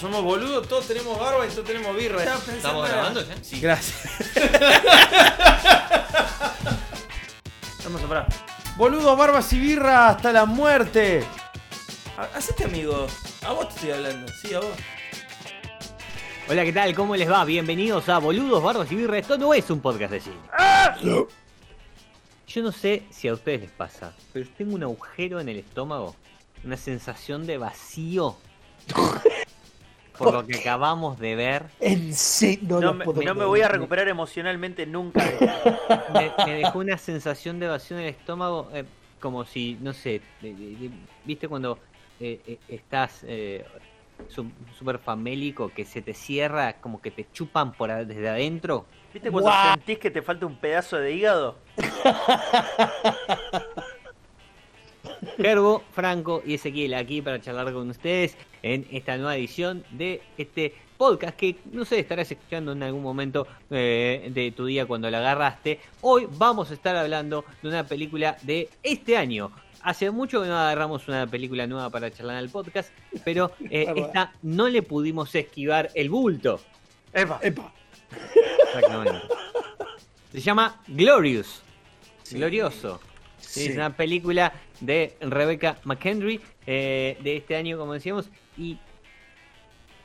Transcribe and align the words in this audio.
Somos 0.00 0.22
boludos, 0.22 0.68
todos 0.68 0.86
tenemos 0.86 1.18
barba 1.18 1.46
y 1.46 1.50
todos 1.50 1.64
tenemos 1.64 1.96
birra. 1.96 2.22
¿Estamos 2.22 2.88
grabando 2.88 3.26
ya? 3.26 3.34
Sí. 3.42 3.60
Gracias. 3.60 4.12
Vamos 7.84 8.02
a 8.02 8.06
parar. 8.08 8.26
Boludos, 8.76 9.16
barbas 9.16 9.50
y 9.54 9.58
birra 9.58 10.08
hasta 10.10 10.32
la 10.32 10.44
muerte. 10.44 11.24
Ha- 12.18 12.36
Hacete 12.36 12.64
amigo. 12.64 13.06
A 13.46 13.52
vos 13.52 13.68
te 13.70 13.74
estoy 13.76 13.90
hablando. 13.92 14.30
Sí, 14.42 14.52
a 14.54 14.60
vos. 14.60 14.68
Hola, 16.48 16.64
¿qué 16.64 16.72
tal? 16.72 16.94
¿Cómo 16.94 17.16
les 17.16 17.30
va? 17.30 17.44
Bienvenidos 17.44 18.08
a 18.08 18.18
Boludos, 18.18 18.62
Barbas 18.62 18.90
y 18.92 18.96
Birra. 18.96 19.18
Esto 19.18 19.38
no 19.38 19.54
es 19.54 19.68
un 19.70 19.80
podcast 19.80 20.12
de 20.12 20.20
cine. 20.20 20.36
Yo 22.48 22.62
no 22.62 22.72
sé 22.72 23.02
si 23.10 23.28
a 23.28 23.34
ustedes 23.34 23.60
les 23.62 23.70
pasa, 23.70 24.12
pero 24.32 24.46
tengo 24.56 24.74
un 24.74 24.82
agujero 24.82 25.40
en 25.40 25.48
el 25.48 25.58
estómago. 25.58 26.14
Una 26.64 26.76
sensación 26.76 27.46
de 27.46 27.58
vacío. 27.58 28.36
Por 30.18 30.32
lo 30.32 30.46
que 30.46 30.56
acabamos 30.56 31.18
de 31.18 31.34
ver. 31.36 31.66
En 31.80 32.14
serio, 32.14 32.80
no, 32.80 32.94
me, 32.94 33.04
puedo 33.04 33.18
no 33.22 33.24
me 33.26 33.32
creer. 33.32 33.46
voy 33.46 33.60
a 33.60 33.68
recuperar 33.68 34.08
emocionalmente 34.08 34.86
nunca. 34.86 35.22
Me, 36.14 36.32
me 36.44 36.54
dejó 36.56 36.78
una 36.78 36.96
sensación 36.98 37.58
de 37.60 37.68
vacío 37.68 37.98
en 37.98 38.04
el 38.04 38.10
estómago. 38.10 38.68
eh, 38.72 38.84
como 39.20 39.44
si, 39.44 39.76
no 39.80 39.92
sé, 39.92 40.20
de- 40.42 40.54
de- 40.54 40.76
de- 40.76 40.90
¿viste 41.24 41.48
cuando 41.48 41.78
eh, 42.20 42.38
eh, 42.46 42.58
estás 42.68 43.24
eh, 43.26 43.64
súper 44.78 44.98
famélico 44.98 45.70
que 45.70 45.84
se 45.84 46.02
te 46.02 46.14
cierra, 46.14 46.74
como 46.80 47.00
que 47.00 47.10
te 47.10 47.26
chupan 47.32 47.72
por 47.72 47.90
desde 48.06 48.28
adentro? 48.28 48.84
¿Viste 49.12 49.30
cuando 49.30 49.50
sentís 49.50 49.98
que 49.98 50.10
te 50.10 50.22
falta 50.22 50.46
un 50.46 50.54
pedazo 50.56 50.98
de 50.98 51.12
hígado? 51.12 51.56
Gerbo, 55.36 55.82
Franco 55.92 56.42
y 56.44 56.54
Ezequiel 56.54 56.94
aquí 56.94 57.20
para 57.20 57.40
charlar 57.40 57.72
con 57.72 57.90
ustedes 57.90 58.36
en 58.62 58.86
esta 58.90 59.16
nueva 59.16 59.36
edición 59.36 59.84
de 59.90 60.22
este 60.38 60.74
podcast 60.96 61.36
que 61.36 61.56
no 61.72 61.84
sé, 61.84 61.98
estarás 61.98 62.30
escuchando 62.30 62.72
en 62.72 62.82
algún 62.82 63.02
momento 63.02 63.46
eh, 63.70 64.30
de 64.32 64.50
tu 64.52 64.64
día 64.64 64.86
cuando 64.86 65.10
la 65.10 65.18
agarraste. 65.18 65.80
Hoy 66.00 66.26
vamos 66.30 66.70
a 66.70 66.74
estar 66.74 66.96
hablando 66.96 67.44
de 67.62 67.68
una 67.68 67.86
película 67.86 68.36
de 68.42 68.70
este 68.82 69.16
año. 69.16 69.52
Hace 69.82 70.10
mucho 70.10 70.42
que 70.42 70.48
no 70.48 70.56
agarramos 70.56 71.06
una 71.06 71.26
película 71.26 71.66
nueva 71.66 71.90
para 71.90 72.10
charlar 72.10 72.36
en 72.36 72.44
el 72.44 72.50
podcast, 72.50 72.90
pero 73.24 73.52
eh, 73.70 73.92
esta 73.94 74.32
no 74.42 74.68
le 74.68 74.82
pudimos 74.82 75.34
esquivar 75.34 75.90
el 75.94 76.08
bulto. 76.08 76.60
Epa, 77.12 77.38
Epa. 77.42 77.72
Exactamente. 78.64 79.20
Se 80.32 80.40
llama 80.40 80.80
Glorious. 80.88 81.62
Glorioso. 82.30 83.00
Sí. 83.38 83.66
Es 83.66 83.76
una 83.76 83.94
película 83.94 84.52
de 84.80 85.16
Rebecca 85.20 85.78
McHenry 85.84 86.40
eh, 86.66 87.16
de 87.22 87.36
este 87.36 87.56
año, 87.56 87.78
como 87.78 87.92
decíamos. 87.94 88.28
¿Y 88.56 88.78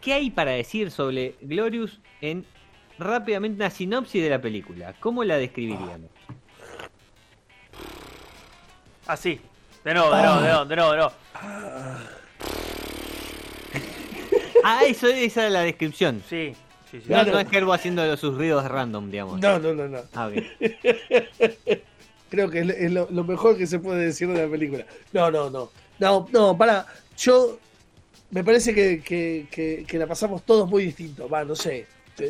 qué 0.02 0.14
hay 0.14 0.30
para 0.32 0.52
decir 0.52 0.92
sobre 0.92 1.36
Glorious 1.42 2.00
en 2.22 2.46
rápidamente 3.00 3.56
una 3.58 3.70
sinopsis 3.70 4.22
de 4.24 4.30
la 4.30 4.42
película? 4.42 4.94
¿Cómo 5.00 5.24
la 5.24 5.38
describiríamos? 5.38 6.10
así. 9.08 9.40
De 9.84 9.94
nuevo, 9.94 10.16
de 10.16 10.22
nuevo, 10.22 10.36
de 10.42 10.48
nuevo, 10.48 10.66
de 10.66 10.76
nuevo, 10.76 10.92
de 10.92 10.98
nuevo. 10.98 11.12
Ah, 14.64 14.84
eso, 14.86 15.08
esa 15.08 15.48
es 15.48 15.52
la 15.52 15.62
descripción. 15.62 16.22
Sí, 16.30 16.54
sí, 16.92 17.00
sí. 17.02 17.06
No, 17.10 17.16
Claro. 17.16 17.32
no 17.32 17.40
es 17.40 17.50
Gerbo 17.50 17.74
haciendo 17.74 18.06
los- 18.06 18.20
sus 18.20 18.36
ruidos 18.38 18.64
random, 18.70 19.10
digamos. 19.10 19.40
No, 19.40 19.58
no, 19.58 19.74
no, 19.74 19.88
no. 19.88 20.02
Ah, 20.14 20.28
ok. 20.28 20.36
Creo 22.32 22.50
que 22.50 22.62
es, 22.62 22.92
lo- 22.92 23.08
mejor 23.26 23.58
que 23.58 23.68
se 23.68 23.78
puede 23.78 24.06
decir 24.06 24.28
de 24.30 24.44
la 24.46 24.50
película. 24.50 24.86
No, 25.14 25.30
no, 25.30 25.50
no. 25.52 25.70
No, 26.00 26.28
no, 26.32 26.58
para. 26.58 26.88
Yo. 27.18 27.60
Me 28.32 28.44
parece 28.46 28.74
que, 28.74 29.02
que, 29.04 29.46
que, 29.52 29.84
que 29.86 29.98
la 30.00 30.08
pasamos 30.08 30.44
todos 30.44 30.68
muy 30.70 30.86
distinto. 30.86 31.28
Va, 31.30 31.44
no 31.44 31.54
sé. 31.56 31.86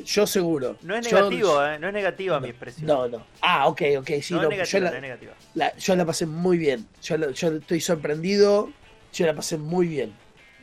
Yo 0.05 0.25
seguro. 0.25 0.77
No 0.81 0.95
es 0.95 1.07
Yo- 1.07 1.17
negativo, 1.17 1.63
¿eh? 1.65 1.77
No 1.77 1.87
es 1.89 1.93
negativa 1.93 2.39
mi 2.39 2.49
expresión. 2.49 2.87
No, 2.87 3.07
no. 3.07 3.23
Ah, 3.41 3.67
ok, 3.67 3.81
ok. 3.99 4.09
Sí, 4.21 4.33
no, 4.33 4.41
no, 4.43 4.49
negativa, 4.49 4.65
yo, 4.65 4.79
no 4.79 4.85
la, 4.89 4.95
es 4.95 5.01
negativa. 5.01 5.33
la- 5.53 5.75
yo 5.77 5.95
la 5.95 6.05
pasé 6.05 6.25
muy 6.25 6.57
bien. 6.57 6.87
Yo, 7.03 7.17
la- 7.17 7.29
yo 7.31 7.51
estoy 7.57 7.79
sorprendido. 7.81 8.71
Yo 9.13 9.25
la 9.27 9.35
pasé 9.35 9.57
muy 9.57 9.87
bien. 9.87 10.13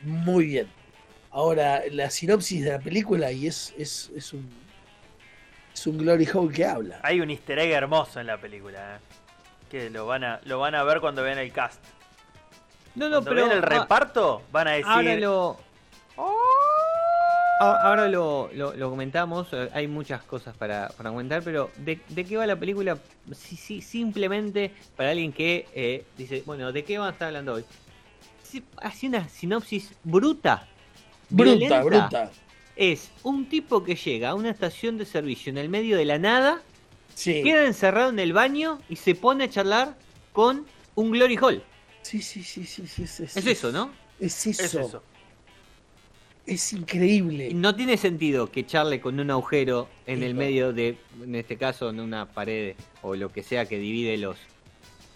Muy 0.03 0.47
bien. 0.47 0.67
Ahora, 1.31 1.83
la 1.91 2.09
sinopsis 2.09 2.65
de 2.65 2.71
la 2.71 2.79
película 2.79 3.31
y 3.31 3.47
es, 3.47 3.73
es, 3.77 4.11
es 4.15 4.33
un. 4.33 4.49
Es 5.73 5.87
un 5.87 5.97
glory 5.99 6.27
hole 6.33 6.53
que 6.53 6.65
habla. 6.65 6.99
Hay 7.03 7.21
un 7.21 7.29
easter 7.29 7.57
egg 7.59 7.71
hermoso 7.71 8.19
en 8.19 8.27
la 8.27 8.37
película, 8.41 8.97
¿eh? 8.97 8.99
Que 9.69 9.89
lo 9.89 10.05
van 10.05 10.23
a, 10.23 10.39
lo 10.45 10.59
van 10.59 10.75
a 10.75 10.83
ver 10.83 10.99
cuando 10.99 11.21
vean 11.23 11.37
el 11.37 11.51
cast. 11.51 11.79
No, 12.95 13.05
no, 13.07 13.17
Cuando 13.23 13.29
pero. 13.31 13.45
vean 13.45 13.57
el 13.57 13.63
ah, 13.63 13.79
reparto, 13.81 14.41
van 14.51 14.67
a 14.67 14.71
decir. 14.71 14.85
Ahora 14.87 15.15
lo. 15.15 15.57
Ah, 17.61 17.77
Ahora 17.83 18.07
lo, 18.07 18.49
lo- 18.53 18.73
lo 18.73 18.89
comentamos, 18.89 19.49
eh, 19.51 19.69
hay 19.73 19.85
muchas 19.85 20.23
cosas 20.23 20.55
para, 20.55 20.87
para 20.95 21.09
comentar, 21.09 21.43
pero 21.43 21.69
¿de, 21.77 21.99
de 22.07 22.23
qué 22.25 22.37
va 22.37 22.47
la 22.47 22.55
película? 22.55 22.97
Sí, 23.35 23.57
sí, 23.57 23.81
simplemente 23.81 24.71
para 24.95 25.09
alguien 25.11 25.33
que 25.33 25.67
eh, 25.73 26.05
dice, 26.17 26.41
bueno, 26.45 26.71
¿de 26.71 26.85
qué 26.85 26.97
van 26.97 27.09
a 27.09 27.11
estar 27.11 27.27
hablando 27.27 27.55
hoy? 27.55 27.65
Así 28.77 29.07
una 29.07 29.27
sinopsis 29.27 29.93
bruta. 30.05 30.67
Bruta, 31.29 31.51
violenta. 31.57 31.81
bruta. 31.83 32.31
Es 32.77 33.11
un 33.23 33.49
tipo 33.49 33.83
que 33.83 33.95
llega 33.95 34.29
a 34.29 34.35
una 34.35 34.49
estación 34.51 34.97
de 34.97 35.05
servicio 35.05 35.49
en 35.49 35.57
el 35.57 35.67
medio 35.67 35.97
de 35.97 36.05
la 36.05 36.17
nada, 36.17 36.61
Sí. 37.19 37.43
queda 37.43 37.65
encerrado 37.65 38.09
en 38.09 38.19
el 38.19 38.31
baño 38.33 38.79
y 38.89 38.95
se 38.95 39.13
pone 39.15 39.43
a 39.45 39.49
charlar 39.49 39.97
con 40.31 40.65
un 40.95 41.11
Glory 41.11 41.37
Hall. 41.37 41.63
Sí, 42.01 42.21
sí, 42.21 42.43
sí, 42.43 42.65
sí, 42.65 42.87
sí, 42.87 43.05
sí, 43.07 43.23
Es 43.23 43.31
sí. 43.33 43.49
eso, 43.51 43.71
¿no? 43.71 43.91
Es 44.19 44.47
eso. 44.47 44.63
Es 44.63 44.73
eso. 44.73 45.03
Es 46.45 46.73
increíble. 46.73 47.53
No 47.53 47.75
tiene 47.75 47.97
sentido 47.97 48.49
que 48.49 48.65
charle 48.65 48.99
con 49.01 49.19
un 49.19 49.29
agujero 49.29 49.87
en 50.07 50.19
Sí, 50.19 50.25
el 50.25 50.33
no. 50.33 50.39
medio 50.39 50.73
de, 50.73 50.97
en 51.21 51.35
este 51.35 51.57
caso, 51.57 51.89
en 51.89 51.99
una 51.99 52.25
pared 52.25 52.75
o 53.03 53.15
lo 53.15 53.31
que 53.31 53.43
sea 53.43 53.65
que 53.65 53.77
divide 53.77 54.17
los 54.17 54.37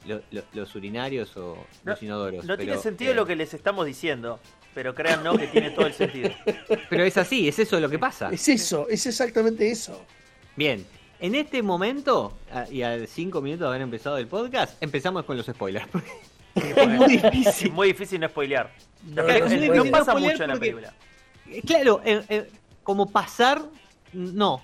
lo- 0.05 0.21
lo- 0.31 0.43
los 0.53 0.75
urinarios 0.75 1.35
o 1.37 1.65
los 1.85 2.03
inodoros. 2.03 2.43
No 2.43 2.57
tiene 2.57 2.77
sentido 2.77 3.13
eh, 3.13 3.15
lo 3.15 3.25
que 3.25 3.37
les 3.37 3.53
estamos 3.53 3.85
diciendo. 3.85 4.39
Pero 4.75 4.93
créannos 4.93 5.37
que 5.39 5.47
tiene 5.47 5.69
todo 5.69 5.85
el 5.85 5.93
sentido. 5.93 6.29
Pero 6.89 7.03
es 7.05 7.15
así, 7.15 7.47
es 7.47 7.57
eso 7.59 7.79
lo 7.79 7.89
que 7.89 7.97
pasa. 7.99 8.29
Es 8.31 8.47
eso, 8.49 8.87
es 8.89 9.05
exactamente 9.05 9.71
eso. 9.71 10.03
Bien, 10.57 10.85
en 11.19 11.35
este 11.35 11.61
momento, 11.63 12.33
y 12.71 12.81
a 12.81 13.05
cinco 13.07 13.41
minutos 13.41 13.61
de 13.65 13.67
haber 13.69 13.81
empezado 13.81 14.17
el 14.17 14.27
podcast, 14.27 14.81
empezamos 14.81 15.23
con 15.25 15.37
los 15.37 15.45
spoilers. 15.45 15.87
Es 16.55 16.87
muy 16.87 17.15
Es 17.15 17.21
difícil. 17.23 17.71
muy 17.71 17.87
difícil 17.87 18.19
no 18.21 18.29
spoilear. 18.29 18.71
No, 19.07 19.23
difícil 19.25 19.89
pasa 19.89 20.13
mucho 20.13 20.43
en 20.43 20.49
la 20.51 20.55
película. 20.55 20.93
claro, 21.65 21.99
eh, 22.05 22.23
eh, 22.29 22.47
como 22.83 23.09
pasar, 23.09 23.63
no. 24.13 24.61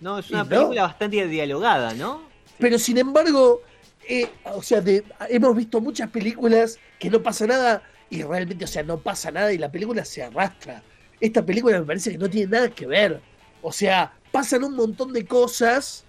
No, 0.00 0.18
es 0.20 0.30
una 0.30 0.44
película 0.44 0.82
bastante 0.82 1.26
dialogada, 1.26 1.92
¿no? 1.94 2.22
Pero 2.58 2.78
sin 2.78 2.98
embargo, 2.98 3.62
eh, 4.08 4.28
o 4.44 4.62
sea, 4.62 4.80
de- 4.80 5.02
hemos 5.28 5.56
visto 5.56 5.80
muchas 5.80 6.08
películas 6.08 6.78
que 7.00 7.10
no 7.10 7.20
pasa 7.20 7.48
nada 7.48 7.82
y 8.10 8.22
realmente, 8.22 8.64
o 8.64 8.68
sea, 8.68 8.84
no 8.84 8.98
pasa 8.98 9.32
nada 9.32 9.52
y 9.52 9.58
la 9.58 9.72
película 9.72 10.04
se 10.04 10.22
arrastra. 10.22 10.82
Esta 11.20 11.44
película 11.44 11.80
me 11.80 11.84
parece 11.84 12.12
que 12.12 12.18
no 12.18 12.30
tiene 12.30 12.48
nada 12.52 12.68
que 12.70 12.86
ver. 12.86 13.20
O 13.60 13.72
sea, 13.72 14.12
pasan 14.34 14.64
un 14.64 14.74
montón 14.74 15.12
de 15.12 15.24
cosas, 15.26 16.04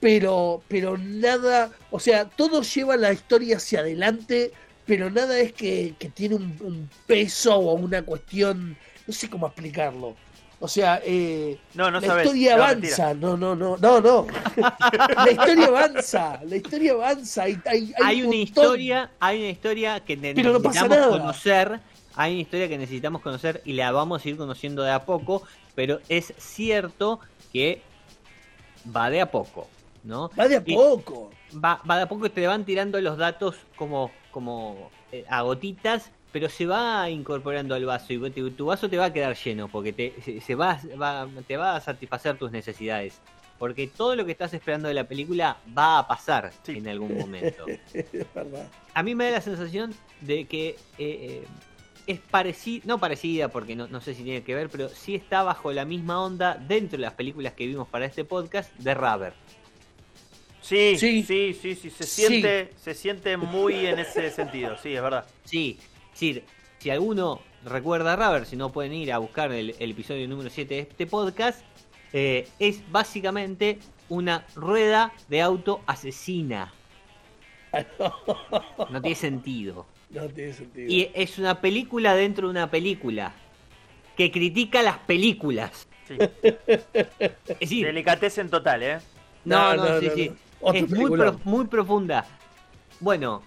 pero, 0.00 0.62
pero 0.68 0.98
nada, 0.98 1.70
o 1.90 1.98
sea, 1.98 2.28
todo 2.28 2.60
lleva 2.60 2.94
la 2.98 3.10
historia 3.10 3.56
hacia 3.56 3.80
adelante, 3.80 4.52
pero 4.84 5.08
nada 5.10 5.38
es 5.38 5.54
que, 5.54 5.94
que 5.98 6.10
tiene 6.10 6.34
un, 6.34 6.44
un 6.60 6.90
peso 7.06 7.56
o 7.56 7.72
una 7.74 8.02
cuestión, 8.02 8.76
no 9.06 9.14
sé 9.14 9.30
cómo 9.30 9.46
explicarlo. 9.46 10.14
O 10.60 10.68
sea, 10.68 11.00
eh, 11.04 11.58
No, 11.72 11.90
no 11.90 12.00
la 12.00 12.06
sabes. 12.06 12.26
historia 12.26 12.56
No, 12.56 12.64
avanza, 12.64 13.14
no, 13.14 13.36
no, 13.38 13.56
no, 13.56 13.78
no, 13.78 14.00
no. 14.02 14.26
la 15.24 15.30
historia 15.30 15.66
avanza, 15.68 16.40
la 16.44 16.56
historia 16.56 16.92
avanza. 16.92 17.42
Hay, 17.44 17.58
hay, 17.64 17.94
hay 18.02 18.20
hay 18.20 18.22
un 18.22 18.28
una 18.28 18.36
montón. 18.36 18.40
historia, 18.42 19.10
hay 19.20 19.38
una 19.40 19.48
historia 19.50 20.00
que 20.04 20.16
no 20.16 20.22
necesitamos 20.22 20.98
nada. 20.98 21.08
conocer, 21.08 21.80
hay 22.14 22.32
una 22.34 22.42
historia 22.42 22.68
que 22.68 22.78
necesitamos 22.78 23.22
conocer 23.22 23.62
y 23.64 23.72
la 23.72 23.90
vamos 23.92 24.24
a 24.24 24.28
ir 24.28 24.36
conociendo 24.36 24.82
de 24.82 24.92
a 24.92 25.04
poco, 25.06 25.42
pero 25.74 26.00
es 26.08 26.32
cierto 26.38 27.20
que 27.54 27.80
va 28.94 29.08
de 29.08 29.20
a 29.22 29.30
poco, 29.30 29.68
¿no? 30.02 30.28
Va 30.38 30.48
de 30.48 30.56
a 30.56 30.62
Y- 30.66 30.74
poco. 30.74 31.30
Va, 31.64 31.80
va 31.88 31.96
de 31.98 32.02
a 32.02 32.08
poco 32.08 32.26
y 32.26 32.30
te 32.30 32.44
van 32.48 32.64
tirando 32.64 33.00
los 33.00 33.16
datos 33.16 33.54
como, 33.76 34.10
como 34.32 34.90
eh, 35.12 35.24
a 35.28 35.40
gotitas 35.42 36.10
pero 36.32 36.48
se 36.48 36.66
va 36.66 37.08
incorporando 37.10 37.76
al 37.76 37.84
vaso 37.86 38.12
y 38.12 38.30
tu, 38.32 38.50
tu 38.50 38.66
vaso 38.66 38.88
te 38.90 38.96
va 38.96 39.04
a 39.04 39.12
quedar 39.12 39.36
lleno 39.36 39.68
porque 39.68 39.92
te, 39.92 40.40
se, 40.40 40.54
va, 40.56 40.80
va- 41.00 41.28
te 41.46 41.56
va 41.56 41.76
a 41.76 41.80
satisfacer 41.80 42.36
tus 42.36 42.50
necesidades. 42.50 43.20
Porque 43.56 43.86
todo 43.86 44.16
lo 44.16 44.24
que 44.26 44.32
estás 44.32 44.52
esperando 44.52 44.88
de 44.88 44.94
la 44.94 45.04
película 45.04 45.58
va 45.78 46.00
a 46.00 46.08
pasar 46.08 46.50
Sí. 46.64 46.78
en 46.78 46.88
algún 46.88 47.16
momento. 47.16 47.66
A 48.94 49.02
mí 49.04 49.14
me 49.14 49.26
da 49.26 49.30
la 49.30 49.40
sensación 49.40 49.94
de 50.22 50.46
que 50.46 50.70
eh, 50.70 50.76
eh, 50.98 51.44
es 52.06 52.20
parecida, 52.20 52.82
no 52.86 52.98
parecida 52.98 53.48
porque 53.48 53.74
no, 53.76 53.86
no 53.88 54.00
sé 54.00 54.14
si 54.14 54.22
tiene 54.22 54.42
que 54.42 54.54
ver, 54.54 54.68
pero 54.68 54.88
sí 54.88 55.14
está 55.14 55.42
bajo 55.42 55.72
la 55.72 55.84
misma 55.84 56.20
onda 56.22 56.54
dentro 56.54 56.96
de 56.98 57.02
las 57.02 57.14
películas 57.14 57.52
que 57.54 57.66
vimos 57.66 57.88
para 57.88 58.04
este 58.06 58.24
podcast 58.24 58.72
de 58.76 58.94
Rubber. 58.94 59.32
Sí, 60.60 60.96
Sí. 60.96 61.22
sí, 61.22 61.52
sí, 61.60 61.74
sí, 61.74 61.90
se 61.90 62.04
Sí. 62.04 62.22
siente, 62.26 62.72
se 62.76 62.94
siente 62.94 63.36
muy 63.36 63.86
en 63.86 63.98
ese 63.98 64.30
sentido, 64.30 64.76
sí, 64.78 64.94
es 64.94 65.02
verdad. 65.02 65.26
Sí, 65.44 65.78
es 65.80 66.10
decir, 66.12 66.44
si 66.78 66.90
alguno 66.90 67.40
recuerda 67.64 68.14
a 68.14 68.16
Rubber, 68.16 68.46
si 68.46 68.56
no 68.56 68.72
pueden 68.72 68.94
ir 68.94 69.12
a 69.12 69.18
buscar 69.18 69.52
el, 69.52 69.74
el 69.78 69.90
episodio 69.90 70.26
número 70.28 70.48
7 70.50 70.74
de 70.74 70.80
este 70.80 71.06
podcast, 71.06 71.60
eh, 72.12 72.48
es 72.58 72.82
básicamente 72.90 73.78
una 74.08 74.46
rueda 74.54 75.12
de 75.28 75.42
auto 75.42 75.80
asesina. 75.86 76.72
No 78.90 79.00
tiene 79.02 79.16
sentido. 79.16 79.86
No 80.14 80.28
tiene 80.28 80.52
sentido. 80.52 80.90
Y 80.90 81.10
es 81.14 81.38
una 81.38 81.60
película 81.60 82.14
dentro 82.14 82.46
de 82.46 82.52
una 82.52 82.70
película 82.70 83.34
que 84.16 84.30
critica 84.30 84.82
las 84.82 84.98
películas. 84.98 85.88
Sí. 86.06 86.16
Es 87.48 87.58
decir, 87.60 87.86
Delicatez 87.86 88.38
total, 88.50 88.82
¿eh? 88.82 88.98
no, 89.44 89.74
No, 89.74 89.84
no, 89.84 89.88
no, 89.94 90.00
sí, 90.00 90.06
no, 90.06 90.14
sí. 90.14 90.32
Es 90.74 90.90
muy, 90.90 91.10
pro- 91.10 91.40
muy 91.44 91.66
profunda. 91.66 92.26
Bueno, 93.00 93.42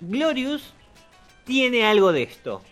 Glorious 0.00 0.72
tiene 1.44 1.84
algo 1.84 2.12
de 2.12 2.22
esto. 2.22 2.62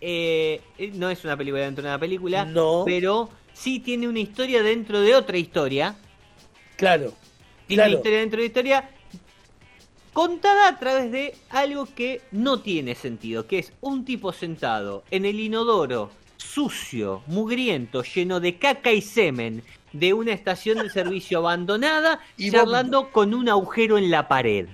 Eh, 0.00 0.60
no 0.94 1.10
es 1.10 1.24
una 1.24 1.36
película 1.36 1.62
dentro 1.64 1.82
de 1.82 1.88
una 1.90 1.98
película, 1.98 2.44
No. 2.44 2.82
pero 2.86 3.28
sí 3.52 3.80
tiene 3.80 4.08
una 4.08 4.20
historia 4.20 4.62
dentro 4.62 5.00
de 5.00 5.14
otra 5.14 5.36
historia. 5.36 5.94
Claro. 6.76 7.12
Tiene 7.66 7.82
una 7.82 7.88
Claro. 7.88 7.98
historia 7.98 8.18
dentro 8.20 8.40
de 8.40 8.46
historia 8.46 8.90
contada 10.12 10.68
a 10.68 10.78
través 10.78 11.10
de 11.12 11.34
algo 11.50 11.86
que 11.86 12.20
no 12.32 12.60
tiene 12.60 12.94
sentido, 12.94 13.46
que 13.46 13.58
es 13.60 13.72
un 13.80 14.04
tipo 14.04 14.32
sentado 14.32 15.04
en 15.10 15.24
el 15.24 15.38
inodoro, 15.40 16.10
sucio, 16.36 17.22
mugriento, 17.26 18.02
lleno 18.02 18.40
de 18.40 18.56
caca 18.56 18.92
y 18.92 19.02
semen 19.02 19.62
de 19.92 20.12
una 20.14 20.32
estación 20.32 20.78
de 20.78 20.90
servicio 20.90 21.38
abandonada, 21.38 22.20
Y 22.36 22.50
charlando 22.50 23.10
con 23.10 23.34
un 23.34 23.48
agujero 23.48 23.98
en 23.98 24.10
la 24.10 24.28
pared. 24.28 24.66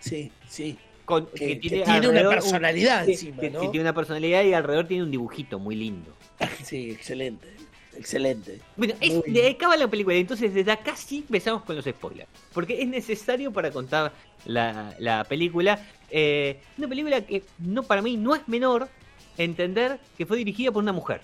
Sí, 0.00 0.30
sí. 0.48 0.78
Con, 1.04 1.26
Que, 1.26 1.46
que 1.46 1.56
tiene 1.56 1.84
tiene 1.84 2.08
una 2.08 2.22
un- 2.22 2.28
personalidad 2.28 3.04
que- 3.04 3.12
encima, 3.12 3.40
que- 3.40 3.50
¿no? 3.50 3.60
que 3.62 3.68
tiene 3.68 3.80
una 3.82 3.94
personalidad 3.94 4.44
y 4.44 4.52
alrededor 4.54 4.86
tiene 4.86 5.02
un 5.02 5.10
dibujito 5.10 5.58
muy 5.58 5.74
lindo. 5.76 6.14
Sí, 6.64 6.90
excelente. 6.90 7.48
Excelente. 7.96 8.60
Bueno, 8.76 8.94
es, 9.00 9.22
de 9.24 9.48
acaba 9.48 9.76
la 9.76 9.88
película, 9.88 10.16
entonces 10.16 10.54
desde 10.54 10.72
acá 10.72 10.96
sí 10.96 11.18
empezamos 11.18 11.62
con 11.64 11.76
los 11.76 11.84
spoilers. 11.84 12.28
Porque 12.52 12.80
es 12.80 12.88
necesario 12.88 13.52
para 13.52 13.70
contar 13.70 14.12
la, 14.46 14.94
la 14.98 15.24
película. 15.24 15.86
Eh, 16.10 16.60
una 16.78 16.88
película 16.88 17.20
que 17.24 17.42
no 17.58 17.82
para 17.82 18.02
mí 18.02 18.16
no 18.16 18.34
es 18.34 18.46
menor 18.48 18.88
entender 19.36 19.98
que 20.16 20.26
fue 20.26 20.36
dirigida 20.36 20.70
por 20.70 20.82
una 20.82 20.92
mujer. 20.92 21.20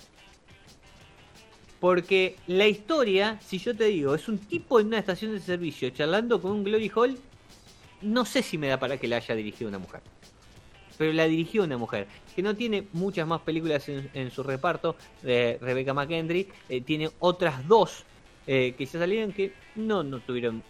Porque 1.81 2.37
la 2.47 2.67
historia, 2.67 3.39
si 3.47 3.59
yo 3.59 3.77
te 3.77 3.85
digo, 3.85 4.15
es 4.15 4.29
un 4.29 4.39
tipo 4.39 4.81
en 4.81 4.89
una 4.89 4.99
estación 4.99 5.33
de 5.33 5.41
servicio 5.41 5.91
charlando 5.91 6.41
con 6.41 6.53
un 6.53 6.65
Glory 6.65 6.91
Hall, 6.95 7.19
no 8.03 8.25
sé 8.25 8.43
si 8.43 8.59
me 8.59 8.69
da 8.69 8.79
para 8.79 8.97
que 8.99 9.09
la 9.09 9.17
haya 9.17 9.35
dirigido 9.35 9.69
una 9.69 9.79
mujer. 9.79 10.01
Pero 10.97 11.13
la 11.13 11.27
dirigió 11.27 11.65
una 11.65 11.77
mujer, 11.79 12.09
que 12.35 12.43
no 12.43 12.57
tiene 12.57 12.89
muchas 12.93 13.27
más 13.27 13.43
películas 13.43 13.89
en, 13.89 14.09
en 14.13 14.31
su 14.31 14.43
reparto, 14.43 14.97
de 15.21 15.59
Rebecca 15.61 15.95
McKendry, 15.95 16.49
eh, 16.69 16.81
tiene 16.83 17.11
otras 17.19 17.67
dos 17.67 18.07
eh, 18.47 18.75
que 18.77 18.87
ya 18.87 18.99
salieron 18.99 19.33
que 19.33 19.53
no, 19.75 20.03
no 20.03 20.21
tuvieron 20.23 20.63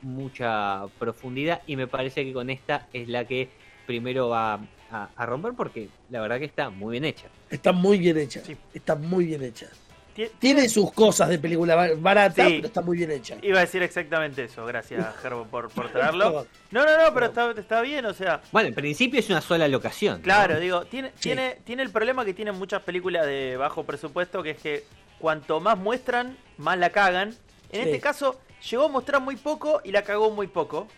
mucha 0.00 0.86
profundidad 0.98 1.62
y 1.66 1.76
me 1.76 1.86
parece 1.88 2.24
que 2.24 2.32
con 2.32 2.50
esta 2.50 2.88
es 2.92 3.08
la 3.08 3.26
que 3.26 3.50
primero 3.86 4.28
va 4.28 4.54
a, 4.90 5.12
a 5.16 5.26
romper 5.26 5.54
porque 5.56 5.88
la 6.08 6.20
verdad 6.20 6.38
que 6.38 6.44
está 6.44 6.70
muy 6.70 6.92
bien 6.92 7.04
hecha. 7.04 7.28
Está 7.50 7.72
muy 7.72 7.98
bien 7.98 8.18
hecha. 8.18 8.44
Sí. 8.44 8.56
Está 8.72 8.94
muy 8.96 9.26
bien 9.26 9.42
hecha. 9.42 9.68
Tie- 10.14 10.30
Tiene 10.38 10.68
sus 10.68 10.92
cosas 10.92 11.28
de 11.30 11.38
película 11.38 11.74
bar- 11.74 11.96
barata, 11.96 12.46
Sí. 12.46 12.54
pero 12.56 12.66
está 12.68 12.82
muy 12.82 12.98
bien 12.98 13.10
hecha. 13.10 13.36
Iba 13.40 13.58
a 13.58 13.60
decir 13.62 13.82
exactamente 13.82 14.44
eso, 14.44 14.64
gracias 14.66 15.04
Gerbo 15.22 15.44
por, 15.46 15.70
por 15.70 15.88
traerlo. 15.90 16.46
No, 16.70 16.84
no, 16.84 17.04
no, 17.04 17.14
pero 17.14 17.26
está, 17.26 17.50
está 17.52 17.80
bien, 17.80 18.04
o 18.06 18.12
sea, 18.12 18.40
Bueno, 18.52 18.68
en 18.68 18.74
principio 18.74 19.18
es 19.20 19.30
una 19.30 19.40
sola 19.40 19.66
locación. 19.68 20.16
¿no? 20.18 20.22
Claro, 20.22 20.60
digo, 20.60 20.84
tiene, 20.84 21.08
Sí. 21.14 21.20
tiene, 21.30 21.58
tiene 21.64 21.82
el 21.82 21.90
problema 21.90 22.24
que 22.24 22.34
tienen 22.34 22.54
muchas 22.56 22.82
películas 22.82 23.24
de 23.26 23.56
bajo 23.56 23.84
presupuesto, 23.84 24.42
que 24.42 24.50
es 24.50 24.58
que 24.60 24.84
cuanto 25.18 25.60
más 25.60 25.78
muestran, 25.78 26.36
más 26.58 26.76
la 26.78 26.90
cagan. 26.90 27.28
En 27.70 27.82
Sí. 27.84 27.88
este 27.88 28.00
caso, 28.00 28.38
llegó 28.70 28.84
a 28.84 28.88
mostrar 28.88 29.22
muy 29.22 29.36
poco 29.36 29.80
y 29.84 29.92
la 29.92 30.02
cagó 30.02 30.30
muy 30.30 30.46
poco. 30.46 30.88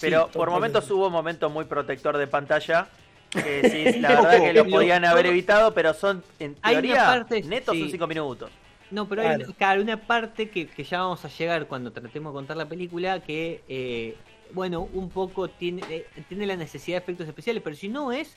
Pero 0.00 0.28
por 0.28 0.50
momentos 0.50 0.90
hubo 0.90 1.08
momentos 1.10 1.52
muy 1.52 1.66
protector 1.66 2.16
de 2.18 2.26
pantalla. 2.26 2.88
Que 3.34 3.92
sí, 3.92 4.00
la 4.00 4.08
verdad 4.20 4.40
que 4.42 4.52
lo 4.52 4.66
podían 4.68 5.04
haber 5.04 5.26
evitado, 5.26 5.74
pero 5.74 5.92
son, 5.94 6.22
en 6.38 6.56
Hay 6.62 6.76
una 6.76 6.82
teoría, 6.82 7.04
parte- 7.06 7.42
netos 7.42 7.76
son 7.76 7.86
sí. 7.86 7.92
5 7.92 8.06
minutos. 8.06 8.50
No, 8.90 9.08
pero 9.08 9.22
hay 9.22 9.28
Claro. 9.28 9.44
una, 9.46 9.54
claro, 9.56 9.82
una 9.82 9.96
parte 10.06 10.48
que, 10.50 10.66
que 10.68 10.84
ya 10.84 11.00
vamos 11.00 11.24
a 11.24 11.28
llegar 11.28 11.66
cuando 11.66 11.90
tratemos 11.90 12.32
de 12.32 12.34
contar 12.36 12.56
la 12.56 12.66
película 12.66 13.20
que, 13.20 13.62
eh, 13.68 14.14
bueno, 14.52 14.88
un 14.92 15.10
poco 15.10 15.48
tiene, 15.48 15.82
eh, 15.90 16.06
tiene 16.28 16.46
la 16.46 16.54
necesidad 16.56 16.98
de 16.98 17.02
efectos 17.02 17.26
especiales, 17.26 17.62
pero 17.62 17.74
si 17.74 17.88
no 17.88 18.12
es 18.12 18.36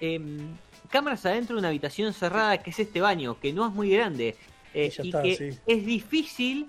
em, 0.00 0.38
cámaras 0.90 1.24
adentro 1.24 1.56
de 1.56 1.60
una 1.60 1.68
habitación 1.68 2.12
cerrada 2.12 2.58
que 2.58 2.70
es 2.70 2.78
este 2.78 3.00
baño, 3.00 3.38
que 3.40 3.52
no 3.54 3.66
es 3.66 3.72
muy 3.72 3.88
grande 3.90 4.36
eh, 4.74 4.86
Y 4.86 4.90
ya 4.90 5.02
y 5.04 5.08
está, 5.08 5.22
que 5.22 5.36
sí. 5.36 5.58
es 5.66 5.86
difícil, 5.86 6.66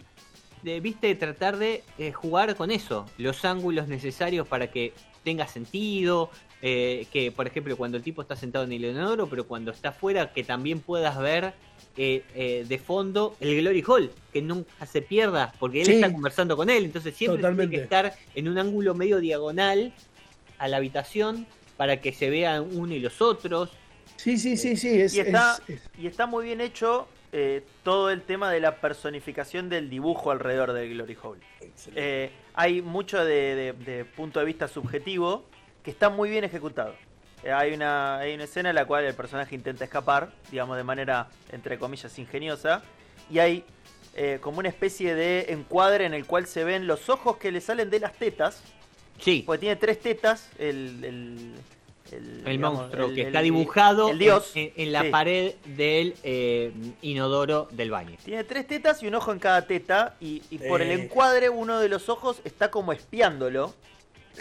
de, 0.63 0.79
viste, 0.79 1.13
tratar 1.15 1.57
de 1.57 1.83
eh, 1.97 2.13
jugar 2.13 2.55
con 2.55 2.71
eso, 2.71 3.05
los 3.17 3.43
ángulos 3.43 3.87
necesarios 3.89 4.47
para 4.47 4.71
que 4.71 4.93
tenga 5.27 5.45
sentido, 5.45 6.29
eh, 6.61 7.05
que 7.11 7.33
por 7.33 7.45
ejemplo 7.47 7.75
cuando 7.75 7.97
el 7.97 8.03
tipo 8.03 8.21
está 8.21 8.37
sentado 8.37 8.63
en 8.63 8.71
el 8.71 8.85
inodoro, 8.85 9.27
pero 9.27 9.45
cuando 9.45 9.71
está 9.71 9.89
afuera 9.89 10.31
que 10.31 10.45
también 10.45 10.79
puedas 10.79 11.19
ver 11.19 11.53
eh, 11.97 12.23
eh, 12.33 12.63
de 12.65 12.77
fondo 12.79 13.35
el 13.41 13.57
Glory 13.59 13.83
Hall, 13.85 14.09
que 14.31 14.41
nunca 14.41 14.85
se 14.85 15.01
pierda, 15.01 15.51
porque 15.59 15.81
él 15.81 15.87
Sí. 15.87 15.93
está 15.95 16.13
conversando 16.13 16.55
con 16.55 16.69
él, 16.69 16.85
entonces 16.85 17.13
siempre 17.13 17.39
Totalmente. 17.39 17.71
tiene 17.71 17.77
que 17.81 17.83
estar 17.83 18.13
en 18.35 18.47
un 18.47 18.57
ángulo 18.57 18.95
medio 18.95 19.19
diagonal 19.19 19.91
a 20.59 20.67
la 20.69 20.77
habitación 20.77 21.45
para 21.75 21.99
que 21.99 22.13
se 22.13 22.29
vean 22.29 22.69
uno 22.71 22.93
y 22.95 22.99
los 22.99 23.21
otros. 23.21 23.71
Sí, 24.15 24.37
sí, 24.37 24.55
sí, 24.55 24.77
sí. 24.77 25.01
Es, 25.01 25.13
Y 25.13 25.19
está, 25.19 25.59
es- 25.67 25.75
es- 25.75 25.89
y 25.99 26.07
está 26.07 26.25
muy 26.25 26.45
bien 26.45 26.61
hecho 26.61 27.07
eh, 27.31 27.63
todo 27.83 28.09
el 28.09 28.21
tema 28.21 28.51
de 28.51 28.59
la 28.59 28.75
personificación 28.77 29.69
del 29.69 29.89
dibujo 29.89 30.31
alrededor 30.31 30.73
del 30.73 30.89
Glory 30.93 31.17
Hole. 31.21 31.41
Eh, 31.95 32.31
hay 32.53 32.81
mucho 32.81 33.23
de, 33.23 33.55
de- 33.55 33.73
de 33.73 34.05
punto 34.05 34.39
de 34.39 34.45
vista 34.45 34.67
subjetivo 34.67 35.45
que 35.83 35.91
está 35.91 36.09
muy 36.09 36.29
bien 36.29 36.43
ejecutado. 36.43 36.95
Eh, 37.43 37.51
hay, 37.51 37.73
una, 37.73 38.17
hay 38.17 38.33
una 38.33 38.45
escena 38.45 38.69
en 38.69 38.75
la 38.75 38.85
cual 38.85 39.05
el 39.05 39.13
personaje 39.13 39.55
intenta 39.55 39.83
escapar, 39.83 40.31
digamos 40.51 40.77
de 40.77 40.83
manera, 40.83 41.27
entre 41.51 41.77
comillas, 41.77 42.17
ingeniosa, 42.19 42.81
y 43.29 43.39
hay 43.39 43.63
como 44.41 44.57
una 44.57 44.69
especie 44.69 45.13
de 45.13 45.45
encuadre 45.49 46.05
en 46.05 46.15
el 46.15 46.25
cual 46.25 46.47
se 46.47 46.63
ven 46.63 46.87
los 46.87 47.07
ojos 47.07 47.37
que 47.37 47.51
le 47.51 47.61
salen 47.61 47.91
de 47.91 47.99
las 47.99 48.13
tetas, 48.13 48.63
Sí, 49.19 49.43
porque 49.45 49.59
tiene 49.61 49.75
tres 49.75 49.99
tetas, 49.99 50.49
el... 50.59 51.03
el 51.03 51.53
el, 52.13 52.41
el 52.45 52.45
digamos, 52.57 52.79
monstruo 52.79 53.07
el- 53.07 53.15
que 53.15 53.21
el- 53.21 53.27
está 53.27 53.41
dibujado 53.41 54.09
el 54.09 54.19
dios. 54.19 54.51
en, 54.55 54.71
en 54.75 54.91
la 54.91 55.03
Sí. 55.03 55.09
pared 55.09 55.55
del 55.65 56.15
eh, 56.23 56.71
inodoro 57.01 57.67
del 57.71 57.91
baño. 57.91 58.17
Tiene 58.23 58.43
tres 58.43 58.67
tetas 58.67 59.01
y 59.03 59.07
un 59.07 59.15
ojo 59.15 59.31
en 59.31 59.39
cada 59.39 59.65
teta. 59.67 60.15
Y, 60.19 60.41
y 60.49 60.57
por 60.59 60.81
el 60.81 60.89
Eh. 60.91 61.03
encuadre, 61.03 61.49
uno 61.49 61.79
de 61.79 61.89
los 61.89 62.09
ojos 62.09 62.41
está 62.43 62.71
como 62.71 62.93
espiándolo. 62.93 63.73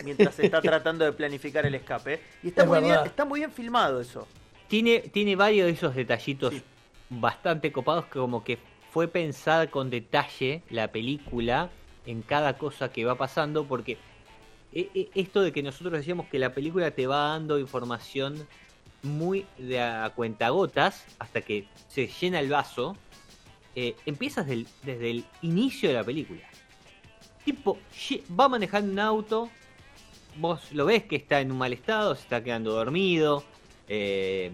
Mientras 0.04 0.38
está 0.38 0.60
tratando 0.62 1.04
de 1.04 1.12
planificar 1.12 1.64
el 1.66 1.74
escape. 1.74 2.20
Y 2.42 2.48
está, 2.48 2.62
Es 2.62 2.68
muy 2.68 2.80
bien, 2.80 2.98
está 3.04 3.24
muy 3.24 3.40
bien 3.40 3.50
filmado 3.52 4.00
eso. 4.00 4.26
Tiene, 4.68 4.98
tiene 5.00 5.36
varios 5.36 5.66
de 5.66 5.72
esos 5.72 5.94
detallitos 5.94 6.52
Sí. 6.52 6.62
bastante 7.08 7.70
copados 7.72 8.04
que 8.06 8.18
como 8.18 8.42
que 8.44 8.58
fue 8.92 9.08
pensada 9.08 9.68
con 9.70 9.90
detalle 9.90 10.62
la 10.70 10.88
película 10.88 11.70
en 12.04 12.22
cada 12.22 12.56
cosa 12.58 12.90
que 12.90 13.04
va 13.04 13.14
pasando 13.16 13.64
porque 13.64 13.96
esto 15.14 15.40
de 15.42 15.52
que 15.52 15.62
nosotros 15.62 15.92
decíamos 15.92 16.26
que 16.28 16.38
la 16.38 16.52
película 16.52 16.90
te 16.90 17.06
va 17.06 17.28
dando 17.30 17.58
información 17.58 18.46
muy 19.02 19.46
de 19.56 19.80
a 19.80 20.10
cuentagotas 20.14 21.06
hasta 21.18 21.40
que 21.40 21.66
se 21.88 22.06
llena 22.08 22.40
el 22.40 22.50
vaso, 22.50 22.96
eh, 23.74 23.94
empiezas 24.04 24.46
desde 24.46 25.10
el 25.10 25.24
inicio 25.42 25.88
de 25.88 25.94
la 25.94 26.04
película. 26.04 26.42
Tipo, 27.44 27.78
va 28.38 28.48
manejando 28.48 28.90
un 28.92 28.98
auto, 28.98 29.50
vos 30.36 30.72
lo 30.72 30.84
ves 30.84 31.04
que 31.04 31.16
está 31.16 31.40
en 31.40 31.52
un 31.52 31.58
mal 31.58 31.72
estado, 31.72 32.14
se 32.14 32.22
está 32.22 32.42
quedando 32.42 32.72
dormido, 32.72 33.44
eh, 33.88 34.50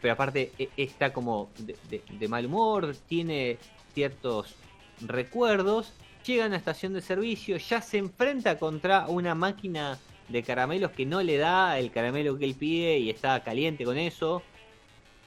pero 0.00 0.14
aparte 0.14 0.52
e- 0.58 0.70
está 0.76 1.12
como 1.12 1.50
de, 1.58 1.76
de- 1.90 2.02
de 2.18 2.28
mal 2.28 2.46
humor, 2.46 2.94
tiene 3.08 3.58
ciertos 3.92 4.54
recuerdos, 5.00 5.92
llega 6.26 6.44
a 6.44 6.46
una 6.48 6.56
estación 6.56 6.92
de 6.94 7.00
servicio, 7.00 7.56
ya 7.56 7.80
se 7.80 7.98
enfrenta 7.98 8.58
contra 8.58 9.06
una 9.08 9.34
máquina 9.34 9.98
de 10.28 10.42
caramelos 10.42 10.90
que 10.92 11.04
no 11.06 11.22
le 11.22 11.36
da 11.36 11.78
el 11.78 11.90
caramelo 11.90 12.38
que 12.38 12.44
él 12.46 12.54
pide 12.54 12.98
y 12.98 13.10
está 13.10 13.42
caliente 13.42 13.84
con 13.84 13.98
eso. 13.98 14.42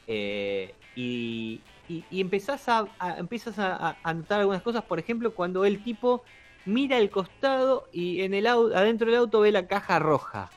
Eh, 0.07 0.73
y, 0.95 1.61
y, 1.87 2.03
y 2.09 2.21
empezás, 2.21 2.67
a, 2.69 2.87
a- 2.97 3.17
empiezas 3.17 3.59
a, 3.59 3.97
a 4.01 4.13
notar 4.13 4.39
algunas 4.39 4.61
cosas, 4.61 4.83
por 4.83 4.99
ejemplo, 4.99 5.33
cuando 5.33 5.65
el 5.65 5.83
tipo 5.83 6.23
mira 6.65 6.97
al 6.97 7.09
costado 7.09 7.87
y 7.93 8.21
en 8.21 8.33
el 8.33 8.45
au- 8.47 8.73
adentro 8.75 9.07
del 9.07 9.19
auto 9.19 9.41
ve 9.41 9.51
la 9.51 9.67
caja 9.67 9.99
roja. 9.99 10.49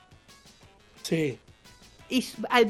Sí. 1.02 1.38
Y 2.08 2.24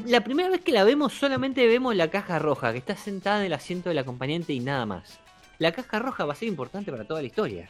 la 0.05 0.21
primera 0.23 0.49
vez 0.49 0.61
que 0.61 0.71
la 0.71 0.83
vemos 0.83 1.13
solamente 1.13 1.65
vemos 1.65 1.95
la 1.95 2.09
caja 2.09 2.37
roja, 2.37 2.71
que 2.73 2.77
está 2.77 2.95
sentada 2.95 3.39
en 3.39 3.47
el 3.47 3.53
asiento 3.53 3.89
del 3.89 3.97
acompañante 3.97 4.53
y 4.53 4.59
nada 4.59 4.85
más. 4.85 5.19
La 5.61 5.71
caja 5.71 5.99
roja 5.99 6.25
va 6.25 6.33
a 6.33 6.35
ser 6.35 6.47
importante 6.47 6.89
para 6.91 7.03
toda 7.05 7.21
la 7.21 7.27
historia. 7.27 7.69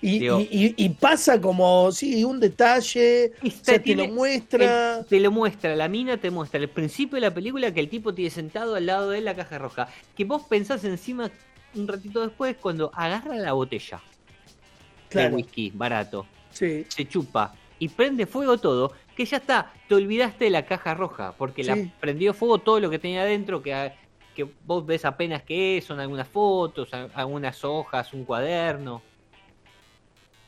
Y, 0.00 0.20
Digo- 0.20 0.38
y- 0.38 0.48
y- 0.52 0.74
y 0.84 0.88
pasa 0.90 1.40
como, 1.40 1.90
sí, 1.90 2.22
un 2.22 2.38
detalle, 2.38 3.32
o 3.42 3.50
sea, 3.50 3.82
te 3.82 3.96
lo 3.96 4.06
muestra. 4.06 4.98
el- 4.98 5.06
te 5.06 5.18
lo 5.18 5.32
muestra, 5.32 5.74
la 5.74 5.88
mina 5.88 6.16
te 6.16 6.30
muestra 6.30 6.60
al 6.60 6.68
principio 6.68 7.16
de 7.16 7.22
la 7.22 7.34
película 7.34 7.74
que 7.74 7.80
el 7.80 7.88
tipo 7.88 8.14
tiene 8.14 8.30
sentado 8.30 8.76
al 8.76 8.86
lado 8.86 9.10
de 9.10 9.20
la 9.20 9.34
caja 9.34 9.58
roja. 9.58 9.88
Que 10.16 10.24
vos 10.24 10.42
pensás 10.48 10.84
encima 10.84 11.28
un 11.74 11.88
ratito 11.88 12.20
después 12.24 12.56
cuando 12.60 12.92
agarra 12.94 13.34
la 13.34 13.52
botella 13.52 13.98
de 13.98 15.08
Claro, 15.08 15.34
whisky 15.34 15.72
barato, 15.74 16.24
sí. 16.52 16.84
se 16.86 17.08
chupa 17.08 17.52
y 17.80 17.88
prende 17.88 18.26
fuego 18.26 18.58
todo, 18.58 18.92
que 19.16 19.24
ya 19.24 19.38
está, 19.38 19.72
te 19.88 19.96
olvidaste 19.96 20.44
de 20.44 20.50
la 20.50 20.64
caja 20.66 20.94
roja, 20.94 21.34
porque 21.36 21.64
la 21.64 21.76
prendió 21.98 22.32
fuego 22.32 22.58
todo 22.58 22.78
lo 22.78 22.90
que 22.90 23.00
tenía 23.00 23.22
adentro, 23.22 23.60
que, 23.60 23.92
que 24.34 24.46
vos 24.64 24.84
ves 24.84 25.04
apenas 25.04 25.42
que 25.42 25.78
es, 25.78 25.84
son 25.84 26.00
algunas 26.00 26.28
fotos, 26.28 26.88
algunas 27.14 27.64
hojas, 27.64 28.12
un 28.12 28.24
cuaderno, 28.24 29.02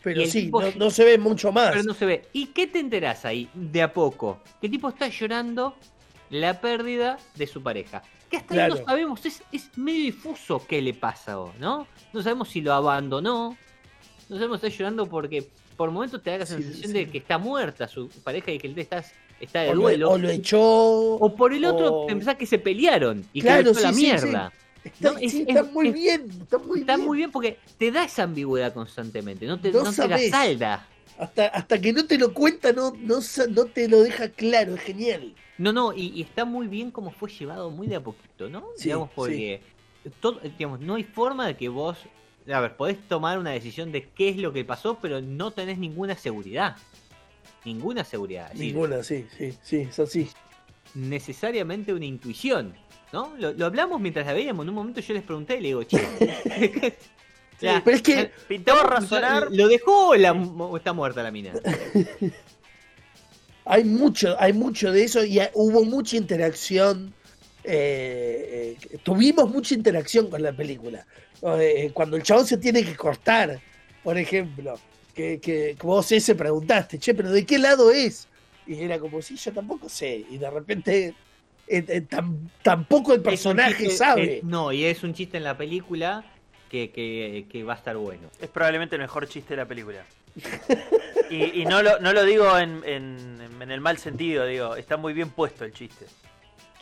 Pero 0.02 0.24
sí, 0.26 0.44
tipo- 0.44 0.62
no, 0.62 0.70
no 0.76 0.90
se 0.90 1.04
ve 1.04 1.18
mucho 1.18 1.52
más. 1.52 1.70
pero 1.70 1.82
no 1.82 1.94
se 1.94 2.06
ve. 2.06 2.28
¿Y 2.32 2.46
qué 2.48 2.66
te 2.66 2.78
enterás 2.78 3.24
ahí 3.24 3.48
de 3.54 3.82
a 3.82 3.92
poco? 3.92 4.40
Que 4.60 4.66
el 4.66 4.70
tipo 4.72 4.88
está 4.88 5.08
llorando 5.08 5.74
la 6.30 6.60
pérdida 6.60 7.18
de 7.34 7.46
su 7.46 7.62
pareja. 7.62 8.02
Que 8.30 8.38
hasta 8.38 8.64
ahí 8.64 8.70
no 8.70 8.76
sabemos, 8.76 9.24
es, 9.24 9.42
es 9.52 9.76
medio 9.78 10.04
difuso 10.04 10.64
qué 10.66 10.82
le 10.82 10.94
pasa, 10.94 11.36
¿no? 11.58 11.86
No 12.12 12.22
sabemos 12.22 12.48
si 12.48 12.60
lo 12.60 12.72
abandonó, 12.72 13.56
no 14.28 14.36
sabemos 14.36 14.60
si 14.60 14.66
está 14.66 14.78
llorando 14.78 15.06
porque 15.06 15.48
por 15.76 15.90
momentos 15.90 16.22
te 16.22 16.30
da 16.30 16.38
la 16.38 16.46
sensación 16.46 16.86
sí. 16.86 16.92
de 16.92 17.08
que 17.08 17.18
está 17.18 17.38
muerta 17.38 17.86
su 17.86 18.08
pareja 18.24 18.50
y 18.50 18.58
que 18.58 18.66
él 18.66 18.78
está, 18.78 19.04
está 19.40 19.60
de 19.62 19.70
o, 19.70 19.74
lo, 19.74 20.10
o 20.10 20.18
lo 20.18 20.28
echó. 20.30 20.60
O 20.60 21.34
por 21.34 21.52
el 21.52 21.64
otro 21.64 21.92
o- 21.92 22.06
pensás 22.06 22.36
que 22.36 22.46
se 22.46 22.58
pelearon 22.58 23.24
y 23.32 23.40
Claro, 23.42 23.72
que 23.72 23.80
la 23.80 23.92
sí, 23.92 23.94
sí, 23.94 24.00
sí. 24.00 24.06
mierda. 24.26 24.52
Está, 24.84 25.12
no, 25.12 25.18
es- 25.18 25.32
sí, 25.32 25.42
es- 25.42 25.48
está 25.48 25.62
muy 25.64 25.88
es- 25.88 25.94
bien. 25.94 26.28
Está 26.42 26.58
muy 26.58 26.80
Está 26.80 26.96
bien. 26.96 27.06
muy 27.08 27.18
bien 27.18 27.30
porque 27.30 27.58
te 27.78 27.90
da 27.90 28.04
esa 28.04 28.22
ambigüedad 28.22 28.72
constantemente, 28.72 29.46
no 29.46 29.58
te, 29.60 29.72
No 29.72 29.82
no 29.82 29.92
te 29.92 30.08
la 30.08 30.18
salda. 30.30 30.86
Hasta, 31.18 31.46
hasta 31.46 31.80
que 31.80 31.92
no 31.94 32.04
te 32.06 32.18
lo 32.18 32.34
cuenta, 32.34 32.72
no, 32.72 32.92
no, 33.00 33.20
no 33.50 33.64
te 33.64 33.88
lo 33.88 34.02
deja 34.02 34.28
claro. 34.28 34.74
Es 34.74 34.82
genial. 34.82 35.34
No, 35.58 35.72
no, 35.72 35.94
y, 35.94 36.08
y 36.14 36.20
está 36.22 36.44
muy 36.44 36.66
bien 36.68 36.90
como 36.90 37.10
fue 37.10 37.30
llevado 37.30 37.70
muy 37.70 37.86
de 37.86 37.96
a 37.96 38.00
poquito, 38.02 38.50
¿no? 38.50 38.66
Digamos, 38.82 39.08
porque 39.14 39.62
todo, 40.20 40.38
digamos, 40.58 40.80
no 40.80 40.96
hay 40.96 41.04
forma 41.04 41.46
de 41.46 41.56
que 41.56 41.70
vos, 41.70 41.96
a 42.52 42.60
ver, 42.60 42.76
podés 42.76 42.98
tomar 43.08 43.38
una 43.38 43.50
decisión 43.52 43.90
de 43.92 44.06
qué 44.14 44.28
es 44.28 44.36
lo 44.36 44.52
que 44.52 44.64
pasó, 44.66 44.98
pero 45.00 45.22
no 45.22 45.50
tenés 45.52 45.78
ninguna 45.78 46.14
seguridad. 46.16 46.76
Ninguna 47.66 48.04
seguridad. 48.04 48.46
Es 48.46 48.52
decir, 48.58 48.72
Ninguna, 48.74 49.02
sí, 49.02 49.26
sí, 49.36 49.52
sí, 49.62 49.76
es 49.90 49.98
así. 49.98 50.30
necesariamente 50.94 51.92
una 51.92 52.06
intuición, 52.06 52.74
¿no? 53.12 53.34
Lo, 53.38 53.52
lo 53.52 53.66
hablamos 53.66 54.00
mientras 54.00 54.24
la 54.24 54.32
veíamos. 54.32 54.64
En 54.64 54.70
un 54.70 54.74
momento 54.76 55.00
yo 55.00 55.12
les 55.12 55.22
pregunté 55.22 55.58
y 55.58 55.60
le 55.60 55.68
digo, 55.68 55.82
che, 55.82 55.96
o 57.56 57.60
sea, 57.60 57.82
Pero 57.84 57.96
es 57.96 58.02
que 58.02 58.30
Pintaba 58.48 58.80
¿estamos- 58.82 59.00
razonar. 59.02 59.48
¿Lo 59.50 59.68
dejó 59.68 60.08
o, 60.10 60.14
la- 60.14 60.32
o 60.32 60.76
está 60.76 60.92
muerta 60.94 61.22
la 61.22 61.30
mina? 61.30 61.52
hay 63.64 63.84
mucho, 63.84 64.36
hay 64.38 64.52
mucho 64.52 64.92
de 64.92 65.04
eso 65.04 65.24
y 65.24 65.40
hay- 65.40 65.50
hubo 65.54 65.84
mucha 65.84 66.16
interacción. 66.16 67.12
eh, 67.64 68.76
eh, 68.92 68.98
tuvimos 69.02 69.50
mucha 69.50 69.74
interacción 69.74 70.30
con 70.30 70.40
la 70.40 70.52
película. 70.52 71.04
Eh, 71.58 71.90
cuando 71.92 72.16
el 72.16 72.22
chabón 72.22 72.46
se 72.46 72.58
tiene 72.58 72.84
que 72.84 72.94
cortar, 72.94 73.60
por 74.04 74.16
ejemplo, 74.16 74.78
que, 75.16 75.40
que, 75.40 75.76
vos 75.82 76.12
ese 76.12 76.34
preguntaste, 76.34 76.98
che, 76.98 77.14
pero 77.14 77.30
¿de 77.32 77.44
qué 77.46 77.58
lado 77.58 77.90
es? 77.90 78.28
Y 78.66 78.80
era 78.82 78.98
como, 78.98 79.22
sí, 79.22 79.36
yo 79.36 79.52
tampoco 79.52 79.88
sé. 79.88 80.24
Y 80.30 80.36
de 80.38 80.50
repente 80.50 81.14
eh, 81.66 81.84
eh, 81.88 82.02
tam- 82.08 82.50
tampoco 82.62 83.14
el 83.14 83.22
personaje 83.22 83.84
chiste- 83.86 83.96
sabe. 83.96 84.22
eh, 84.24 84.40
no, 84.44 84.72
y 84.72 84.84
es 84.84 85.02
un 85.02 85.14
chiste 85.14 85.38
en 85.38 85.44
la 85.44 85.56
película 85.56 86.24
que, 86.70 86.90
que, 86.90 87.46
que 87.50 87.64
va 87.64 87.72
a 87.72 87.76
estar 87.76 87.96
bueno. 87.96 88.28
Es 88.40 88.48
probablemente 88.50 88.96
el 88.96 89.02
mejor 89.02 89.26
chiste 89.28 89.54
de 89.54 89.56
la 89.56 89.66
película. 89.66 90.04
Y, 91.28 91.62
y 91.62 91.64
no, 91.64 91.82
lo, 91.82 91.98
no 91.98 92.12
lo 92.12 92.24
digo 92.24 92.56
en, 92.56 92.82
en- 92.84 93.40
en 93.60 93.70
el 93.72 93.80
mal 93.80 93.98
sentido, 93.98 94.46
digo, 94.46 94.76
está 94.76 94.96
muy 94.96 95.12
bien 95.12 95.30
puesto 95.30 95.64
el 95.64 95.72
chiste. 95.72 96.06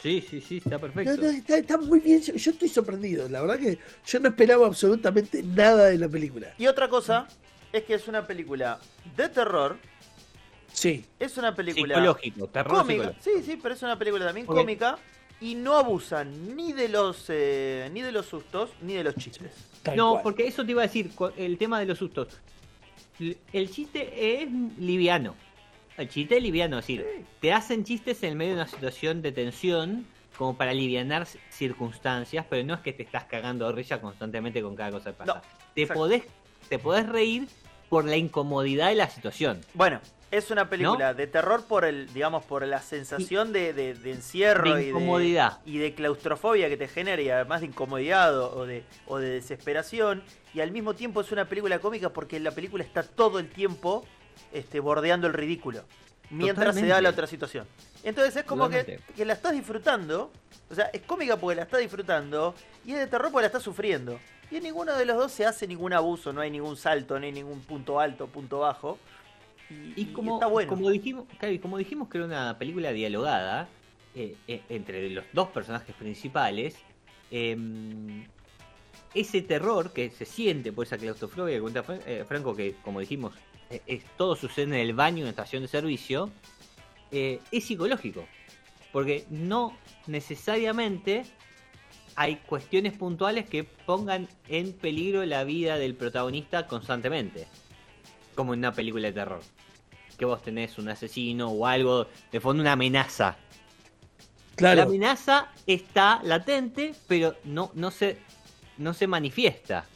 Sí, 0.03 0.23
sí, 0.29 0.43
sí, 0.43 0.59
está 0.59 0.79
perfecto. 0.79 1.17
no, 1.17 1.29
está, 1.31 1.57
está 1.57 1.79
muy 1.79 1.99
bien. 2.00 2.21
Yo 2.21 2.50
estoy 2.50 2.69
sorprendido. 2.69 3.26
La 3.31 3.41
verdad 3.41 3.59
que 3.59 3.79
yo 4.07 4.21
no 4.21 4.29
esperaba 4.29 4.67
absolutamente 4.67 5.43
nada 5.43 5.87
de 5.87 5.97
la 5.97 6.09
película. 6.11 6.53
Y 6.59 6.67
otra 6.67 6.88
cosa 6.91 7.26
es 7.75 7.85
que 7.85 7.95
es 7.95 8.09
una 8.09 8.26
película 8.26 8.78
de 9.16 9.28
terror, 9.28 9.76
Sí, 10.73 11.04
es 11.21 11.37
una 11.37 11.54
película 11.54 11.95
Psicológico, 11.95 12.49
terror 12.49 12.78
cómica. 12.78 13.02
psicológico. 13.12 13.23
Sí, 13.38 13.43
sí, 13.45 13.59
pero 13.62 13.75
es 13.75 13.83
una 13.83 13.97
película 13.99 14.25
también 14.26 14.45
cómica 14.47 14.99
y 15.40 15.54
no 15.54 15.75
abusan 15.76 16.57
ni 16.57 16.73
de 16.73 16.88
los 16.88 17.26
eh, 17.28 17.88
ni 17.93 18.00
de 18.02 18.11
los 18.11 18.26
sustos 18.26 18.71
ni 18.83 18.95
de 18.95 19.04
los 19.04 19.14
chistes. 19.16 19.52
tal 19.85 19.97
No, 19.97 20.11
cual. 20.12 20.23
porque 20.25 20.47
eso 20.49 20.64
te 20.64 20.73
iba 20.73 20.83
a 20.83 20.87
decir, 20.87 21.11
el 21.37 21.59
tema 21.59 21.78
de 21.78 21.87
los 21.87 21.99
sustos. 21.99 22.28
El 23.52 23.71
chiste 23.71 24.43
es 24.43 24.50
liviano. 24.78 25.37
El 25.97 26.09
chiste 26.09 26.37
es 26.38 26.43
liviano, 26.43 26.78
es 26.81 26.85
decir, 26.88 27.25
te 27.40 27.52
hacen 27.52 27.85
chistes 27.85 28.21
en 28.25 28.37
medio 28.37 28.57
de 28.57 28.62
una 28.62 28.69
situación 28.69 29.23
de 29.23 29.31
tensión 29.31 30.04
como 30.37 30.57
para 30.57 30.73
alivianar 30.73 31.25
c- 31.26 31.38
circunstancias, 31.50 32.45
pero 32.50 32.66
no 32.66 32.75
es 32.75 32.81
que 32.81 32.93
te 32.93 33.04
estás 33.04 33.25
cagando 33.26 33.66
de 33.69 33.73
risa 33.75 34.00
constantemente 34.00 34.61
con 34.61 34.75
cada 34.75 34.90
cosa 34.90 35.12
que 35.12 35.19
pasa. 35.19 35.35
No, 35.35 35.40
te, 35.73 35.87
podés, 35.87 36.25
te 36.69 36.81
podés 36.81 37.09
reír 37.09 37.47
por 37.88 38.05
la 38.05 38.17
incomodidad 38.17 38.88
de 38.88 38.95
la 38.97 39.09
situación. 39.09 39.61
Bueno, 39.75 40.00
es 40.31 40.50
una 40.50 40.69
película 40.69 41.14
de 41.14 41.26
terror 41.29 41.64
por 41.64 41.85
el, 41.85 42.12
digamos, 42.12 42.45
por 42.45 42.67
la 42.67 42.83
sensación 42.83 43.53
de, 43.53 43.73
de- 43.73 43.95
de 43.95 44.11
encierro 44.12 44.75
De 44.75 44.81
y, 44.81 44.85
de, 44.85 44.91
incomodidad. 44.91 45.59
y 45.64 45.79
de 45.79 45.95
claustrofobia 45.95 46.69
que 46.69 46.76
te 46.76 46.88
genera 46.88 47.23
y 47.23 47.31
además 47.31 47.61
de 47.61 47.69
incomodidad 47.69 48.37
o 48.38 48.57
o 48.59 48.67
de, 48.67 48.83
o 49.07 49.19
de 49.19 49.29
desesperación. 49.31 50.23
Y 50.53 50.61
al 50.61 50.71
mismo 50.73 50.95
tiempo 50.95 51.21
es 51.21 51.31
una 51.31 51.49
película 51.49 51.79
cómica 51.79 52.09
porque 52.11 52.41
la 52.41 52.50
película 52.50 52.83
está 52.83 53.03
todo 53.05 53.38
el 53.38 53.49
tiempo 53.49 54.05
este, 54.53 54.81
bordeando 54.81 55.26
el 55.29 55.33
ridículo. 55.35 55.85
Mientras 56.31 56.75
se 56.75 56.87
da 56.87 57.00
la 57.00 57.11
otra 57.11 57.26
situación. 57.26 57.67
Entonces 58.03 58.35
es 58.37 58.45
como 58.45 58.69
que, 58.69 58.99
que 59.14 59.25
la 59.25 59.35
estás 59.35 59.53
disfrutando. 59.53 60.33
O 60.71 60.75
sea, 60.75 60.87
es 60.87 61.03
cómica 61.03 61.37
porque 61.37 61.57
la 61.57 61.62
estás 61.62 61.81
disfrutando. 61.81 62.55
Y 62.85 62.93
es 62.93 62.99
de 62.99 63.07
terror 63.07 63.31
porque 63.31 63.43
la 63.43 63.47
estás 63.49 63.62
sufriendo. 63.62 64.19
Y 64.50 64.56
en 64.56 64.62
ninguno 64.62 64.94
de 64.94 65.04
los 65.04 65.16
dos 65.16 65.32
se 65.32 65.46
hace 65.46 65.66
ningún 65.66 65.92
abuso, 65.92 66.32
no 66.32 66.40
hay 66.40 66.50
ningún 66.50 66.76
salto, 66.76 67.18
no 67.18 67.24
hay 67.24 67.32
ningún 67.32 67.60
punto 67.60 67.98
alto, 67.98 68.26
punto 68.26 68.60
bajo. 68.60 68.98
Y, 69.70 69.74
Y 69.74 69.94
y 69.96 70.04
como, 70.06 70.34
está 70.34 70.46
bueno. 70.46 70.68
como 70.68 70.90
dijimos, 70.90 71.26
claro, 71.38 71.54
y 71.54 71.58
como 71.58 71.78
dijimos 71.78 72.08
que 72.08 72.18
era 72.18 72.26
una 72.26 72.58
película 72.58 72.92
dialogada 72.92 73.68
eh, 74.14 74.36
eh, 74.46 74.62
entre 74.68 75.10
los 75.10 75.24
dos 75.32 75.48
personajes 75.48 75.94
principales, 75.96 76.76
em, 77.30 78.26
ese 79.14 79.42
terror 79.42 79.92
que 79.92 80.10
se 80.10 80.24
siente 80.24 80.72
por 80.72 80.86
esa 80.86 80.98
claustrofobia 80.98 81.56
que 81.56 81.60
cuenta 81.60 81.84
eh, 82.06 82.24
Franco, 82.26 82.54
que 82.54 82.74
como 82.84 83.00
dijimos, 83.00 83.34
eh, 83.70 83.80
es, 83.86 84.04
todo 84.16 84.36
sucede 84.36 84.64
en 84.66 84.74
el 84.74 84.92
baño 84.92 85.22
una 85.22 85.30
estación 85.30 85.62
de 85.62 85.68
servicio, 85.68 86.30
es 87.10 87.64
psicológico. 87.64 88.26
Porque 88.92 89.24
no 89.30 89.76
necesariamente 90.08 91.24
hay 92.16 92.37
cuestiones 92.37 92.92
puntuales 92.97 93.49
que 93.49 93.64
pongan 93.64 94.28
en 94.49 94.73
peligro 94.73 95.25
la 95.26 95.44
vida 95.44 95.78
del 95.78 95.94
protagonista 95.94 96.66
constantemente. 96.66 97.47
Como 98.35 98.52
en 98.54 98.61
una 98.61 98.73
película 98.73 99.09
de 99.09 99.12
terror. 99.12 99.40
Que 100.18 100.25
vos 100.25 100.42
tenés 100.42 100.78
un 100.78 100.88
asesino 100.88 101.49
o 101.50 101.66
algo, 101.66 102.06
de 102.30 102.40
fondo 102.40 102.61
una 102.62 102.73
amenaza. 102.73 103.37
La 104.56 104.56
claro. 104.56 104.83
amenaza 104.83 105.52
está 105.66 106.21
latente, 106.23 106.94
pero 107.09 107.35
no, 107.44 107.73
no, 107.75 107.90
se, 107.90 108.18
no 108.78 108.94
se 108.94 109.06
manifiesta. 109.09 109.87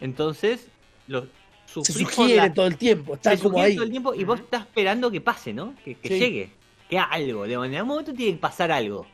Entonces, 0.00 0.66
lo 1.06 1.26
Se 1.66 1.92
sugiere 1.92 2.36
la- 2.36 2.52
todo 2.54 2.66
el 2.66 2.76
tiempo. 2.76 3.14
Está 3.14 3.30
se 3.36 3.38
como 3.42 3.50
sugiere 3.54 3.70
ahí. 3.70 3.74
todo 3.76 3.84
el 3.84 3.90
tiempo 3.90 4.14
y 4.14 4.24
vos 4.24 4.40
estás 4.40 4.62
esperando 4.62 5.10
que 5.10 5.20
pase, 5.20 5.52
¿no? 5.52 5.74
Que, 5.84 5.94
que 5.94 6.08
Sí. 6.08 6.18
llegue. 6.18 6.50
Que 6.88 6.98
algo. 6.98 7.44
En 7.46 7.74
algún 7.74 7.88
momento 7.88 8.12
tiene 8.12 8.32
que 8.32 8.38
pasar 8.38 8.70
algo. 8.72 9.06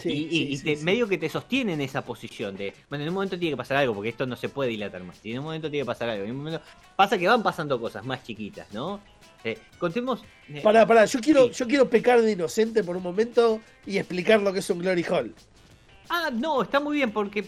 Sí, 0.00 0.08
y 0.10 0.12
y- 0.24 0.28
sí, 0.30 0.42
y 0.52 0.56
sí, 0.58 0.64
te- 0.64 0.76
sí. 0.76 0.84
medio 0.84 1.08
que 1.08 1.18
te 1.18 1.28
sostiene 1.28 1.72
en 1.74 1.80
esa 1.80 2.02
posición 2.04 2.56
de, 2.56 2.74
bueno, 2.88 3.02
en 3.04 3.08
un 3.08 3.14
momento 3.14 3.38
tiene 3.38 3.52
que 3.52 3.56
pasar 3.56 3.78
algo 3.78 3.94
porque 3.94 4.10
esto 4.10 4.26
no 4.26 4.36
se 4.36 4.48
puede 4.48 4.70
dilatar 4.70 5.02
más. 5.04 5.18
Y 5.24 5.32
en 5.32 5.38
un 5.38 5.44
momento 5.44 5.70
tiene 5.70 5.82
que 5.84 5.86
pasar 5.86 6.08
algo. 6.08 6.24
En 6.24 6.30
un 6.32 6.36
momento 6.38 6.60
pasa 6.96 7.16
que 7.18 7.26
van 7.28 7.42
pasando 7.42 7.80
cosas 7.80 8.04
más 8.04 8.22
chiquitas, 8.24 8.66
¿no? 8.72 9.00
Eh, 9.44 9.58
contemos. 9.78 10.22
eh, 10.48 10.60
Pará, 10.62 10.86
pará, 10.86 11.04
yo 11.04 11.20
quiero, 11.20 11.50
yo 11.50 11.66
quiero 11.68 11.88
pecar 11.88 12.20
de 12.20 12.32
inocente 12.32 12.82
por 12.82 12.96
un 12.96 13.02
momento 13.02 13.60
y 13.86 13.98
explicar 13.98 14.40
lo 14.42 14.52
que 14.52 14.58
es 14.58 14.70
un 14.70 14.78
Glory 14.80 15.04
Hall. 15.04 15.34
Ah, 16.08 16.30
no, 16.32 16.62
está 16.62 16.80
muy 16.80 16.96
bien 16.96 17.12
porque 17.12 17.44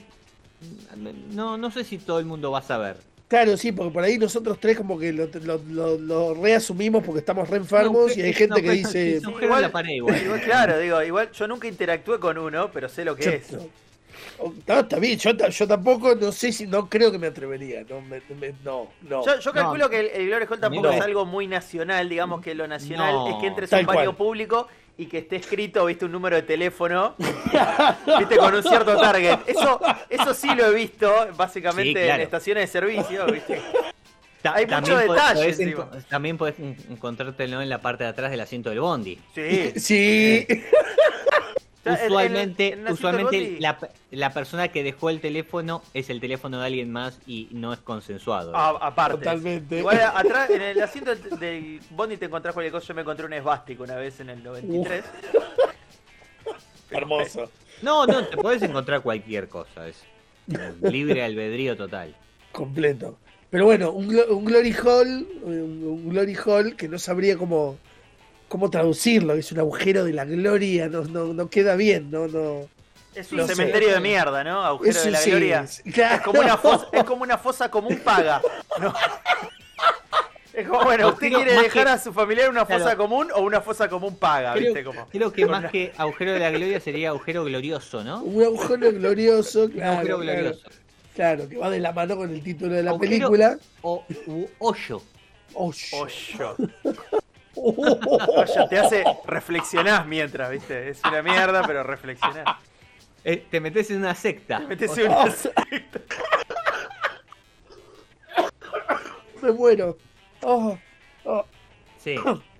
no, 1.33 1.57
no 1.57 1.71
sé 1.71 1.85
si 1.85 1.99
todo 1.99 2.19
el 2.19 2.26
mundo 2.26 2.50
va 2.50 2.59
a 2.59 2.62
saber. 2.62 2.97
Claro, 3.29 3.57
sí, 3.59 3.73
porque 3.73 3.93
por 3.93 4.03
ahí 4.03 4.17
nosotros 4.17 4.59
tres 4.59 4.77
como 4.79 4.99
que 4.99 5.13
lo, 5.13 5.27
lo, 5.43 5.59
lo- 5.69 5.99
lo 5.99 6.35
reasumimos 6.35 7.05
porque 7.05 7.19
estamos 7.21 7.49
re 7.51 7.59
enfermos 7.59 8.17
y 8.17 8.23
hay 8.23 8.33
gente 8.33 8.63
que 8.63 8.71
dice... 8.71 9.17
Es 9.17 9.23
un 9.25 9.29
agujero 9.35 9.57
en 9.57 9.63
la 9.63 9.71
pared 9.73 9.91
igual. 9.93 10.23
Igual, 10.23 10.41
claro, 10.41 10.79
digo, 10.79 11.03
igual 11.03 11.31
yo 11.33 11.47
nunca 11.47 11.69
interactué 11.69 12.19
con 12.19 12.39
uno, 12.39 12.71
pero 12.73 12.89
sé 12.89 13.05
lo 13.05 13.15
que 13.15 13.25
Yo- 13.25 13.31
es. 13.33 13.53
no, 13.53 14.55
no, 14.67 14.81
está 14.81 14.99
bien, 14.99 15.19
yo, 15.19 15.33
yo 15.37 15.69
tampoco, 15.69 16.15
no 16.15 16.33
sé 16.33 16.53
si, 16.53 16.67
no 16.67 16.89
creo 16.89 17.13
que 17.13 17.19
me 17.19 17.27
atrevería, 17.27 17.83
no, 17.89 18.01
me- 18.01 18.23
me- 18.41 18.55
no, 18.65 18.89
no. 19.09 19.27
Yo, 19.27 19.39
yo 19.41 19.53
calculo 19.53 19.91
que 19.91 20.01
el, 20.01 20.07
el 20.07 20.27
Glory 20.29 20.47
tampoco 20.59 20.87
No. 20.87 20.93
es 20.93 21.01
algo 21.03 21.27
muy 21.27 21.47
nacional, 21.47 22.09
digamos 22.09 22.41
que 22.41 22.55
lo 22.55 22.67
nacional 22.67 23.13
No. 23.13 23.29
es 23.29 23.35
que 23.43 23.47
entres 23.47 23.71
a 23.75 23.81
un 23.81 23.87
baño 23.87 24.17
público 24.17 24.69
y 24.99 25.07
que 25.07 25.19
esté 25.19 25.37
escrito, 25.37 25.87
viste, 25.87 26.05
un 26.05 26.12
número 26.12 26.37
de 26.37 26.43
teléfono, 26.43 27.14
viste, 28.19 28.37
con 28.37 28.52
un 28.55 28.62
cierto 28.62 28.97
target. 28.99 29.38
Eso, 29.47 29.81
eso 30.11 30.35
sí 30.35 30.52
lo 30.55 30.67
he 30.67 30.75
visto, 30.75 31.11
básicamente 31.37 32.00
Sí, 32.00 32.05
claro. 32.05 32.14
en 32.14 32.21
estaciones 32.23 32.64
de 32.64 32.67
servicio, 32.81 33.25
viste. 33.26 33.62
Ta- 34.43 34.55
Hay 34.55 34.67
mucho 34.67 34.97
detalle 34.97 35.76
también 36.09 36.37
podés 36.37 36.59
en- 36.61 36.76
encontrártelo 36.90 37.61
en 37.62 37.69
la 37.69 37.81
parte 37.81 38.05
de 38.05 38.11
atrás 38.11 38.31
del 38.31 38.40
asiento 38.40 38.71
del 38.71 38.81
bondi. 38.81 39.19
Sí. 39.35 39.73
Sí, 39.76 40.47
O 40.49 41.58
sea, 41.97 42.07
Usualmente, 42.07 42.78
usualmente 42.90 43.57
la, 43.61 43.78
la 44.11 44.33
persona 44.33 44.68
que 44.68 44.83
dejó 44.83 45.11
el 45.11 45.21
teléfono 45.21 45.83
es 45.95 46.11
el 46.11 46.21
teléfono 46.21 46.59
de 46.61 46.66
alguien 46.66 46.90
más 46.92 47.18
y 47.26 47.49
no 47.52 47.73
es 47.73 47.78
consensuado. 47.80 48.52
Ah, 48.54 48.76
aparte. 48.80 49.18
Totalmente. 49.18 49.78
Igual 49.78 50.00
atrás, 50.14 50.50
en 50.50 50.62
el 50.62 50.83
asiento 50.83 51.14
del, 51.14 51.38
del 51.38 51.80
Bondi 51.90 52.16
te 52.16 52.26
encontrás 52.26 52.54
cualquier 52.54 52.73
cosa. 52.73 52.87
Yo 52.88 52.95
me 52.95 53.02
encontré 53.02 53.26
un 53.26 53.33
esvástica 53.33 53.83
una 53.83 53.97
vez 53.97 54.21
en 54.21 54.30
el 54.30 54.42
93. 54.42 55.04
hermoso, 56.90 57.50
No, 57.83 58.07
no, 58.07 58.25
te 58.26 58.37
podés 58.37 58.62
encontrar 58.62 59.02
cualquier 59.02 59.49
cosa. 59.49 59.87
Es 59.88 60.04
libre 60.83 61.23
albedrío 61.23 61.76
total. 61.76 62.14
completo. 62.52 63.18
Pero 63.50 63.64
bueno, 63.64 63.92
un, 63.92 64.14
un 64.28 64.45
Glory 64.45 64.75
Hall, 64.75 65.26
un, 65.42 65.52
un 65.85 66.09
Glory 66.11 66.35
Hall 66.45 66.76
que 66.76 66.87
no 66.88 66.99
sabría 66.99 67.37
cómo, 67.38 67.78
cómo 68.49 68.71
traducirlo, 68.71 69.35
es 69.35 69.52
un 69.52 69.59
agujero 69.61 70.05
de 70.05 70.12
la 70.12 70.25
gloria, 70.25 70.88
no, 70.88 71.02
no, 71.02 71.26
no 71.35 71.49
queda 71.50 71.76
bien, 71.76 72.11
no, 72.11 72.26
no. 72.28 72.69
Es 73.14 73.33
un 73.33 73.38
No 73.38 73.47
sé. 73.47 73.55
cementerio 73.57 73.93
de 73.93 74.00
mierda, 74.00 74.45
¿no? 74.45 74.62
Agujero 74.64 74.90
Eso 74.97 75.05
de 75.07 75.11
la 75.11 75.19
sí, 75.19 75.31
gloria. 75.31 75.61
es- 75.62 75.83
claro. 75.93 76.14
Es 76.17 76.21
como 76.23 76.40
una 76.40 76.57
fosa, 76.57 76.87
es 76.93 77.05
como 77.05 77.23
una 77.23 77.38
fosa 77.38 77.71
común 77.71 77.99
paga. 78.05 78.40
¿no? 78.81 78.95
Es 80.52 80.67
como, 80.69 80.85
bueno, 80.85 81.09
¿usted 81.09 81.28
quiere 81.33 81.52
dejar 81.52 81.85
que- 81.85 81.90
a 81.90 81.99
su 81.99 82.12
familiar 82.12 82.50
una 82.50 82.64
fosa 82.67 82.78
Claro. 82.81 82.99
común 82.99 83.28
o 83.35 83.43
una 83.43 83.61
fosa 83.61 83.88
común 83.88 84.17
paga? 84.17 84.52
Creo, 84.55 84.64
¿Viste? 84.67 84.85
Como, 84.85 85.07
creo 85.09 85.33
que 85.33 85.47
más 85.47 85.71
que 85.71 85.93
agujero 85.97 86.33
de 86.33 86.38
la 86.40 86.50
gloria 86.50 86.81
sería 86.81 87.09
agujero 87.11 87.45
glorioso, 87.45 88.02
¿no? 88.05 88.23
Un 88.23 88.43
agujero 88.45 88.93
glorioso, 88.93 89.64
Un 89.64 89.71
claro, 89.71 89.93
agujero 89.93 90.19
claro, 90.21 90.40
glorioso. 90.40 90.69
claro, 91.14 91.49
que 91.49 91.57
va 91.59 91.71
de 91.71 91.81
la 91.81 91.93
mano 91.93 92.17
con 92.17 92.31
el 92.33 92.43
título 92.43 92.75
de 92.75 92.83
la 92.83 92.90
Agujero- 92.90 92.99
película. 93.11 93.59
O 93.83 94.05
u 94.26 94.47
Hoyo. 94.59 95.02
Te 98.69 98.79
hace 98.79 99.05
reflexionar 99.27 100.07
mientras, 100.07 100.50
¿viste? 100.50 100.91
Es 100.91 101.00
una 101.05 101.23
mierda, 101.23 101.62
pero 101.67 101.83
reflexionar. 101.83 102.45
Eh, 103.25 103.45
te 103.50 103.61
metes 103.61 103.91
en 103.91 103.99
una 103.99 104.15
secta. 104.15 104.61
Metes 104.61 104.91
O 104.91 104.95
sea, 104.95 105.11
una... 105.11 105.35
Me 109.43 109.53
muero. 109.53 109.97
Oh, 110.43 110.77
oh. 111.25 111.45
sí. 112.03 112.15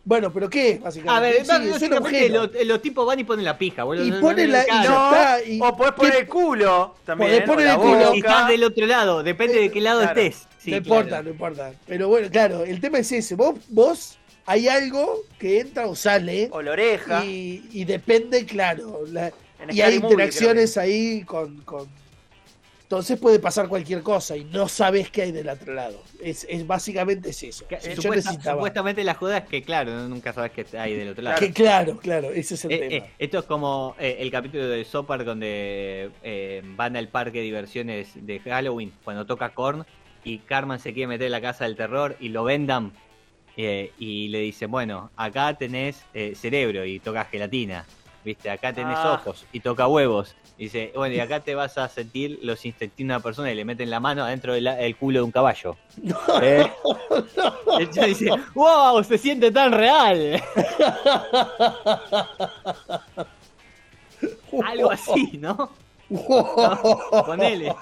Bueno, 0.05 0.33
pero 0.33 0.49
¿qué 0.49 0.71
es, 0.71 0.81
básicamente? 0.81 1.17
A 1.17 1.21
ver, 1.21 1.45
Sí, 1.45 1.69
básicamente 1.71 2.29
los, 2.31 2.51
los 2.65 2.81
tipos 2.81 3.07
van 3.07 3.19
y 3.21 3.25
ponen 3.25 3.45
la 3.45 3.59
pija, 3.59 3.85
boludo. 3.85 4.07
Y 4.07 4.13
ponen 4.21 4.51
la- 4.53 4.65
y 4.65 4.87
No, 4.87 5.13
está, 5.15 5.43
y- 5.45 5.61
o 5.61 5.77
podés 5.77 5.93
poner 5.93 6.13
¿qué- 6.13 6.19
el 6.21 6.27
culo 6.29 6.95
también. 7.05 7.31
Podés 7.31 7.45
poner 7.47 7.67
el 7.67 7.77
culo. 7.77 7.99
Boca. 8.07 8.17
estás 8.17 8.49
del 8.49 8.65
otro 8.65 8.87
lado, 8.87 9.23
depende 9.23 9.61
de 9.61 9.71
qué 9.71 9.81
lado 9.83 10.01
Claro. 10.01 10.19
estés. 10.21 10.49
Sí, 10.59 10.71
no 10.71 10.83
claro. 10.83 11.01
importa, 11.03 11.23
no 11.23 11.31
importa. 11.31 11.73
Pero 11.87 12.09
bueno, 12.09 12.29
claro, 12.31 12.65
el 12.65 12.81
tema 12.81 12.99
es 12.99 13.13
ese. 13.13 13.35
Vos, 13.35 13.57
vos 13.69 14.18
hay 14.49 14.67
algo 14.69 15.23
que 15.39 15.61
entra 15.61 15.87
o 15.87 15.95
sale 15.95 16.49
O 16.51 16.63
la 16.63 16.73
oreja. 16.73 17.25
y, 17.25 17.69
y 17.73 17.85
depende, 17.85 18.45
claro. 18.47 19.05
la- 19.07 19.29
En 19.61 19.75
y 19.75 19.81
hay 19.81 19.99
Movie, 19.99 20.13
interacciones 20.15 20.77
ahí 20.77 21.23
con, 21.25 21.59
con- 21.63 21.89
Entonces 22.83 23.19
puede 23.19 23.39
pasar 23.39 23.69
cualquier 23.69 24.03
cosa 24.03 24.35
y 24.37 24.45
no 24.45 24.67
sabes 24.67 25.11
qué 25.11 25.23
hay 25.23 25.33
del 25.33 25.49
otro 25.51 25.75
lado. 25.75 26.01
Es, 26.23 26.47
es 26.49 26.67
básicamente 26.67 27.29
es 27.31 27.43
eso. 27.43 27.67
Que- 27.69 27.79
Si 27.81 27.91
yo 27.91 27.97
supuesta- 27.97 28.31
necesitaba. 28.31 28.57
supuestamente 28.57 29.05
la 29.05 29.13
joda 29.15 29.39
es 29.39 29.45
que, 29.49 29.63
claro, 29.63 29.91
no- 29.93 30.09
nunca 30.09 30.33
sabes 30.33 30.53
qué 30.53 30.65
hay 30.79 30.95
del 30.95 31.11
otro 31.11 31.23
lado. 31.25 31.39
Que 31.39 31.53
claro, 31.53 31.99
claro, 31.99 32.31
ese 32.33 32.55
es 32.55 32.65
el 32.65 32.73
Eh, 32.73 32.79
tema. 32.79 33.07
eh, 33.07 33.11
esto 33.19 33.41
es 33.41 33.45
como 33.45 33.95
eh, 33.99 34.17
el 34.21 34.31
capítulo 34.31 34.67
de 34.69 34.85
Sopar 34.87 35.25
donde 35.27 36.11
eh, 36.23 36.63
van 36.77 36.97
al 36.97 37.09
parque 37.09 37.39
de 37.39 37.45
diversiones 37.45 38.09
de 38.15 38.41
Halloween 38.41 38.93
cuando 39.05 39.27
toca 39.27 39.51
Korn 39.51 39.85
y 40.25 40.39
Carmen 40.39 40.79
se 40.79 40.95
quiere 40.95 41.09
meter 41.09 41.27
en 41.27 41.33
la 41.33 41.41
casa 41.43 41.65
del 41.65 41.77
terror 41.77 42.17
y 42.21 42.31
lo 42.31 42.45
vendan 42.45 42.93
eh, 43.61 43.93
y 43.99 44.29
le 44.29 44.39
dice, 44.39 44.67
bueno, 44.67 45.11
acá 45.17 45.53
tenés 45.55 46.05
eh, 46.15 46.35
cerebro 46.37 46.85
y 46.85 47.01
toca 47.01 47.25
gelatina, 47.25 47.85
viste, 48.25 48.49
acá 48.51 48.73
tenés 48.73 48.97
Ah. 48.99 49.15
ojos 49.21 49.45
y 49.53 49.59
toca 49.61 49.89
huevos. 49.89 50.37
Y 50.57 50.65
dice, 50.65 50.93
bueno, 50.95 51.15
y 51.17 51.21
acá 51.21 51.41
te 51.41 51.55
vas 51.57 51.77
a 51.79 51.89
sentir 51.89 52.39
los 52.43 52.65
instintos 52.65 52.97
de 52.97 53.05
una 53.05 53.21
persona 53.21 53.51
y 53.53 53.55
le 53.57 53.65
meten 53.65 53.91
la 53.91 54.01
mano 54.01 54.25
adentro 54.25 54.55
del 54.55 54.67
el 54.69 54.97
culo 54.97 55.19
de 55.21 55.25
un 55.25 55.31
caballo. 55.33 55.77
Eh, 56.43 56.71
Ella 57.81 58.05
dice, 58.07 58.31
wow, 58.55 59.03
se 59.05 59.19
siente 59.19 59.51
tan 59.51 59.73
real. 59.73 60.41
Algo 64.65 64.91
así, 64.91 65.39
¿no? 65.39 65.71
Ponele. 67.27 67.75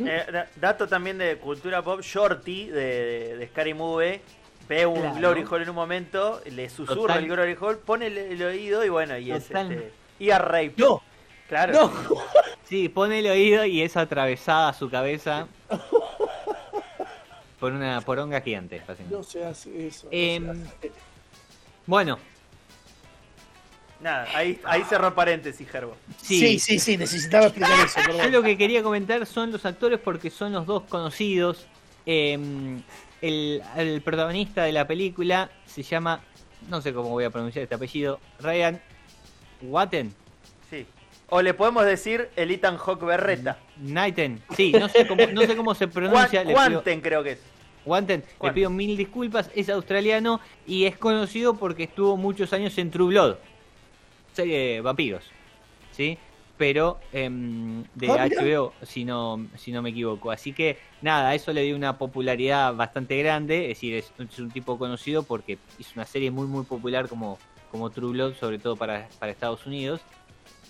Eh, 0.00 0.24
da- 0.32 0.46
dato 0.56 0.86
también 0.86 1.18
de 1.18 1.36
cultura 1.38 1.82
pop, 1.82 2.00
Shorty 2.02 2.66
de, 2.66 2.80
de, 2.80 3.36
de 3.36 3.46
Scary 3.48 3.74
Movie 3.74 4.20
ve 4.68 4.86
un 4.86 5.00
Claro. 5.00 5.16
Glory 5.16 5.44
Hole 5.50 5.62
en 5.64 5.70
un 5.70 5.74
momento, 5.76 6.40
le 6.46 6.68
susurra 6.68 6.94
Total. 6.94 7.18
el 7.24 7.28
Glory 7.30 7.56
Hole, 7.60 7.78
pone 7.78 8.06
el, 8.08 8.18
el 8.18 8.42
oído 8.42 8.84
y 8.84 8.88
bueno, 8.88 9.16
y 9.18 9.32
es 9.32 9.46
Total. 9.48 9.72
este. 9.72 9.92
Y 10.18 10.30
a 10.30 10.38
rape. 10.38 10.74
No, 10.76 11.02
Claro. 11.48 11.72
no. 11.72 11.92
Sí, 12.64 12.90
pone 12.90 13.20
el 13.20 13.26
oído 13.28 13.64
y 13.64 13.80
es 13.80 13.96
atravesada 13.96 14.74
su 14.74 14.90
cabeza 14.90 15.48
por 17.58 17.72
una 17.72 18.00
poronga 18.02 18.40
gigante. 18.42 18.82
No 19.10 19.22
se 19.22 19.42
hace 19.44 19.86
eso. 19.86 20.04
no 20.06 20.12
Em, 20.12 20.44
se 20.64 20.68
hace. 20.68 20.92
Bueno, 21.86 22.18
Nada, 24.00 24.28
ahí, 24.34 24.60
ahí 24.64 24.84
cerró 24.84 25.12
paréntesis, 25.12 25.68
Gerbo. 25.68 25.96
sí. 26.22 26.38
Sí, 26.38 26.58
sí, 26.60 26.78
sí, 26.78 26.96
necesitaba 26.96 27.46
explicar 27.46 27.72
eso. 27.84 27.98
Yo 28.00 28.06
perdón. 28.06 28.32
lo 28.32 28.42
que 28.44 28.56
quería 28.56 28.80
comentar 28.82 29.24
son 29.26 29.50
los 29.50 29.64
actores 29.64 29.98
porque 29.98 30.30
son 30.30 30.52
los 30.52 30.66
dos 30.66 30.82
conocidos. 30.84 31.66
Eh, 32.06 32.38
el, 33.22 33.62
el 33.76 34.00
protagonista 34.02 34.64
de 34.64 34.72
la 34.72 34.86
película 34.86 35.50
se 35.66 35.82
llama, 35.82 36.20
no 36.68 36.80
sé 36.80 36.92
cómo 36.92 37.10
voy 37.10 37.24
a 37.24 37.30
pronunciar 37.30 37.62
este 37.62 37.74
apellido, 37.74 38.20
Ryan 38.40 38.80
Watten. 39.62 40.14
Sí. 40.70 40.86
O 41.30 41.42
le 41.42 41.54
podemos 41.54 41.84
decir 41.84 42.30
el 42.36 42.50
Ethan 42.50 42.78
Hawk 42.78 43.04
Berreta. 43.04 43.58
Knighten, 43.76 44.42
sí, 44.56 44.72
no 44.72 44.88
sé 44.88 45.06
cómo, 45.06 45.26
no 45.26 45.42
sé 45.42 45.56
cómo 45.56 45.74
se 45.74 45.88
pronuncia. 45.88 46.44
Quanten 46.44 47.00
creo 47.00 47.22
que 47.22 47.32
es. 47.32 47.42
Wanten, 47.84 48.20
le 48.20 48.26
Wanten. 48.38 48.54
pido 48.54 48.70
mil 48.70 48.96
disculpas, 48.96 49.50
es 49.54 49.70
australiano 49.70 50.40
y 50.66 50.84
es 50.84 50.98
conocido 50.98 51.54
porque 51.54 51.84
estuvo 51.84 52.16
muchos 52.16 52.52
años 52.52 52.76
en 52.76 52.90
True 52.90 53.08
Blood, 53.08 53.36
serie 54.34 54.58
de 54.58 54.80
vampiros, 54.82 55.24
¿sí? 55.92 56.18
Pero 56.58 56.98
em, 57.12 57.84
de 57.94 58.10
Ah. 58.10 58.26
HBO, 58.28 58.72
si 58.82 59.04
no, 59.04 59.46
si 59.56 59.70
no 59.72 59.80
me 59.80 59.90
equivoco. 59.90 60.30
Así 60.30 60.52
que 60.52 60.76
nada, 61.00 61.34
eso 61.34 61.52
le 61.52 61.62
dio 61.62 61.76
una 61.76 61.96
popularidad 61.98 62.74
bastante 62.74 63.16
grande, 63.18 63.62
es 63.70 63.78
decir, 63.78 63.94
es, 63.94 64.12
es 64.18 64.38
un 64.40 64.50
tipo 64.50 64.76
conocido 64.76 65.22
porque 65.22 65.56
hizo 65.78 65.92
una 65.94 66.04
serie 66.04 66.30
muy 66.32 66.46
muy 66.48 66.64
popular 66.64 67.08
como, 67.08 67.38
como 67.70 67.90
True 67.90 68.12
Blood, 68.12 68.34
sobre 68.34 68.58
todo 68.58 68.74
para, 68.76 69.08
para 69.20 69.30
Estados 69.32 69.64
Unidos. 69.66 70.00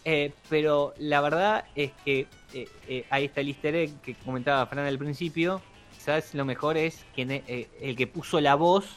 Eh, 0.05 0.33
pero 0.49 0.95
la 0.99 1.21
verdad 1.21 1.65
es 1.75 1.91
que 2.05 2.27
eh, 2.55 2.69
eh, 2.87 3.05
ahí 3.11 3.25
está 3.27 3.41
el 3.41 3.49
easter 3.49 3.75
egg 3.75 4.01
que 4.01 4.15
comentaba 4.15 4.65
Fran 4.67 4.87
al 4.87 4.99
principio. 4.99 5.61
¿Sabes? 5.99 6.33
Lo 6.35 6.45
mejor 6.45 6.77
es 6.77 7.05
quien, 7.15 7.31
eh, 7.31 7.69
el 7.83 7.97
que 7.97 8.07
puso 8.07 8.41
la 8.41 8.55
voz 8.55 8.97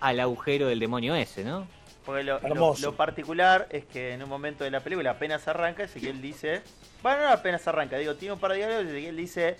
al 0.00 0.18
agujero 0.18 0.66
del 0.68 0.80
demonio 0.80 1.14
ese, 1.14 1.44
¿no? 1.44 1.66
Porque 2.08 2.22
lo, 2.24 2.40
lo, 2.80 2.94
particular 2.96 3.66
es 3.68 3.84
que 3.84 4.14
en 4.14 4.22
un 4.22 4.30
momento 4.30 4.64
de 4.64 4.70
la 4.70 4.80
película 4.80 5.10
apenas 5.10 5.46
arranca, 5.46 5.82
Ezequiel 5.82 6.22
dice. 6.22 6.62
Bueno, 7.02 7.24
no 7.24 7.28
apenas 7.28 7.68
arranca, 7.68 7.98
digo, 7.98 8.14
tiene 8.14 8.32
un 8.32 8.40
par 8.40 8.52
de 8.52 8.56
diálogos 8.56 8.84
y 8.86 8.88
Ezequiel 8.88 9.14
dice. 9.18 9.56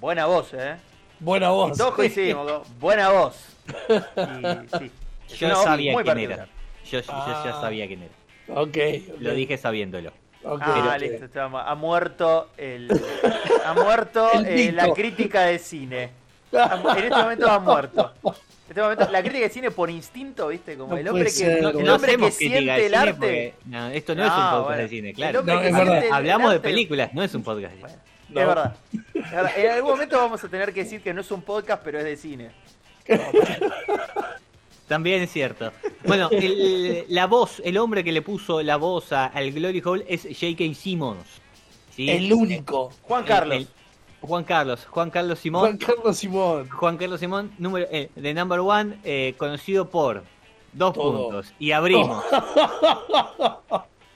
Buena 0.00 0.24
voz, 0.24 0.54
eh. 0.54 0.76
Buena 1.20 1.48
Y 1.48 1.50
voz. 1.50 1.76
todos 1.76 1.92
coincidimos, 1.92 2.66
buena 2.78 3.10
voz. 3.10 3.36
Y 4.16 4.78
sí. 4.78 4.90
Yo 5.36 5.54
sabía 5.62 5.92
quién 5.92 6.04
particular. 6.06 6.38
era. 6.38 6.46
Yo, 6.86 7.00
yo 7.00 7.06
ya 7.06 7.58
Ah. 7.58 7.58
sabía 7.60 7.86
quién 7.86 8.04
era. 8.04 8.14
Ok. 8.62 8.68
ok, 8.68 9.20
Lo 9.20 9.34
dije 9.34 9.58
sabiéndolo. 9.58 10.12
ok, 10.44 10.62
Ah, 10.64 10.92
ok. 10.94 11.00
listo, 11.02 11.24
estamos. 11.26 11.62
Ha 11.62 11.74
muerto 11.74 12.48
el. 12.56 12.88
Ha 13.66 13.74
muerto 13.74 14.32
El 14.32 14.46
eh, 14.46 14.72
la 14.72 14.94
crítica 14.94 15.42
de 15.42 15.58
cine. 15.58 16.10
En 16.52 17.04
este 17.04 17.10
momento 17.10 17.50
ha 17.50 17.58
muerto. 17.58 18.12
Este 18.72 18.80
momento, 18.80 19.06
la 19.10 19.20
crítica 19.20 19.44
de 19.44 19.50
cine 19.50 19.70
por 19.70 19.90
instinto, 19.90 20.48
¿viste? 20.48 20.78
Como 20.78 20.94
No 20.94 20.98
el 20.98 21.06
hombre 21.08 21.24
que, 21.24 21.30
ser, 21.30 21.60
No, 21.62 21.68
el 21.68 21.84
no 21.84 21.94
hombre 21.94 22.16
que 22.16 22.30
siente 22.30 22.86
el 22.86 22.94
arte. 22.94 23.12
porque- 23.12 23.54
no, 23.66 23.88
esto 23.88 24.14
no, 24.14 24.22
es 24.24 24.30
un 24.30 24.34
podcast 24.36 24.64
bueno. 24.64 24.82
de 24.82 24.88
cine, 24.88 25.12
claro. 25.12 25.40
el 25.40 26.12
Hablamos 26.12 26.52
de 26.54 26.60
películas, 26.60 27.12
no 27.12 27.22
es 27.22 27.34
un 27.34 27.42
podcast 27.42 27.74
de 27.74 27.80
cine. 27.80 27.92
Bueno, 27.92 28.02
No. 28.30 28.40
Es 28.40 28.46
verdad. 28.46 28.76
Es 29.14 29.30
verdad. 29.30 29.52
En 29.58 29.70
algún 29.72 29.90
momento 29.90 30.16
vamos 30.16 30.42
a 30.42 30.48
tener 30.48 30.72
que 30.72 30.84
decir 30.84 31.02
que 31.02 31.12
no 31.12 31.20
es 31.20 31.30
un 31.30 31.42
podcast, 31.42 31.82
pero 31.84 31.98
es 31.98 32.04
de 32.04 32.16
cine. 32.16 32.50
También 34.88 35.22
es 35.22 35.30
cierto. 35.30 35.70
Bueno, 36.06 36.28
el- 36.30 37.04
la 37.08 37.26
voz, 37.26 37.60
el 37.64 37.76
hombre 37.78 38.02
que 38.02 38.12
le 38.12 38.22
puso 38.22 38.62
la 38.62 38.76
voz 38.76 39.12
a- 39.12 39.26
al 39.26 39.52
Glory 39.52 39.82
Hole 39.84 40.04
es 40.08 40.22
J.K. 40.22 40.74
Simmons. 40.74 41.26
¿sí? 41.94 42.08
El 42.10 42.32
único. 42.32 42.90
Juan 43.02 43.22
El- 43.22 43.28
Carlos. 43.28 43.56
el- 43.58 43.68
Juan 44.22 44.44
Carlos. 44.44 44.86
Juan 44.88 45.10
Carlos 45.10 45.38
Simón. 45.38 45.60
Juan 45.62 45.76
Carlos 45.76 46.16
Simón. 46.16 46.68
Juan 46.70 46.96
Carlos 46.96 47.20
Simón, 47.20 47.52
número, 47.58 47.86
eh, 47.90 48.10
de 48.14 48.34
Number 48.34 48.60
One, 48.60 48.98
eh, 49.04 49.34
conocido 49.36 49.90
por 49.90 50.22
dos 50.72 50.94
Todo. 50.94 51.24
puntos. 51.28 51.52
Y 51.58 51.72
abrimos. 51.72 52.24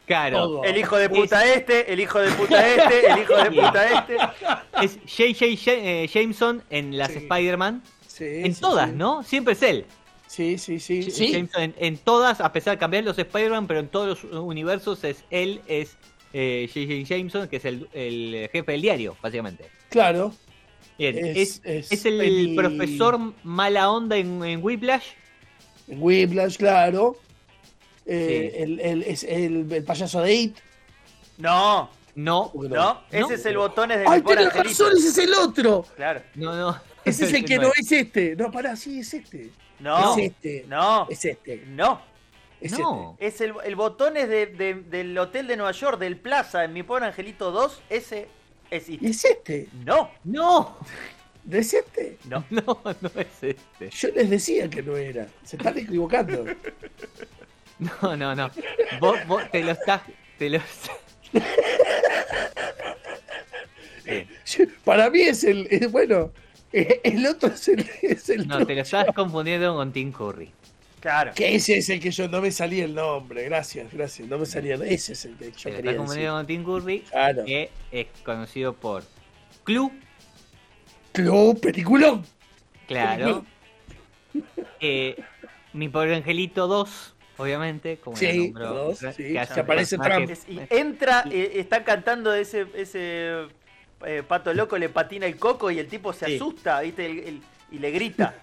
Claro. 0.06 0.38
Todo. 0.38 0.62
El 0.64 0.76
hijo 0.76 0.96
de 0.96 1.10
puta 1.10 1.44
este, 1.52 1.92
el 1.92 1.98
hijo 1.98 2.20
de 2.20 2.30
puta 2.30 2.64
este, 2.64 3.10
el 3.10 3.18
hijo 3.22 3.34
de 3.36 3.50
puta 3.50 3.98
este. 3.98 4.16
Es 4.80 4.98
J.J. 5.04 5.72
Eh, 5.72 6.06
Jameson 6.12 6.62
en 6.70 6.96
las 6.96 7.10
Sí. 7.10 7.18
Spider-Man. 7.18 7.82
Sí, 8.06 8.24
En 8.24 8.54
sí, 8.54 8.60
todas, 8.60 8.90
sí. 8.90 8.94
¿no? 8.96 9.24
Siempre 9.24 9.54
es 9.54 9.62
él. 9.64 9.84
Sí, 10.28 10.58
sí, 10.58 10.78
sí. 10.78 11.02
J- 11.02 11.10
sí. 11.12 11.32
Jameson 11.32 11.60
en, 11.62 11.74
en 11.78 11.98
todas, 11.98 12.40
a 12.40 12.52
pesar 12.52 12.74
de 12.76 12.78
cambiar 12.78 13.02
los 13.02 13.18
Spider-Man, 13.18 13.66
pero 13.66 13.80
en 13.80 13.88
todos 13.88 14.22
los 14.22 14.40
universos 14.44 15.02
es 15.02 15.24
él, 15.30 15.60
es 15.66 15.96
eh, 16.32 16.68
J.J. 16.72 17.04
Jameson, 17.14 17.48
que 17.48 17.56
es 17.56 17.64
el, 17.64 17.88
el 17.92 18.48
jefe 18.52 18.72
del 18.72 18.82
diario, 18.82 19.16
básicamente. 19.22 19.68
Claro. 19.88 20.32
Bien, 20.98 21.16
Es- 21.18 21.60
es, 21.64 21.90
es 21.90 21.92
es 21.92 22.06
el 22.06 22.54
profesor 22.56 23.18
mala 23.42 23.90
onda 23.90 24.16
en, 24.16 24.42
en 24.44 24.62
Whiplash. 24.62 25.04
En 25.88 26.02
Whiplash, 26.02 26.56
claro. 26.56 27.16
Eh, 28.06 28.52
Sí. 28.54 28.62
el, 28.62 28.80
el- 28.80 29.02
es 29.02 29.24
el, 29.24 29.70
el 29.72 29.84
payaso 29.84 30.20
de 30.22 30.34
It. 30.34 30.56
No, 31.38 31.90
No, 32.14 32.50
no, 32.54 33.02
ese 33.10 33.34
es 33.34 33.44
el 33.46 33.58
botones 33.58 33.98
de 33.98 34.04
¡Ay, 34.08 34.22
tenés 34.22 34.54
razón! 34.54 34.92
¡Ese 34.96 35.08
es 35.08 35.18
el 35.18 35.34
otro! 35.34 35.84
Claro. 35.96 36.22
no, 36.34 36.54
no. 36.56 36.80
Ese 37.04 37.26
es 37.26 37.32
el 37.34 37.44
que 37.44 37.58
no 37.58 37.70
es 37.78 37.92
este. 37.92 38.34
No, 38.36 38.50
pará, 38.50 38.74
sí, 38.74 39.00
es 39.00 39.12
este. 39.12 39.50
No, 39.80 40.16
Es 40.16 40.24
este. 40.24 40.64
no, 40.66 41.06
Es 41.10 41.24
este. 41.26 41.64
no. 41.68 42.00
Es 42.60 42.78
No. 42.78 43.16
Es 43.20 43.40
el, 43.40 43.52
el 43.64 43.76
botones 43.76 44.28
de, 44.28 44.46
de- 44.46 44.74
del 44.74 45.16
hotel 45.18 45.46
de 45.46 45.56
Nueva 45.56 45.72
York, 45.72 45.98
del 45.98 46.16
Plaza, 46.16 46.64
en 46.64 46.72
mi 46.72 46.82
pobre 46.82 47.06
angelito 47.06 47.50
2, 47.52 47.82
ese 47.90 48.28
es 48.70 48.88
este. 48.88 49.06
Es 49.08 49.24
este. 49.24 49.68
No, 49.84 50.10
No, 50.24 50.76
¿No 51.44 51.56
es 51.58 51.72
este? 51.74 52.18
no. 52.28 52.44
no, 52.50 52.80
no 53.00 53.10
es 53.16 53.42
este. 53.42 53.90
Yo 53.90 54.08
les 54.14 54.30
decía 54.30 54.68
que 54.70 54.82
no 54.82 54.96
era. 54.96 55.26
Se 55.44 55.56
están 55.56 55.76
equivocando. 55.78 56.44
No, 57.78 58.16
no, 58.16 58.34
no. 58.34 58.50
Vos, 59.00 59.18
vos 59.26 59.50
te 59.50 59.62
lo 59.62 59.72
estás. 59.72 60.00
Te 60.38 60.48
lo... 60.48 60.58
Sí. 64.04 64.26
Yo- 64.46 64.64
Para 64.84 65.10
mí 65.10 65.20
es 65.20 65.44
el. 65.44 65.66
es- 65.70 65.90
bueno, 65.90 66.32
eh, 66.72 67.00
el 67.04 67.26
otro 67.26 67.48
es 67.50 67.68
el. 67.68 67.88
Es 68.02 68.28
el 68.30 68.46
No, 68.46 68.64
te 68.66 68.74
lo 68.74 68.82
estás 68.82 69.06
confundiendo 69.14 69.74
con 69.74 69.92
Tim 69.92 70.12
Curry. 70.12 70.52
Claro. 71.06 71.30
Que 71.36 71.54
ese 71.54 71.78
es 71.78 71.88
el 71.88 72.00
que 72.00 72.10
yo 72.10 72.26
no 72.26 72.40
me 72.40 72.50
salía 72.50 72.84
el 72.84 72.92
nombre. 72.92 73.44
Gracias, 73.44 73.92
gracias. 73.92 74.26
No 74.28 74.38
me 74.38 74.44
salía. 74.46 74.74
Ese 74.74 75.12
es 75.12 75.24
el 75.24 75.36
que 75.36 75.52
yo 75.52 75.56
Te 75.62 75.70
lo 75.70 75.76
quería 75.76 75.76
estás 75.76 75.82
decir. 75.84 75.96
confundiendo 75.98 76.34
con 76.34 76.46
Tim 76.48 76.64
Curry, 76.64 77.00
Claro. 77.02 77.44
que 77.44 77.70
es 77.92 78.06
conocido 78.24 78.72
por 78.72 79.04
Club, 79.62 79.92
Club, 81.12 81.60
peliculón. 81.60 82.26
claro. 82.88 83.44
Eh, 84.80 85.16
Mi 85.72 85.88
pobre 85.90 86.16
angelito 86.16 86.66
2, 86.66 87.14
obviamente, 87.36 87.98
como 87.98 88.16
Sí, 88.16 88.48
dos, 88.50 88.98
que 88.98 89.12
sí, 89.12 89.22
que 89.34 89.60
aparece 89.60 89.98
Trump. 89.98 90.30
Y 90.48 90.58
entra, 90.70 91.22
eh, 91.30 91.52
está 91.54 91.84
cantando 91.84 92.34
ese, 92.34 92.66
ese 92.74 93.46
eh, 94.04 94.22
pato 94.26 94.52
loco, 94.54 94.76
le 94.78 94.88
patina 94.88 95.26
el 95.26 95.36
coco 95.36 95.70
y 95.70 95.78
el 95.78 95.86
tipo 95.86 96.12
se 96.12 96.26
Sí. 96.26 96.34
asusta, 96.36 96.80
¿viste? 96.80 97.06
El- 97.06 97.18
el- 97.20 97.42
y 97.70 97.78
le 97.78 97.90
grita. 97.92 98.34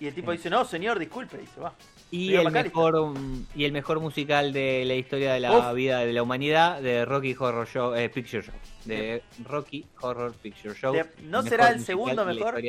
Y 0.00 0.06
el 0.06 0.14
tipo 0.14 0.32
dice, 0.32 0.48
no, 0.50 0.64
señor, 0.64 0.98
disculpe, 0.98 1.38
y 1.42 1.46
se 1.46 1.60
va. 1.60 1.74
Y 2.12 2.34
el, 2.34 2.50
mejor, 2.50 3.16
mm, 3.16 3.46
y 3.54 3.64
el 3.64 3.72
mejor 3.72 4.00
musical 4.00 4.52
de 4.52 4.84
la 4.84 4.94
historia 4.94 5.32
de 5.32 5.40
la 5.40 5.52
Uf. 5.70 5.74
vida 5.74 6.00
de 6.00 6.12
la 6.12 6.22
humanidad 6.22 6.80
de 6.82 7.04
Rocky 7.04 7.36
Horror 7.38 7.68
Show, 7.68 7.94
eh, 7.94 8.08
Picture 8.08 8.42
Show. 8.42 8.54
De 8.84 9.22
Rocky 9.44 9.86
Horror 10.00 10.32
Picture 10.34 10.74
Show. 10.74 10.92
De- 10.92 11.06
¿no 11.22 11.42
será 11.42 11.68
el 11.68 11.84
segundo 11.84 12.24
mejor? 12.24 12.60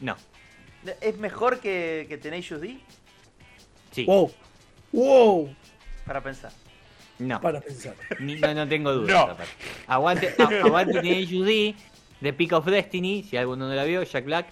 No, 0.00 0.16
¿Es 1.00 1.18
mejor 1.18 1.58
que, 1.58 2.06
que 2.08 2.16
Tenacious 2.18 2.60
D? 2.60 2.78
sí, 3.90 4.04
Wow. 4.04 4.32
Wow. 4.92 5.54
Para 6.06 6.20
pensar. 6.22 6.52
no. 7.18 7.40
Para 7.40 7.60
pensar. 7.60 7.94
Ni- 8.20 8.36
no, 8.36 8.54
no 8.54 8.68
tengo 8.68 8.92
dudas. 8.92 9.36
No. 9.36 9.36
Aguante, 9.88 10.32
aguante 10.62 11.00
Tenacious 11.00 11.44
D, 11.44 11.74
The 12.20 12.32
Peak 12.32 12.52
of 12.52 12.66
Destiny, 12.66 13.24
si 13.24 13.36
alguno 13.36 13.66
no 13.68 13.74
la 13.74 13.82
vio, 13.84 14.04
Jack 14.04 14.24
Black, 14.26 14.46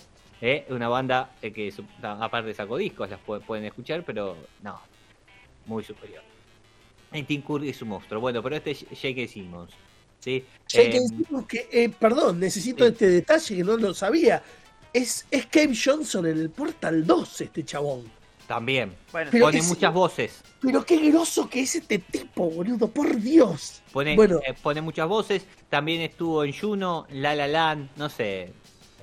eh, 0.47 0.67
una 0.69 0.89
banda 0.89 1.31
eh, 1.41 1.53
que 1.53 1.73
aparte 2.03 2.53
sacó 2.53 2.77
discos, 2.77 3.09
las 3.09 3.21
pu- 3.25 3.41
pueden 3.41 3.65
escuchar, 3.65 4.03
pero 4.05 4.37
no, 4.63 4.79
muy 5.67 5.83
superior. 5.83 6.23
Y 7.13 7.23
Tim 7.23 7.41
Curry 7.43 7.71
es 7.71 7.81
un 7.81 7.89
monstruo. 7.89 8.21
Bueno, 8.21 8.43
pero 8.43 8.57
este 8.57 8.73
es 8.73 8.81
J.K. 8.91 9.27
Simmons. 9.29 9.73
¿sí? 10.21 10.45
Que 10.69 10.83
Eh, 10.83 11.01
decirnos 11.01 11.47
que, 11.47 11.69
eh, 11.73 11.89
perdón, 11.89 12.41
necesito 12.41 12.85
sí. 12.85 12.91
este 12.93 13.09
detalle 13.09 13.57
que 13.57 13.65
no 13.65 13.77
lo 13.77 13.95
sabía. 13.95 14.43
Es, 14.93 15.27
es 15.31 15.47
Cave 15.47 15.73
Johnson 15.83 16.27
en 16.27 16.39
el 16.39 16.51
Portal 16.51 17.07
2, 17.07 17.41
este 17.41 17.65
chabón. 17.65 18.11
también. 18.47 18.93
Bueno, 19.13 19.31
Pone 19.31 19.63
muchas 19.63 19.95
voces. 19.95 20.43
Pero 20.61 20.85
qué 20.85 20.99
groso 21.11 21.49
que 21.49 21.61
es 21.61 21.77
este 21.77 21.99
tipo, 21.99 22.51
boludo, 22.51 22.89
por 22.89 23.17
Dios. 23.19 23.83
Pone, 23.93 24.15
Bueno. 24.17 24.41
eh, 24.47 24.53
pone 24.63 24.83
muchas 24.83 25.09
voces. 25.09 25.47
También 25.71 26.03
estuvo 26.03 26.45
en 26.45 26.53
Juno, 26.53 27.07
La 27.11 27.35
La 27.35 27.47
Land, 27.49 27.91
no 27.97 28.09
sé. 28.11 28.53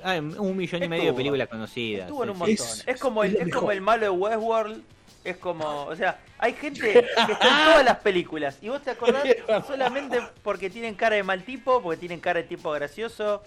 Hay 0.03 0.19
un 0.19 0.57
millón 0.57 0.83
y 0.83 0.87
medio 0.87 1.05
de 1.11 1.13
películas 1.13 1.47
conocidas. 1.47 2.03
estuvo 2.05 2.23
en 2.23 2.29
un 2.31 2.37
montón. 2.37 2.53
Es- 2.53 2.83
Es, 2.87 2.99
como, 2.99 3.23
el, 3.23 3.35
es 3.35 3.53
como 3.53 3.71
el 3.71 3.81
malo 3.81 4.03
de 4.03 4.09
Westworld. 4.09 4.81
Es 5.23 5.37
como, 5.37 5.83
o 5.83 5.95
sea, 5.95 6.19
hay 6.39 6.53
gente 6.53 6.81
que 7.27 7.31
está 7.31 7.47
en 7.47 7.65
todas 7.65 7.85
las 7.85 7.97
películas. 7.99 8.57
Y 8.61 8.69
vos 8.69 8.81
te 8.81 8.89
acordás 8.91 9.23
solamente 9.67 10.19
porque 10.43 10.69
tienen 10.69 10.95
cara 10.95 11.15
de 11.15 11.23
mal 11.23 11.43
tipo, 11.43 11.81
porque 11.81 11.99
tienen 11.99 12.19
cara 12.19 12.41
de 12.41 12.47
tipo 12.47 12.71
gracioso. 12.71 13.43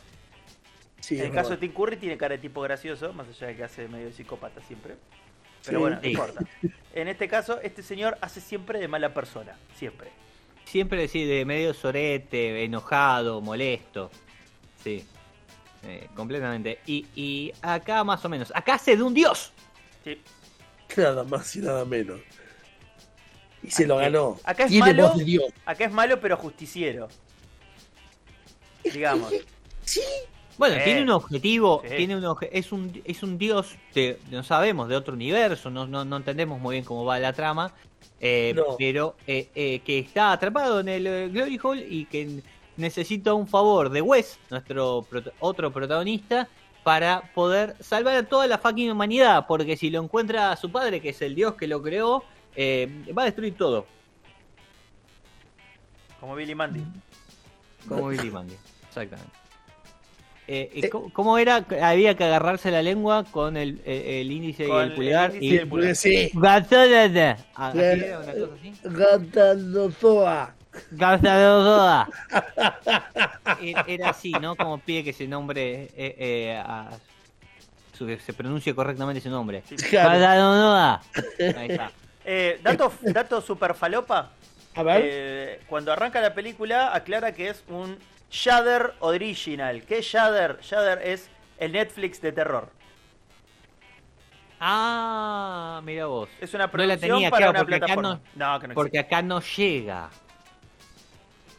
Sí, 1.01 1.19
en 1.19 1.27
el 1.27 1.33
caso 1.33 1.51
de. 1.51 1.57
Tim 1.57 1.73
Curry 1.73 1.97
tiene 1.97 2.17
cara 2.17 2.37
de 2.37 2.39
tipo 2.39 2.61
gracioso, 2.63 3.13
más 3.13 3.27
allá 3.29 3.49
de 3.49 3.57
que 3.57 3.65
hace 3.65 3.89
medio 3.89 4.07
de 4.07 4.13
psicópata 4.13 4.61
siempre. 4.63 4.95
Pero 5.65 5.79
Sí. 5.79 5.81
bueno, 5.81 5.97
no 5.97 6.03
Sí. 6.03 6.09
importa. 6.11 6.45
En 6.95 7.09
este 7.09 7.27
caso, 7.29 7.61
este 7.61 7.83
señor 7.83 8.17
hace 8.21 8.41
siempre 8.41 8.79
de 8.79 8.87
mala 8.89 9.13
persona. 9.13 9.57
Siempre. 9.77 10.11
Siempre 10.65 11.01
decir 11.01 11.29
de 11.29 11.45
medio 11.45 11.75
sorete, 11.75 12.65
enojado, 12.65 13.41
molesto. 13.41 14.11
Sí. 14.83 15.05
Eh, 15.87 16.09
completamente. 16.15 16.79
Y, 16.87 17.07
y 17.15 17.53
acá 17.63 18.03
más 18.05 18.25
o 18.25 18.29
menos. 18.29 18.53
Acá 18.55 18.75
hace 18.75 18.97
de 18.97 19.03
un 19.03 19.13
dios. 19.15 19.53
Sí. 20.05 20.21
Nada 20.97 21.25
más 21.25 21.55
y 21.57 21.61
nada 21.61 21.85
menos. 21.85 22.21
Y 23.63 23.71
se 23.71 23.87
lo 23.87 23.97
ganó. 23.97 24.39
acá 24.45 24.65
es 24.65 24.71
Tiene 24.71 24.93
malo. 24.95 25.09
voz 25.09 25.19
de 25.19 25.25
Dios. 25.25 25.45
Acá 25.65 25.85
es 25.87 25.93
malo, 25.93 26.21
pero 26.21 26.37
justiciero. 26.37 27.09
Digamos. 28.83 29.33
Sí, 29.85 30.01
Bueno, 30.57 30.77
Sí. 30.77 30.83
tiene 30.85 31.03
un 31.03 31.11
objetivo, 31.11 31.83
Sí. 31.89 31.97
tiene 31.97 32.17
un 32.17 32.23
obje- 32.23 32.49
es 32.53 32.71
un 32.71 33.03
es 33.05 33.23
un 33.25 33.39
dios 33.39 33.75
de, 33.93 34.21
no 34.31 34.45
sabemos, 34.45 34.89
de 34.89 34.95
otro 34.95 35.15
universo, 35.15 35.69
no, 35.69 35.85
no, 35.89 36.05
no 36.05 36.17
entendemos 36.19 36.61
muy 36.61 36.75
bien 36.77 36.85
cómo 36.85 37.05
va 37.05 37.19
la 37.19 37.33
trama, 37.33 37.75
eh, 38.21 38.53
No. 38.55 38.77
pero 38.79 39.17
eh, 39.27 39.49
eh, 39.57 39.81
que 39.81 39.99
está 39.99 40.31
atrapado 40.31 40.79
en 40.79 40.89
el 40.89 41.07
eh, 41.09 41.29
Glory 41.29 41.59
Hall 41.61 41.85
y 41.89 42.05
que 42.07 42.41
necesita 42.77 43.35
un 43.35 43.47
favor 43.47 43.91
de 43.91 44.01
Wes, 44.03 44.39
nuestro 44.51 45.03
prota- 45.09 45.33
otro 45.41 45.73
protagonista, 45.73 46.49
para 46.83 47.23
poder 47.35 47.77
salvar 47.81 48.17
a 48.17 48.23
toda 48.25 48.47
la 48.47 48.59
fucking 48.59 48.91
humanidad, 48.91 49.47
porque 49.49 49.77
si 49.77 49.89
lo 49.91 50.03
encuentra 50.03 50.53
a 50.53 50.57
su 50.57 50.71
padre, 50.71 51.01
que 51.01 51.11
es 51.11 51.23
el 51.23 51.35
dios 51.35 51.55
que 51.55 51.67
lo 51.67 51.83
creó, 51.83 52.25
eh, 52.57 53.05
va 53.17 53.23
a 53.23 53.25
destruir 53.27 53.57
todo, 53.57 53.87
Como 56.21 56.35
Billy 56.37 56.55
Mandy. 56.55 56.83
como 57.89 58.09
Billy 58.09 58.31
Mandy. 58.33 58.55
Exactamente. 58.89 59.33
Eh, 60.47 60.71
¿y 60.75 60.85
Eh. 60.87 60.91
¿cómo, 60.91 61.39
era? 61.39 61.65
Había 61.83 62.15
que 62.17 62.25
agarrarse 62.25 62.71
la 62.71 62.83
lengua 62.83 63.25
con 63.25 63.57
el, 63.57 63.81
el 63.87 64.31
índice 64.31 64.67
Con 64.69 64.77
y 64.77 64.81
el 64.83 64.89
el 64.91 64.95
pulgar. 64.95 65.35
índice 65.35 65.55
y 65.55 65.57
el 65.59 65.69
pulgar. 65.69 65.97
sí. 65.97 66.31
Gatanozoa. 70.93 72.09
Gasolada. 72.29 73.11
Era- 73.61 73.85
Era 73.87 74.11
así, 74.11 74.33
¿no? 74.33 74.57
Como 74.57 74.79
pide 74.79 75.05
que 75.05 75.13
se 75.13 75.27
nombre, 75.27 75.85
eh, 75.97 76.17
eh, 76.19 76.63
a- 76.65 76.91
su- 77.97 78.07
que 78.07 78.19
se 78.19 78.33
pronuncie 78.33 78.75
correctamente 78.75 79.21
su 79.21 79.31
nombre. 79.31 79.63
Claro. 79.91 80.19
Gasolada. 80.19 81.03
Ahí 81.57 81.69
está. 81.71 81.91
Eh, 82.25 82.59
dato, 82.63 82.93
dato 83.03 83.41
super 83.41 83.75
falopa. 83.75 84.31
A 84.77 84.83
ver. 84.83 85.01
Eh, 85.05 85.61
cuando 85.69 85.93
arranca 85.93 86.21
la 86.21 86.35
película, 86.35 86.95
aclara 86.95 87.33
que 87.33 87.49
es 87.51 87.63
un 87.69 87.97
Shudder 88.31 88.95
Original. 89.01 89.83
¿Qué 89.85 89.99
es 89.99 90.07
Shudder? 90.07 90.59
Shudder 90.63 91.01
es 91.07 91.29
el 91.59 91.73
Netflix 91.73 92.21
de 92.21 92.33
terror. 92.33 92.69
Ah, 94.61 95.81
mira 95.85 96.07
vos. 96.07 96.29
Es 96.41 96.55
una 96.55 96.65
No 96.65 96.67
la 96.67 96.71
producción 96.73 97.11
tenía, 97.17 97.31
para 97.31 97.39
claro, 97.47 97.51
una 97.51 97.59
porque 97.61 97.75
acá 97.77 97.87
plataforma. 97.87 98.21
no- 98.35 98.53
No, 98.55 98.61
que 98.61 98.69
no 98.69 98.75
Porque 98.75 98.99
existe. 98.99 99.15
acá 99.17 99.23
no 99.23 99.41
llega. 99.41 100.11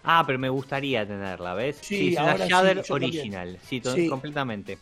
Ah, 0.06 0.24
pero 0.26 0.38
me 0.40 0.50
gustaría 0.50 1.06
tenerla, 1.06 1.54
¿ves? 1.56 1.78
Sí, 1.82 2.14
es 2.14 2.20
una 2.20 2.38
sí, 2.38 2.50
también. 2.50 2.84
original. 2.90 3.60
Sí, 3.68 3.82
Sí. 3.84 4.08
completamente. 4.08 4.78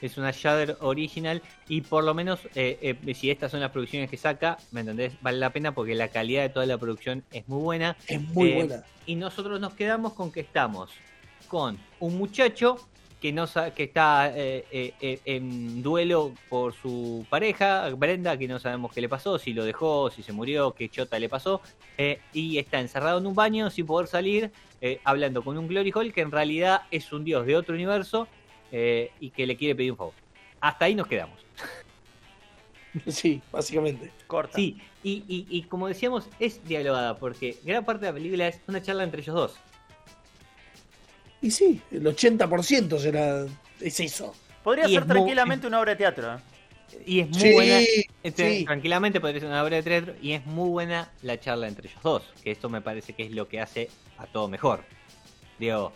Es 0.00 0.16
una 0.16 0.30
Shudder 0.30 0.78
original 0.80 1.42
y 1.68 1.82
por 1.82 2.02
lo 2.04 2.14
menos 2.14 2.40
eh, 2.54 2.96
eh, 3.06 3.14
si 3.14 3.30
estas 3.30 3.50
son 3.50 3.60
las 3.60 3.70
producciones 3.70 4.08
que 4.08 4.16
saca, 4.16 4.56
¿me 4.72 4.80
entendés? 4.80 5.12
Vale 5.20 5.38
la 5.38 5.50
pena 5.50 5.72
porque 5.72 5.94
la 5.94 6.08
calidad 6.08 6.42
de 6.42 6.48
toda 6.48 6.64
la 6.64 6.78
producción 6.78 7.22
es 7.32 7.46
muy 7.48 7.60
buena. 7.62 7.96
Es 8.08 8.20
muy 8.20 8.48
Eh, 8.50 8.54
buena. 8.54 8.82
Y 9.04 9.14
nosotros 9.16 9.60
nos 9.60 9.74
quedamos 9.74 10.14
con 10.14 10.32
que 10.32 10.40
estamos 10.40 10.90
con 11.48 11.78
un 11.98 12.16
muchacho 12.16 12.76
que 13.20 13.32
no 13.32 13.46
sa- 13.46 13.72
que 13.74 13.84
está 13.84 14.32
eh, 14.34 14.64
eh, 14.72 14.94
eh, 15.00 15.20
en 15.26 15.82
duelo 15.82 16.32
por 16.48 16.72
su 16.72 17.26
pareja, 17.28 17.88
Brenda, 17.90 18.36
que 18.38 18.48
no 18.48 18.58
sabemos 18.58 18.92
qué 18.92 19.00
le 19.02 19.08
pasó, 19.08 19.38
si 19.38 19.52
lo 19.52 19.64
dejó, 19.64 20.10
si 20.10 20.22
se 20.22 20.32
murió, 20.32 20.72
qué 20.74 20.88
chota 20.88 21.18
le 21.18 21.28
pasó, 21.28 21.60
eh, 21.98 22.18
y 22.32 22.56
está 22.58 22.80
encerrado 22.80 23.18
en 23.18 23.26
un 23.26 23.34
baño 23.34 23.68
sin 23.70 23.86
poder 23.86 24.06
salir, 24.08 24.50
eh, 24.80 25.00
hablando 25.04 25.42
con 25.44 25.58
un 25.58 25.68
Glory 25.68 25.92
Hall 25.94 26.12
que 26.12 26.22
en 26.22 26.30
realidad 26.30 26.82
es 26.90 27.12
un 27.12 27.24
dios 27.24 27.44
de 27.46 27.56
otro 27.56 27.74
universo 27.74 28.26
eh, 28.72 29.10
y 29.20 29.30
que 29.30 29.46
le 29.46 29.56
quiere 29.56 29.74
pedir 29.74 29.92
un 29.92 29.98
favor. 29.98 30.14
Hasta 30.60 30.86
ahí 30.86 30.94
nos 30.94 31.06
quedamos. 31.06 31.38
Sí, 33.06 33.40
básicamente. 33.52 34.10
Corta. 34.26 34.56
Sí, 34.56 34.80
y, 35.04 35.22
y- 35.28 35.46
y 35.48 35.62
como 35.62 35.86
decíamos, 35.86 36.28
es 36.40 36.64
dialogada, 36.66 37.16
porque 37.20 37.56
gran 37.62 37.84
parte 37.84 38.04
de 38.06 38.10
la 38.10 38.14
película 38.16 38.48
es 38.48 38.60
una 38.66 38.82
charla 38.82 39.04
entre 39.04 39.20
ellos 39.22 39.36
dos. 39.36 39.58
Y 41.42 41.50
sí, 41.50 41.80
el 41.90 42.04
80% 42.04 42.98
será, 42.98 43.46
es 43.80 44.00
eso. 44.00 44.34
Podría 44.62 44.86
Y 44.88 44.94
ser 44.94 45.02
es 45.02 45.06
muy- 45.08 45.14
tranquilamente 45.16 45.66
una 45.66 45.80
obra 45.80 45.92
de 45.92 45.96
teatro. 45.96 46.34
¿eh? 46.34 46.38
Y 47.06 47.20
es 47.20 47.28
muy 47.30 47.40
Sí, 47.40 47.52
buena. 47.52 47.78
Este, 48.22 48.58
sí. 48.58 48.64
Tranquilamente 48.64 49.20
podría 49.20 49.40
ser 49.40 49.48
una 49.48 49.62
obra 49.62 49.76
de 49.76 49.82
teatro 49.82 50.14
y 50.20 50.32
es 50.32 50.44
muy 50.46 50.68
buena 50.68 51.10
la 51.22 51.38
charla 51.40 51.68
entre 51.68 51.88
ellos 51.88 52.02
dos. 52.02 52.22
Que 52.42 52.50
esto 52.50 52.68
me 52.68 52.80
parece 52.82 53.12
que 53.14 53.22
es 53.24 53.30
lo 53.30 53.48
que 53.48 53.60
hace 53.60 53.88
a 54.18 54.26
todo 54.26 54.48
mejor. 54.48 54.84
Digo, 55.58 55.92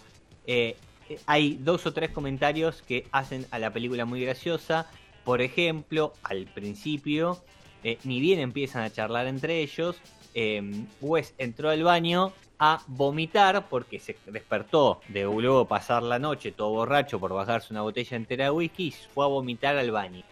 eh, 0.47 0.77
eh, 1.11 1.19
hay 1.27 1.59
dos 1.61 1.85
o 1.87 1.93
tres 1.93 2.11
comentarios 2.11 2.81
que 2.83 3.07
hacen 3.13 3.47
a 3.51 3.59
la 3.59 3.73
película 3.73 4.05
muy 4.07 4.23
graciosa. 4.23 4.89
Por 5.25 5.43
ejemplo, 5.43 6.13
al 6.23 6.47
principio, 6.47 7.43
eh, 7.83 7.99
ni 8.05 8.21
bien 8.21 8.39
empiezan 8.41 8.83
a 8.83 8.91
charlar 8.91 9.27
entre 9.27 9.61
ellos, 9.61 9.97
eh, 10.35 10.63
Wes 11.01 11.35
entró 11.39 11.69
al 11.71 11.83
baño 11.83 12.33
a 12.67 12.81
vomitar 12.87 13.69
porque 13.69 13.99
se 14.01 14.17
despertó 14.27 15.01
de 15.09 15.25
luego 15.25 15.67
pasar 15.67 16.03
la 16.03 16.19
noche 16.19 16.53
todo 16.53 16.71
borracho 16.71 17.21
por 17.21 17.33
bajarse 17.35 17.73
una 17.73 17.83
botella 17.83 18.17
entera 18.17 18.45
de 18.45 18.51
whisky 18.51 18.87
y 18.89 18.91
fue 18.93 19.25
a 19.25 19.29
vomitar 19.29 19.77
al 19.77 19.91
baño 19.91 20.23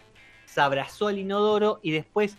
se 0.53 0.61
abrazó 0.61 1.07
al 1.07 1.17
inodoro 1.17 1.79
y 1.81 1.91
después 1.91 2.37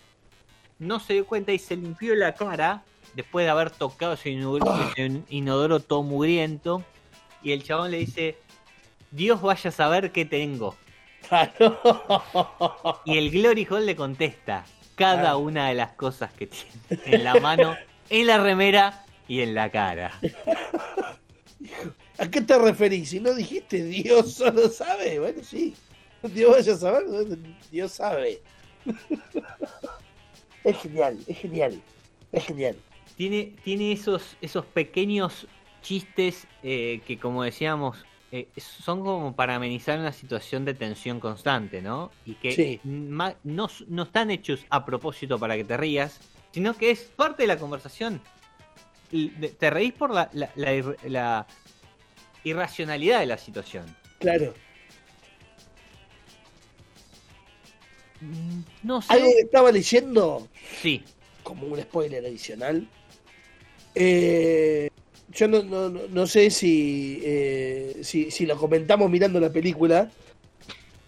no 0.78 1.00
se 1.00 1.14
dio 1.14 1.26
cuenta 1.26 1.52
y 1.52 1.59
se 1.59 1.76
limpió 1.76 2.14
la 2.14 2.35
cara 2.35 2.83
después 3.14 3.44
de 3.44 3.50
haber 3.50 3.70
tocado 3.70 4.12
ese 4.14 4.30
inodoro, 4.30 4.66
ese 4.96 5.22
inodoro 5.30 5.80
todo 5.80 6.02
mugriento. 6.02 6.83
Y 7.42 7.52
el 7.52 7.64
chabón 7.64 7.90
le 7.90 7.98
dice, 7.98 8.37
Dios 9.11 9.42
vaya 9.42 9.70
a 9.70 9.72
saber 9.72 10.12
qué 10.12 10.24
tengo. 10.24 10.76
Y 13.04 13.18
el 13.18 13.30
Glory 13.30 13.66
Hall 13.70 13.87
le 13.87 13.96
contesta 13.96 14.64
cada 14.94 15.30
Ah. 15.30 15.37
una 15.37 15.68
de 15.68 15.74
las 15.74 15.92
cosas 15.92 16.33
que 16.33 16.46
tiene 16.46 16.70
en 17.07 17.24
la 17.24 17.35
mano, 17.40 17.76
en 18.11 18.26
la 18.26 18.38
remera 18.38 19.04
y 19.29 19.41
en 19.41 19.55
la 19.55 19.71
cara. 19.71 20.13
¿A 22.19 22.29
qué 22.31 22.41
te 22.43 22.59
referís? 22.59 23.11
Si 23.11 23.21
no 23.21 23.35
dijiste 23.35 23.83
Dios 23.85 24.35
solo 24.35 24.69
sabe, 24.69 25.19
bueno, 25.19 25.43
sí. 25.43 25.75
Dios 26.23 26.53
vaya 26.53 26.73
a 26.73 26.77
saber, 26.77 27.05
Dios 27.71 27.93
sabe. 27.93 28.41
Es 30.65 30.79
genial, 30.79 31.19
es 31.27 31.39
genial, 31.39 31.83
es 32.33 32.47
genial. 32.47 32.77
Tiene, 33.19 33.55
tiene 33.65 33.93
esos, 33.93 34.37
esos 34.41 34.65
pequeños 34.65 35.47
chistes 35.83 36.47
eh, 36.63 37.03
que, 37.07 37.19
como 37.19 37.43
decíamos, 37.43 38.07
eh, 38.33 38.49
son 38.57 39.03
como 39.03 39.37
para 39.37 39.57
amenizar 39.57 39.99
una 39.99 40.13
situación 40.13 40.65
de 40.65 40.73
tensión 40.73 41.21
constante, 41.21 41.83
¿no? 41.83 42.11
Y 42.25 42.35
que 42.37 42.53
Sí. 42.53 42.81
no, 42.83 43.35
no 43.45 44.03
están 44.05 44.31
hechos 44.31 44.65
a 44.71 44.87
propósito 44.87 45.39
para 45.39 45.55
que 45.55 45.65
te 45.65 45.77
rías, 45.77 46.19
sino 46.53 46.75
que 46.75 46.91
es 46.93 47.03
parte 47.15 47.43
de 47.43 47.49
la 47.49 47.59
conversación. 47.59 48.23
Te 49.59 49.70
reís 49.70 49.92
por 49.92 50.11
la, 50.12 50.29
la- 50.33 50.50
la 50.57 50.72
la 51.05 51.46
irracionalidad 52.42 53.20
de 53.20 53.27
la 53.27 53.38
situación. 53.38 53.85
Claro. 54.18 54.53
Mm, 58.20 58.61
No 58.83 59.00
Algo 59.09 59.27
que 59.27 59.33
sé. 59.33 59.40
estaba 59.40 59.72
leyendo, 59.72 60.48
Sí. 60.81 61.03
como 61.42 61.66
un 61.66 61.81
spoiler 61.81 62.24
adicional. 62.24 62.87
eh, 63.96 64.90
yo 65.31 65.46
no, 65.46 65.62
no, 65.62 65.88
no- 65.88 66.09
no 66.09 66.27
sé 66.27 66.50
si, 66.50 67.20
eh, 67.24 68.00
si, 68.03 68.31
si 68.33 68.44
lo 68.46 68.57
comentamos 68.57 69.09
mirando 69.09 69.38
la 69.38 69.50
película, 69.50 70.11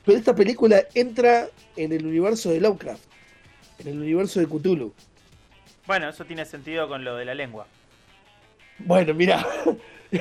pero 0.04 0.16
esta 0.18 0.34
película 0.36 0.84
entra 0.94 1.48
en 1.76 1.92
el 1.92 2.06
universo 2.06 2.50
de 2.50 2.60
Lovecraft, 2.60 3.02
en 3.80 3.88
el 3.88 3.98
universo 4.00 4.38
de 4.38 4.46
Cthulhu. 4.46 4.92
Bueno, 5.86 6.08
eso 6.08 6.24
tiene 6.24 6.44
sentido 6.44 6.86
con 6.88 7.02
lo 7.04 7.16
de 7.16 7.24
la 7.24 7.34
lengua. 7.34 7.66
Bueno, 8.78 9.14
mira, 9.14 9.46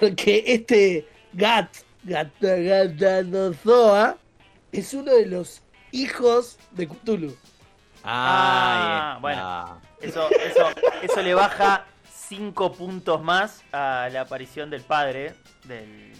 porque 0.00 0.44
este 0.46 1.06
Gat, 1.32 1.74
Gata, 2.04 2.56
Gatanozoa, 2.56 4.16
es 4.72 4.94
uno 4.94 5.12
de 5.12 5.26
los 5.26 5.62
hijos 5.92 6.58
de 6.72 6.88
Cthulhu. 6.88 7.36
Ah, 8.04 9.14
Ah, 9.14 9.18
bueno. 9.20 9.80
Eso, 10.00 10.28
eso, 10.30 10.68
eso 11.02 11.22
le 11.22 11.34
baja 11.34 11.84
cinco 12.10 12.72
puntos 12.72 13.22
más 13.22 13.62
a 13.72 14.08
la 14.10 14.22
aparición 14.22 14.70
del 14.70 14.82
padre. 14.82 15.34
Del. 15.64 16.12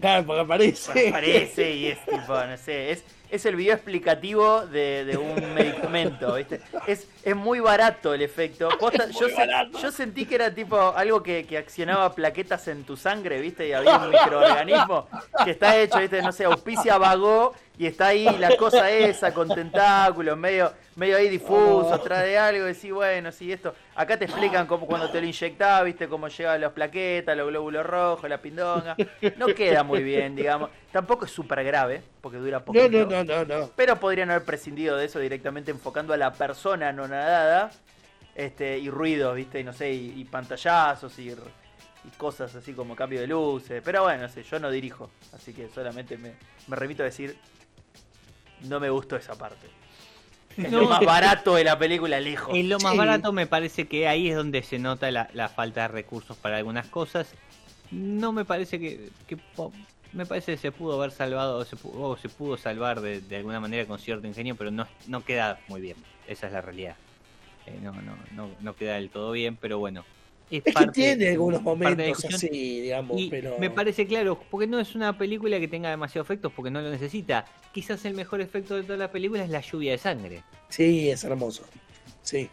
Claro, 0.00 0.26
porque 0.26 0.40
aparece. 0.42 1.08
Aparece 1.08 1.70
y 1.72 1.86
es 1.86 2.04
tipo, 2.04 2.34
no 2.34 2.56
sé, 2.56 2.90
es, 2.90 3.04
es 3.30 3.46
el 3.46 3.56
video 3.56 3.74
explicativo 3.74 4.66
de, 4.66 5.04
de 5.04 5.16
un 5.16 5.54
medicamento, 5.54 6.34
¿viste? 6.34 6.60
Es, 6.86 7.08
es 7.22 7.34
muy 7.36 7.60
barato 7.60 8.12
el 8.14 8.22
efecto. 8.22 8.68
Posta, 8.78 9.08
yo, 9.08 9.28
se- 9.28 9.80
yo 9.82 9.90
sentí 9.92 10.26
que 10.26 10.34
era 10.36 10.54
tipo 10.54 10.76
algo 10.96 11.22
que, 11.22 11.44
que 11.46 11.58
accionaba 11.58 12.14
plaquetas 12.14 12.68
en 12.68 12.84
tu 12.84 12.96
sangre, 12.96 13.40
¿viste? 13.40 13.68
Y 13.68 13.72
había 13.72 13.98
un 13.98 14.10
microorganismo 14.10 15.08
que 15.44 15.50
está 15.52 15.76
hecho, 15.78 15.98
¿viste? 16.00 16.22
No 16.22 16.32
sé, 16.32 16.44
auspicia 16.44 16.98
vago 16.98 17.54
y 17.76 17.86
está 17.86 18.08
ahí 18.08 18.24
la 18.38 18.56
cosa 18.56 18.90
esa 18.92 19.34
con 19.34 19.48
tentáculos, 19.48 20.36
medio, 20.38 20.72
medio 20.96 21.16
ahí 21.16 21.28
difuso, 21.28 21.98
trae 22.00 22.38
algo 22.38 22.68
y 22.68 22.74
sí, 22.74 22.90
bueno, 22.90 23.32
sí, 23.32 23.50
esto. 23.50 23.74
Acá 23.96 24.16
te 24.16 24.26
explican 24.26 24.66
cómo 24.66 24.86
cuando 24.86 25.10
te 25.10 25.20
lo 25.20 25.26
inyectás, 25.26 25.84
¿viste? 25.84 26.08
Cómo 26.08 26.28
llegan 26.28 26.60
las 26.60 26.72
plaquetas, 26.72 27.36
los 27.36 27.48
glóbulos 27.48 27.84
rojos, 27.84 28.28
la 28.30 28.38
pindonga. 28.38 28.96
No 29.36 29.46
queda 29.48 29.82
muy 29.82 30.02
bien, 30.02 30.36
digamos. 30.36 30.70
Tampoco 30.92 31.24
es 31.24 31.30
súper 31.32 31.64
grave, 31.64 32.02
porque 32.20 32.38
dura 32.38 32.64
poquito. 32.64 32.88
No, 32.88 33.06
no, 33.06 33.24
no, 33.24 33.44
no, 33.44 33.58
no. 33.60 33.70
Pero 33.74 33.96
podrían 33.96 34.30
haber 34.30 34.44
prescindido 34.44 34.96
de 34.96 35.06
eso 35.06 35.18
directamente 35.18 35.70
enfocando 35.70 36.12
a 36.12 36.16
la 36.16 36.32
persona 36.32 36.92
no 36.92 37.08
nadada 37.08 37.70
este, 38.34 38.78
y 38.78 38.90
ruidos, 38.90 39.34
¿viste? 39.34 39.60
Y 39.60 39.64
no 39.64 39.72
sé, 39.72 39.92
y, 39.92 40.20
y 40.20 40.24
pantallazos 40.24 41.18
y, 41.18 41.30
y 41.30 42.08
cosas 42.16 42.54
así 42.54 42.72
como 42.72 42.94
cambio 42.94 43.20
de 43.20 43.26
luces. 43.26 43.82
Pero 43.84 44.04
bueno, 44.04 44.22
no 44.22 44.28
sé, 44.28 44.42
yo 44.42 44.58
no 44.58 44.70
dirijo, 44.70 45.10
así 45.32 45.52
que 45.52 45.68
solamente 45.68 46.16
me, 46.18 46.34
me 46.66 46.76
remito 46.76 47.02
a 47.02 47.06
decir, 47.06 47.36
no 48.62 48.80
me 48.80 48.90
gustó 48.90 49.16
esa 49.16 49.34
parte. 49.36 49.66
Es 50.56 50.70
No. 50.70 50.82
lo 50.82 50.88
más 50.88 51.00
barato 51.04 51.56
de 51.56 51.64
la 51.64 51.78
película, 51.78 52.20
lejos. 52.20 52.54
En 52.54 52.68
lo 52.68 52.78
más 52.78 52.92
Sí. 52.92 52.98
barato 52.98 53.32
me 53.32 53.46
parece 53.46 53.86
que 53.88 54.06
ahí 54.06 54.28
es 54.30 54.36
donde 54.36 54.62
se 54.62 54.78
nota 54.78 55.10
la, 55.10 55.28
la 55.34 55.48
falta 55.48 55.82
de 55.82 55.88
recursos 55.88 56.36
para 56.36 56.58
algunas 56.58 56.86
cosas. 56.86 57.34
No 57.90 58.32
me 58.32 58.44
parece 58.44 58.78
que, 58.78 59.08
que 59.26 59.36
po- 59.36 59.72
me 60.12 60.26
parece 60.26 60.52
que 60.52 60.58
se 60.58 60.70
pudo 60.72 60.94
haber 61.00 61.10
salvado 61.10 61.58
o 61.58 61.64
se 61.64 61.74
pudo, 61.76 62.02
o 62.10 62.16
se 62.16 62.28
pudo 62.28 62.56
salvar 62.56 63.00
de, 63.00 63.20
de 63.20 63.36
alguna 63.36 63.58
manera 63.58 63.84
con 63.86 63.98
cierto 63.98 64.26
ingenio, 64.28 64.54
pero 64.54 64.70
no, 64.70 64.86
no 65.08 65.24
queda 65.24 65.58
muy 65.68 65.80
bien. 65.80 65.96
Esa 66.28 66.46
es 66.46 66.52
la 66.52 66.60
realidad. 66.60 66.94
Eh, 67.66 67.78
no, 67.82 67.92
no, 67.92 68.16
no, 68.32 68.48
no 68.60 68.76
queda 68.76 68.94
del 68.94 69.10
todo 69.10 69.32
bien, 69.32 69.56
pero 69.56 69.78
bueno. 69.78 70.04
Es 70.50 70.62
que 70.62 70.72
parte- 70.72 70.92
tiene 70.92 71.30
algunos 71.30 71.62
momentos 71.62 72.24
así, 72.26 72.80
digamos, 72.82 73.18
Y 73.20 73.30
pero. 73.30 73.56
me 73.58 73.70
parece 73.70 74.06
claro, 74.06 74.38
porque 74.50 74.66
no 74.66 74.78
es 74.78 74.94
una 74.94 75.16
película 75.16 75.58
que 75.58 75.66
tenga 75.68 75.90
demasiados 75.90 76.26
efectos, 76.26 76.52
porque 76.54 76.70
no 76.70 76.80
lo 76.80 76.90
necesita. 76.90 77.46
Quizás 77.72 78.04
el 78.04 78.14
mejor 78.14 78.40
efecto 78.40 78.76
de 78.76 78.82
toda 78.82 78.98
la 78.98 79.10
película 79.10 79.42
es 79.42 79.50
la 79.50 79.60
lluvia 79.60 79.92
de 79.92 79.98
sangre. 79.98 80.44
Sí, 80.68 81.08
es 81.10 81.24
hermoso. 81.24 81.64
Sí. 82.22 82.48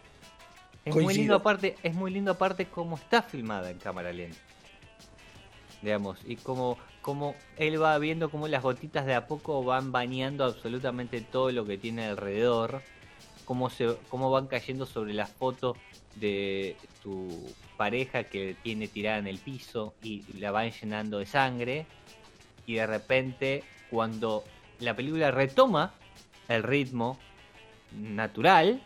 Es 0.84 0.94
muy 0.96 1.14
lindo 1.14 1.36
aparte, 1.36 1.76
es 1.82 1.94
muy 1.94 2.10
lindo 2.10 2.32
aparte 2.32 2.66
cómo 2.66 2.96
está 2.96 3.22
filmada 3.22 3.70
en 3.70 3.78
cámara 3.78 4.12
lenta. 4.12 4.38
Digamos, 5.80 6.18
y 6.26 6.36
como, 6.36 6.78
como 7.02 7.34
él 7.56 7.80
va 7.80 7.96
viendo 7.98 8.30
cómo 8.30 8.48
las 8.48 8.62
gotitas 8.62 9.04
de 9.04 9.14
a 9.14 9.26
poco 9.26 9.62
van 9.64 9.92
bañando 9.92 10.44
absolutamente 10.44 11.20
todo 11.20 11.50
lo 11.50 11.64
que 11.64 11.76
tiene 11.78 12.06
alrededor, 12.06 12.82
cómo 13.44 13.68
se, 13.68 13.96
cómo 14.08 14.30
van 14.30 14.46
cayendo 14.46 14.86
sobre 14.86 15.12
la 15.12 15.26
foto 15.26 15.76
de 16.16 16.76
tu 17.02 17.52
pareja 17.76 18.24
que 18.24 18.56
tiene 18.62 18.88
tirada 18.88 19.18
en 19.18 19.26
el 19.26 19.38
piso 19.38 19.94
y 20.02 20.22
la 20.38 20.50
van 20.50 20.70
llenando 20.70 21.18
de 21.18 21.26
sangre, 21.26 21.86
y 22.66 22.74
de 22.74 22.86
repente 22.86 23.64
cuando 23.90 24.44
la 24.80 24.94
película 24.94 25.30
retoma 25.30 25.94
el 26.48 26.62
ritmo 26.62 27.18
natural, 27.92 28.82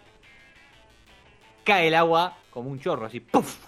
cae 1.64 1.88
el 1.88 1.94
agua 1.94 2.36
como 2.50 2.70
un 2.70 2.80
chorro, 2.80 3.06
así 3.06 3.20
¡puf! 3.20 3.58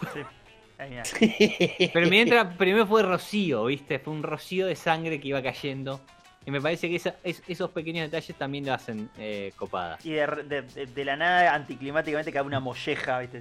Ahí, 0.79 0.91
mirá. 0.91 1.03
Pero 1.93 2.09
mientras, 2.09 2.57
primero 2.57 2.87
fue 2.87 3.03
rocío, 3.03 3.65
¿viste? 3.65 3.99
Fue 3.99 4.13
un 4.13 4.23
rocío 4.23 4.67
de 4.67 4.77
sangre 4.77 5.21
que 5.21 5.29
iba 5.29 5.43
cayendo. 5.43 6.01
Y 6.49 6.51
me 6.51 6.63
parece 6.63 6.89
que 6.89 6.97
esa- 6.97 7.17
es- 7.25 7.43
esos 7.47 7.69
pequeños 7.73 8.11
detalles 8.11 8.35
también 8.39 8.65
lo 8.65 8.73
hacen 8.73 9.11
eh, 9.19 9.53
copada. 9.55 9.99
Y 10.03 10.13
de, 10.13 10.63
de- 10.63 10.87
de- 10.87 11.05
la 11.05 11.15
nada, 11.15 11.53
anticlimáticamente, 11.55 12.33
cae 12.33 12.41
una 12.41 12.59
molleja, 12.59 13.19
¿viste? 13.19 13.41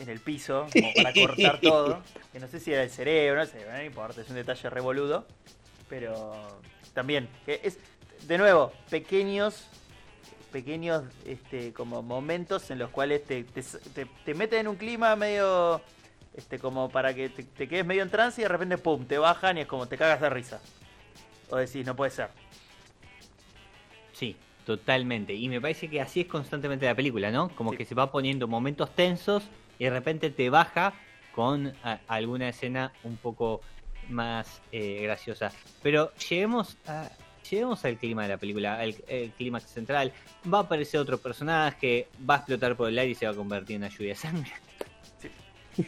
En 0.00 0.08
el 0.08 0.18
piso, 0.18 0.66
como 0.72 0.92
para 0.92 1.12
cortar 1.12 1.60
todo. 1.60 2.02
Que 2.32 2.40
no 2.40 2.48
sé 2.48 2.58
si 2.58 2.72
era 2.72 2.82
el 2.82 2.90
cerebro, 2.90 3.38
no 3.42 3.46
sé, 3.46 3.64
no 3.70 3.80
importa, 3.84 4.20
es 4.20 4.28
un 4.28 4.34
detalle 4.34 4.68
revoludo. 4.68 5.28
Pero 5.88 6.58
también, 6.92 7.28
que 7.46 7.60
es, 7.62 7.78
de 8.26 8.36
nuevo, 8.36 8.72
pequeños, 8.90 9.68
pequeños 10.50 11.04
este, 11.24 11.72
como 11.72 12.02
momentos 12.02 12.68
en 12.72 12.80
los 12.80 12.90
cuales 12.90 13.24
te, 13.24 13.44
te, 13.44 13.62
te- 13.62 14.06
te 14.24 14.34
meten 14.34 14.58
en 14.62 14.66
un 14.66 14.74
clima 14.74 15.14
medio, 15.14 15.80
este, 16.34 16.58
como 16.58 16.88
para 16.90 17.14
que 17.14 17.28
te, 17.28 17.44
te 17.44 17.68
quedes 17.68 17.86
medio 17.86 18.02
en 18.02 18.10
trance 18.10 18.40
y 18.40 18.42
de 18.42 18.48
repente, 18.48 18.76
pum, 18.76 19.06
te 19.06 19.18
bajan 19.18 19.56
y 19.56 19.60
es 19.60 19.66
como 19.68 19.86
te 19.86 19.96
cagas 19.96 20.20
de 20.20 20.30
risa. 20.30 20.60
O 21.50 21.56
decís, 21.56 21.84
no 21.86 21.94
puede 21.96 22.10
ser. 22.10 22.28
Sí, 24.12 24.36
totalmente. 24.66 25.34
Y 25.34 25.48
me 25.48 25.60
parece 25.60 25.88
que 25.88 26.00
así 26.00 26.20
es 26.22 26.26
constantemente 26.26 26.86
la 26.86 26.94
película, 26.94 27.30
¿no? 27.30 27.48
Como 27.50 27.70
Sí. 27.72 27.78
que 27.78 27.84
se 27.84 27.94
va 27.94 28.10
poniendo 28.12 28.46
momentos 28.48 28.94
tensos 28.94 29.44
y 29.78 29.84
de 29.84 29.90
repente 29.90 30.30
te 30.30 30.50
baja 30.50 30.92
con 31.34 31.72
alguna 32.08 32.48
escena 32.48 32.92
un 33.04 33.16
poco 33.16 33.60
más 34.08 34.60
eh, 34.72 35.00
graciosa. 35.02 35.52
Pero 35.82 36.12
lleguemos 36.16 36.76
a... 36.86 37.08
Lleguemos 37.48 37.84
al 37.84 37.96
clima 37.96 38.22
de 38.22 38.28
la 38.28 38.36
película, 38.36 38.78
al 38.78 38.94
el 39.08 39.30
clímax 39.32 39.64
central. 39.66 40.12
Va 40.52 40.58
a 40.58 40.60
aparecer 40.62 41.00
otro 41.00 41.18
personaje, 41.18 42.06
va 42.28 42.34
a 42.34 42.36
explotar 42.38 42.76
por 42.76 42.88
el 42.88 42.96
aire 42.98 43.10
y 43.12 43.14
se 43.16 43.26
va 43.26 43.32
a 43.32 43.34
convertir 43.34 43.74
en 43.76 43.82
una 43.82 43.88
lluvia 43.90 44.10
de 44.10 44.14
sangre. 44.16 44.52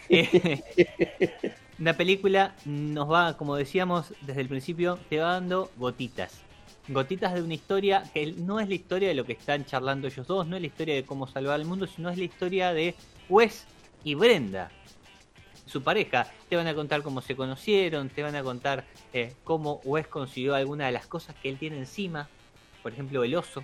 Eh, 0.09 1.55
la 1.79 1.97
película 1.97 2.55
nos 2.65 3.11
va, 3.11 3.37
como 3.37 3.57
decíamos 3.57 4.15
desde 4.21 4.41
el 4.41 4.49
principio, 4.49 4.99
te 5.09 5.19
va 5.19 5.33
dando 5.33 5.71
gotitas. 5.77 6.43
Gotitas 6.89 7.35
de 7.35 7.43
una 7.43 7.55
historia 7.55 8.03
que 8.13 8.33
no 8.33 8.61
es 8.61 8.69
la 8.69 8.75
historia 8.75 9.09
de 9.09 9.15
lo 9.15 9.25
que 9.25 9.33
están 9.33 9.65
charlando 9.65 10.09
ellos 10.09 10.27
dos, 10.27 10.47
no 10.47 10.57
es 10.57 10.63
la 10.63 10.67
historia 10.67 10.95
de 10.95 11.05
cómo 11.05 11.27
salvar 11.27 11.55
al 11.55 11.65
mundo, 11.65 11.87
sino 11.87 12.11
es 12.11 12.19
la 12.19 12.25
historia 12.25 12.73
de 12.73 12.95
Wes 13.29 13.67
y 14.05 14.15
Brenda, 14.15 14.71
su 15.67 15.83
pareja. 15.83 16.27
Te 16.49 16.57
van 16.57 16.67
a 16.67 16.75
contar 16.75 17.03
cómo 17.03 17.21
se 17.21 17.37
conocieron, 17.37 18.09
te 18.09 18.23
van 18.23 18.35
a 18.35 18.43
contar 18.43 18.85
eh, 19.13 19.35
cómo 19.45 19.81
Wes 19.85 20.09
consiguió 20.09 20.55
alguna 20.55 20.87
de 20.87 20.93
las 20.93 21.07
cosas 21.07 21.37
que 21.37 21.49
él 21.49 21.57
tiene 21.57 21.79
encima, 21.79 22.29
por 22.83 22.93
ejemplo 22.93 23.23
el 23.25 23.35
oso. 23.37 23.63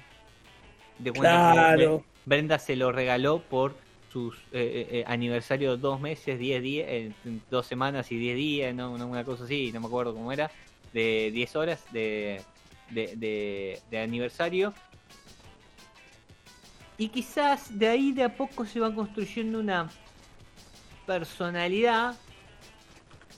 De 0.99 1.12
Claro. 1.12 2.05
Brenda 2.25 2.59
se 2.59 2.77
lo 2.77 2.92
regaló 2.92 3.40
por 3.40 3.77
sus 4.12 4.37
eh, 4.37 4.40
eh, 4.53 4.88
eh, 4.90 5.05
aniversarios 5.07 5.81
dos 5.81 6.01
meses, 6.01 6.38
10 6.38 6.62
días, 6.62 6.87
eh, 6.88 7.12
dos 7.51 7.66
semanas 7.66 8.11
y 8.11 8.16
10 8.18 8.37
días, 8.37 8.75
no, 8.75 8.92
una 8.92 9.25
cosa 9.25 9.44
así, 9.44 9.71
no 9.73 9.81
me 9.81 9.87
acuerdo 9.87 10.14
cómo 10.14 10.33
era, 10.33 10.51
de 10.92 11.31
10 11.33 11.57
horas 11.57 11.85
de, 11.92 12.40
de, 12.90 13.16
de- 13.16 13.81
de 13.90 13.99
aniversario. 14.01 14.73
Y 16.97 17.09
quizás 17.11 17.79
de 17.79 17.87
ahí 17.88 18.12
de 18.12 18.25
a 18.25 18.35
poco 18.35 18.64
se 18.64 18.81
va 18.81 18.92
construyendo 18.92 19.61
una 19.61 19.88
personalidad 21.07 22.16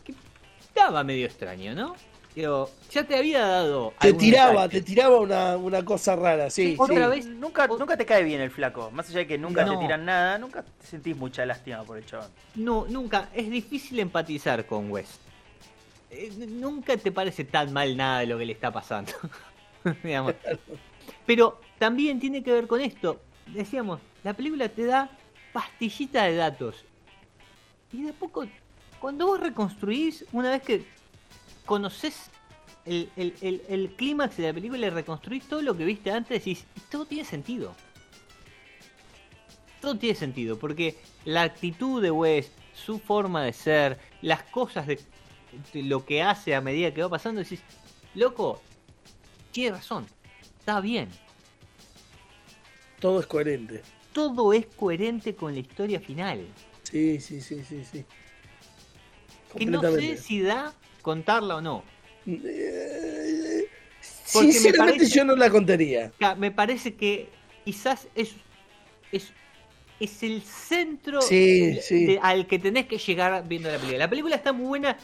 que 0.05 0.15
estaba 0.61 1.05
medio 1.05 1.27
extraño, 1.27 1.75
¿no? 1.75 1.95
Digo, 2.35 2.71
ya 2.91 3.05
te 3.05 3.17
había 3.17 3.41
dado. 3.45 3.93
Te 4.01 4.13
tiraba, 4.13 4.63
detalle. 4.63 4.81
te 4.81 4.83
tiraba 4.83 5.19
una, 5.21 5.57
una 5.57 5.85
cosa 5.85 6.15
rara, 6.15 6.49
sí. 6.49 6.77
Otra 6.79 7.05
sí. 7.07 7.11
vez. 7.11 7.27
Nunca, 7.27 7.65
O- 7.69 7.77
nunca 7.77 7.97
te 7.97 8.07
cae 8.07 8.23
bien 8.23 8.41
el 8.41 8.51
flaco. 8.51 8.91
Más 8.93 9.09
allá 9.09 9.19
de 9.21 9.27
que 9.27 9.37
nunca 9.39 9.65
No. 9.65 9.73
te 9.73 9.79
tiran 9.79 10.05
nada, 10.05 10.39
nunca 10.39 10.63
te 10.63 10.87
sentís 10.87 11.17
mucha 11.17 11.45
lástima 11.45 11.83
por 11.83 11.99
el 11.99 12.07
chabón. 12.07 12.29
No, 12.55 12.87
nunca. 12.89 13.29
Es 13.35 13.51
difícil 13.51 13.99
empatizar 13.99 14.65
con 14.67 14.91
Wes. 14.91 15.19
Eh, 16.13 16.31
nunca 16.49 16.97
te 16.97 17.11
parece 17.13 17.45
tan 17.45 17.73
mal 17.73 17.97
nada 17.97 18.21
de 18.21 18.27
lo 18.27 18.39
que 18.39 18.45
le 18.47 18.53
está 18.53 18.71
pasando. 18.71 19.13
Digamos. 20.05 20.35
Pero 21.27 21.61
también 21.79 22.21
tiene 22.21 22.43
que 22.45 22.53
ver 22.53 22.67
con 22.69 22.81
esto. 22.81 23.21
Decíamos, 23.47 24.01
la 24.23 24.35
película 24.35 24.69
te 24.69 24.85
da 24.87 25.11
pastillita 25.53 26.25
de 26.25 26.37
datos. 26.37 26.85
Y 27.93 28.03
de 28.03 28.11
a 28.11 28.13
poco, 28.13 28.47
cuando 29.01 29.27
vos 29.27 29.41
reconstruís, 29.41 30.25
una 30.33 30.51
vez 30.51 30.63
que 30.63 30.85
conoces 31.71 32.31
el, 32.85 33.09
el- 33.15 33.33
el- 33.43 33.63
el 33.69 33.91
clímax 33.95 34.37
de 34.39 34.49
la 34.49 34.53
película 34.53 34.85
y 34.89 34.91
reconstruís 34.91 35.45
todo 35.49 35.63
lo 35.63 35.77
que 35.77 35.85
viste 35.85 36.11
antes, 36.11 36.45
decís, 36.45 36.65
todo 36.91 37.07
tiene 37.07 37.25
sentido 37.25 37.77
todo 39.81 39.97
tiene 39.97 40.15
sentido, 40.17 40.59
porque 40.59 40.99
la 41.25 41.43
actitud 41.43 42.03
de 42.03 42.11
Wes, 42.11 42.51
su 42.75 42.99
forma 42.99 43.43
de 43.45 43.53
ser, 43.55 43.99
las 44.21 44.43
cosas 44.43 44.87
de, 44.87 45.01
de 45.73 45.83
lo 45.85 46.05
que 46.05 46.23
hace 46.23 46.55
a 46.55 46.61
medida 46.61 46.93
que 46.93 47.01
va 47.03 47.09
pasando, 47.09 47.41
decís, 47.41 47.61
loco, 48.15 48.61
tiene 49.53 49.77
razón, 49.77 50.07
está 50.59 50.81
bien, 50.83 51.09
Todo 52.99 53.21
es 53.21 53.27
coherente. 53.27 53.83
todo 54.13 54.53
es 54.53 54.67
coherente 54.67 55.35
con 55.35 55.55
la 55.55 55.61
historia 55.61 55.99
final. 56.01 56.45
Sí, 56.83 57.19
sí, 57.21 57.41
sí, 57.41 57.65
sí, 57.65 57.83
sí. 57.85 58.05
Que 59.57 59.65
no 59.65 59.81
sé 59.81 60.19
si 60.19 60.43
da 60.43 60.75
contarla 61.03 61.57
o 61.57 61.61
no. 61.61 61.85
Eh, 62.27 63.67
Porque 64.33 64.47
me 64.49 64.53
Sinceramente 64.53 64.99
parece- 64.99 65.17
yo 65.17 65.25
no 65.25 65.37
la 65.37 65.51
contaría. 65.51 66.13
Me 66.39 66.51
parece 66.51 66.95
que 66.95 67.29
quizás 67.65 68.07
es, 68.15 68.31
es, 69.13 69.33
es 69.99 70.23
el 70.23 70.43
centro 70.43 71.21
Sí, 71.21 71.67
de- 71.75 71.83
sí. 71.83 72.05
de- 72.07 72.19
al 72.23 72.47
que 72.47 72.59
tenés 72.59 72.87
que 72.87 72.99
llegar 72.99 73.47
viendo 73.49 73.69
la 73.71 73.77
película. 73.77 73.99
La 73.99 74.09
película 74.11 74.37
está 74.37 74.53
muy 74.53 74.67
buena 74.67 74.97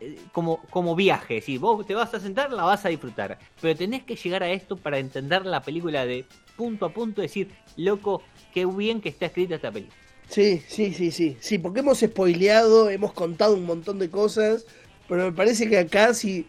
eh, 0.00 0.18
como, 0.32 0.62
como 0.70 0.96
viaje. 0.96 1.40
Si 1.42 1.58
vos 1.58 1.86
te 1.86 1.94
vas 1.94 2.12
a 2.14 2.20
sentar, 2.20 2.50
la 2.52 2.64
vas 2.64 2.84
a 2.84 2.88
disfrutar. 2.88 3.38
Pero 3.60 3.76
tenés 3.76 4.02
que 4.04 4.16
llegar 4.16 4.42
a 4.42 4.50
esto 4.50 4.76
para 4.76 4.98
entender 4.98 5.44
la 5.46 5.62
película 5.62 6.06
de 6.06 6.24
punto 6.56 6.86
a 6.86 6.92
punto. 6.92 7.20
Decir, 7.20 7.50
loco, 7.76 8.22
qué 8.54 8.64
bien 8.66 9.00
que 9.00 9.10
está 9.10 9.26
escrita 9.26 9.56
esta 9.56 9.70
película. 9.70 9.96
Sí, 10.28 10.62
sí, 10.66 10.94
sí, 10.94 11.10
sí. 11.10 11.36
Sí, 11.40 11.58
porque 11.58 11.80
hemos 11.80 11.98
spoileado, 12.00 12.88
hemos 12.88 13.12
contado 13.12 13.54
un 13.54 13.64
montón 13.66 13.98
de 13.98 14.08
cosas, 14.10 14.64
pero 15.10 15.24
me 15.26 15.32
parece 15.32 15.68
que 15.68 15.76
acá 15.78 16.14
si 16.14 16.46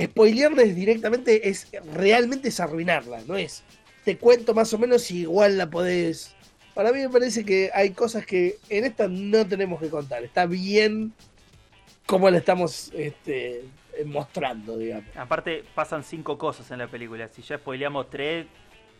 spoilearles 0.00 0.74
directamente 0.74 1.50
es 1.50 1.68
realmente 1.92 2.48
es 2.48 2.60
arruinarla, 2.60 3.20
no 3.26 3.36
es. 3.36 3.62
Te 4.04 4.16
cuento 4.16 4.54
más 4.54 4.72
o 4.72 4.78
menos 4.78 5.02
si 5.02 5.18
igual 5.20 5.58
la 5.58 5.68
podés. 5.68 6.34
Para 6.74 6.92
mí 6.92 7.00
me 7.00 7.10
parece 7.10 7.44
que 7.44 7.70
hay 7.74 7.90
cosas 7.90 8.24
que 8.24 8.58
en 8.70 8.84
esta 8.84 9.06
no 9.08 9.46
tenemos 9.46 9.80
que 9.80 9.90
contar. 9.90 10.24
Está 10.24 10.46
bien 10.46 11.12
como 12.06 12.30
la 12.30 12.38
estamos 12.38 12.90
este, 12.94 13.64
mostrando, 14.06 14.76
digamos. 14.78 15.04
Aparte, 15.16 15.64
pasan 15.74 16.02
cinco 16.04 16.36
cosas 16.38 16.70
en 16.70 16.78
la 16.78 16.86
película. 16.88 17.28
Si 17.28 17.42
ya 17.42 17.58
spoileamos 17.58 18.10
tres. 18.10 18.46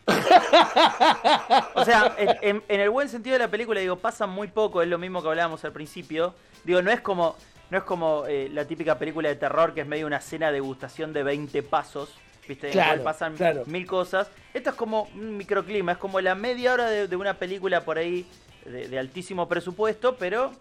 o 1.75 1.85
sea, 1.85 2.15
en, 2.17 2.29
en- 2.41 2.63
en 2.67 2.79
el 2.79 2.89
buen 2.89 3.09
sentido 3.09 3.33
de 3.33 3.39
la 3.39 3.49
película, 3.51 3.79
digo, 3.79 3.97
pasan 3.97 4.29
muy 4.29 4.47
poco, 4.47 4.81
es 4.81 4.87
lo 4.87 4.97
mismo 4.97 5.21
que 5.21 5.27
hablábamos 5.29 5.63
al 5.65 5.71
principio. 5.73 6.33
Digo, 6.63 6.81
no 6.81 6.91
es 6.91 7.01
como, 7.01 7.35
no 7.69 7.77
es 7.77 7.83
como 7.83 8.25
eh, 8.27 8.49
la 8.51 8.65
típica 8.65 8.97
película 8.97 9.29
de 9.29 9.35
terror 9.35 9.73
que 9.73 9.81
es 9.81 9.87
medio 9.87 10.05
una 10.07 10.21
cena 10.21 10.47
de 10.47 10.53
degustación 10.53 11.13
de 11.13 11.23
20 11.23 11.63
pasos. 11.63 12.13
¿Viste? 12.47 12.69
En 12.69 12.77
la 12.77 12.83
Claro, 12.83 13.01
cual 13.01 13.13
pasan 13.13 13.35
claro. 13.35 13.63
mil 13.65 13.87
cosas. 13.87 14.29
Esto 14.53 14.69
es 14.69 14.75
como 14.75 15.09
un 15.15 15.35
microclima, 15.37 15.93
es 15.93 15.97
como 15.97 16.21
la 16.21 16.35
media 16.35 16.73
hora 16.73 16.87
de, 16.89 17.07
de 17.07 17.15
una 17.15 17.33
película 17.33 17.81
por 17.81 17.97
ahí 17.97 18.23
de, 18.65 18.87
de 18.87 18.99
altísimo 18.99 19.47
presupuesto, 19.47 20.15
pero 20.15 20.51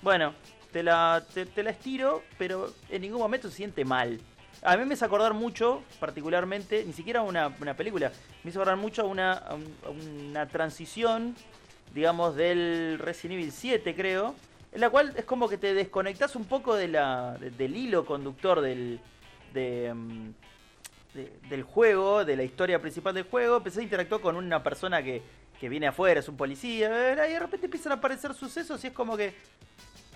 bueno, 0.00 0.32
te 0.72 0.84
la, 0.84 1.24
te, 1.34 1.44
te 1.46 1.64
la 1.64 1.70
estiro, 1.70 2.22
pero 2.38 2.72
en 2.88 3.02
ningún 3.02 3.20
momento 3.20 3.50
se 3.50 3.56
siente 3.56 3.84
mal. 3.84 4.20
A 4.62 4.76
mí 4.76 4.84
me 4.84 4.94
hizo 4.94 5.04
acordar 5.04 5.34
mucho, 5.34 5.82
particularmente, 5.98 6.84
ni 6.84 6.92
siquiera 6.92 7.22
una, 7.22 7.48
una 7.60 7.74
película, 7.74 8.12
me 8.44 8.50
hizo 8.50 8.60
acordar 8.60 8.76
mucho 8.78 9.02
a 9.02 9.06
una, 9.06 9.32
a 9.32 9.54
un- 9.54 9.76
a 9.84 9.90
una 9.90 10.46
transición, 10.46 11.34
digamos, 11.92 12.36
del 12.36 12.98
Resident 13.00 13.40
Evil 13.40 13.50
7, 13.52 13.94
creo, 13.96 14.34
en 14.74 14.80
la 14.80 14.90
cual 14.90 15.14
es 15.16 15.24
como 15.24 15.48
que 15.48 15.56
te 15.56 15.72
desconectas 15.72 16.34
un 16.36 16.44
poco 16.44 16.74
del 16.74 16.96
hilo 17.76 18.04
conductor 18.04 18.60
del, 18.60 19.00
de, 19.52 19.92
mm, 19.94 20.30
de- 21.14 21.32
del 21.48 21.62
juego, 21.62 22.24
de 22.24 22.36
la 22.36 22.42
historia 22.42 22.80
principal 22.80 23.14
del 23.14 23.24
juego, 23.24 23.58
empecé 23.58 23.80
a 23.80 23.84
interactuar 23.84 24.20
con 24.20 24.36
una 24.36 24.62
persona 24.62 25.02
que, 25.02 25.22
que 25.60 25.68
viene 25.68 25.86
afuera, 25.86 26.18
es 26.20 26.28
un 26.28 26.36
policía, 26.36 26.88
y 27.28 27.32
de 27.32 27.38
repente 27.38 27.66
empiezan 27.66 27.92
a 27.92 27.94
aparecer 27.96 28.34
sucesos 28.34 28.82
y 28.84 28.88
es 28.88 28.92
como 28.92 29.16
que... 29.16 29.34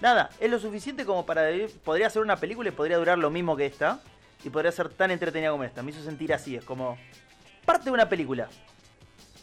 Nada, 0.01 0.31
es 0.39 0.49
lo 0.51 0.59
suficiente 0.61 1.05
como 1.05 1.25
para... 1.27 1.49
Podría 1.85 2.09
ser 2.11 2.23
una 2.23 2.37
película 2.37 2.69
y 2.69 2.73
podría 2.73 2.99
durar 2.99 3.19
lo 3.19 3.31
mismo 3.31 3.57
que 3.57 3.67
esta. 3.67 4.01
Y 4.45 4.51
podría 4.51 4.71
ser 4.71 4.89
tan 4.91 5.11
entretenida 5.11 5.51
como 5.51 5.65
esta. 5.65 5.83
Me 5.83 5.91
hizo 5.91 6.03
sentir 6.05 6.33
así, 6.33 6.55
es 6.55 6.65
como... 6.65 6.97
Parte 7.65 7.87
de 7.87 7.91
una 7.91 8.09
película. 8.09 8.49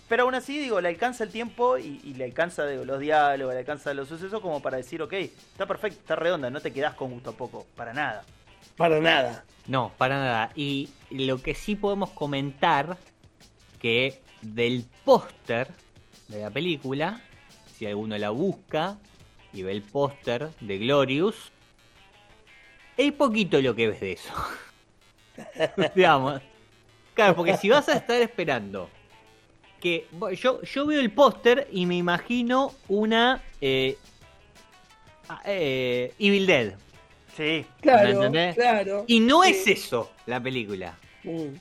Pero 0.07 0.23
aún 0.23 0.35
así, 0.35 0.59
digo, 0.59 0.79
le 0.81 0.89
alcanza 0.89 1.23
el 1.23 1.31
tiempo 1.31 1.77
y, 1.77 1.99
y 2.03 2.13
le 2.13 2.25
alcanza 2.25 2.67
digo, 2.67 2.85
los 2.85 2.99
diálogos, 2.99 3.53
le 3.53 3.59
alcanza 3.59 3.93
los 3.93 4.07
sucesos 4.07 4.39
como 4.39 4.61
para 4.61 4.77
decir, 4.77 5.01
ok, 5.01 5.13
está 5.13 5.65
perfecto, 5.65 5.99
está 5.99 6.15
redonda, 6.15 6.49
no 6.49 6.61
te 6.61 6.71
quedás 6.71 6.93
con 6.93 7.11
gusto 7.11 7.31
a 7.31 7.33
poco, 7.33 7.65
para 7.75 7.93
nada. 7.93 8.23
Para 8.77 8.99
nada. 8.99 9.45
No, 9.67 9.91
para 9.97 10.19
nada. 10.19 10.51
Y 10.55 10.89
lo 11.09 11.41
que 11.41 11.55
sí 11.55 11.75
podemos 11.75 12.11
comentar, 12.11 12.97
que 13.79 14.21
del 14.41 14.85
póster 15.03 15.69
de 16.27 16.41
la 16.41 16.51
película, 16.51 17.21
si 17.73 17.85
alguno 17.85 18.17
la 18.17 18.29
busca, 18.29 18.97
y 19.53 19.63
ve 19.63 19.71
el 19.71 19.81
póster 19.81 20.49
de 20.59 20.77
Glorious, 20.77 21.51
es 22.97 23.11
poquito 23.13 23.61
lo 23.61 23.73
que 23.73 23.87
ves 23.87 23.99
de 24.01 24.11
eso. 24.13 24.33
Digamos. 25.95 26.41
Claro, 27.13 27.35
porque 27.35 27.55
si 27.57 27.69
vas 27.69 27.87
a 27.87 27.93
estar 27.93 28.21
esperando 28.21 28.89
que 29.79 30.07
yo, 30.41 30.61
yo 30.61 30.85
veo 30.85 30.99
el 30.99 31.11
póster 31.11 31.67
y 31.71 31.85
me 31.85 31.95
imagino 31.97 32.73
una 32.87 33.41
eh, 33.61 33.97
ah, 35.29 35.41
eh, 35.45 36.13
Evil 36.19 36.45
Dead. 36.47 36.73
Sí. 37.35 37.65
Claro, 37.81 38.09
entendés? 38.09 38.55
claro. 38.55 39.03
Y 39.07 39.19
no 39.19 39.43
Sí. 39.43 39.51
es 39.51 39.67
eso 39.67 40.11
la 40.25 40.39
película. 40.41 40.95
Mm, 41.23 41.55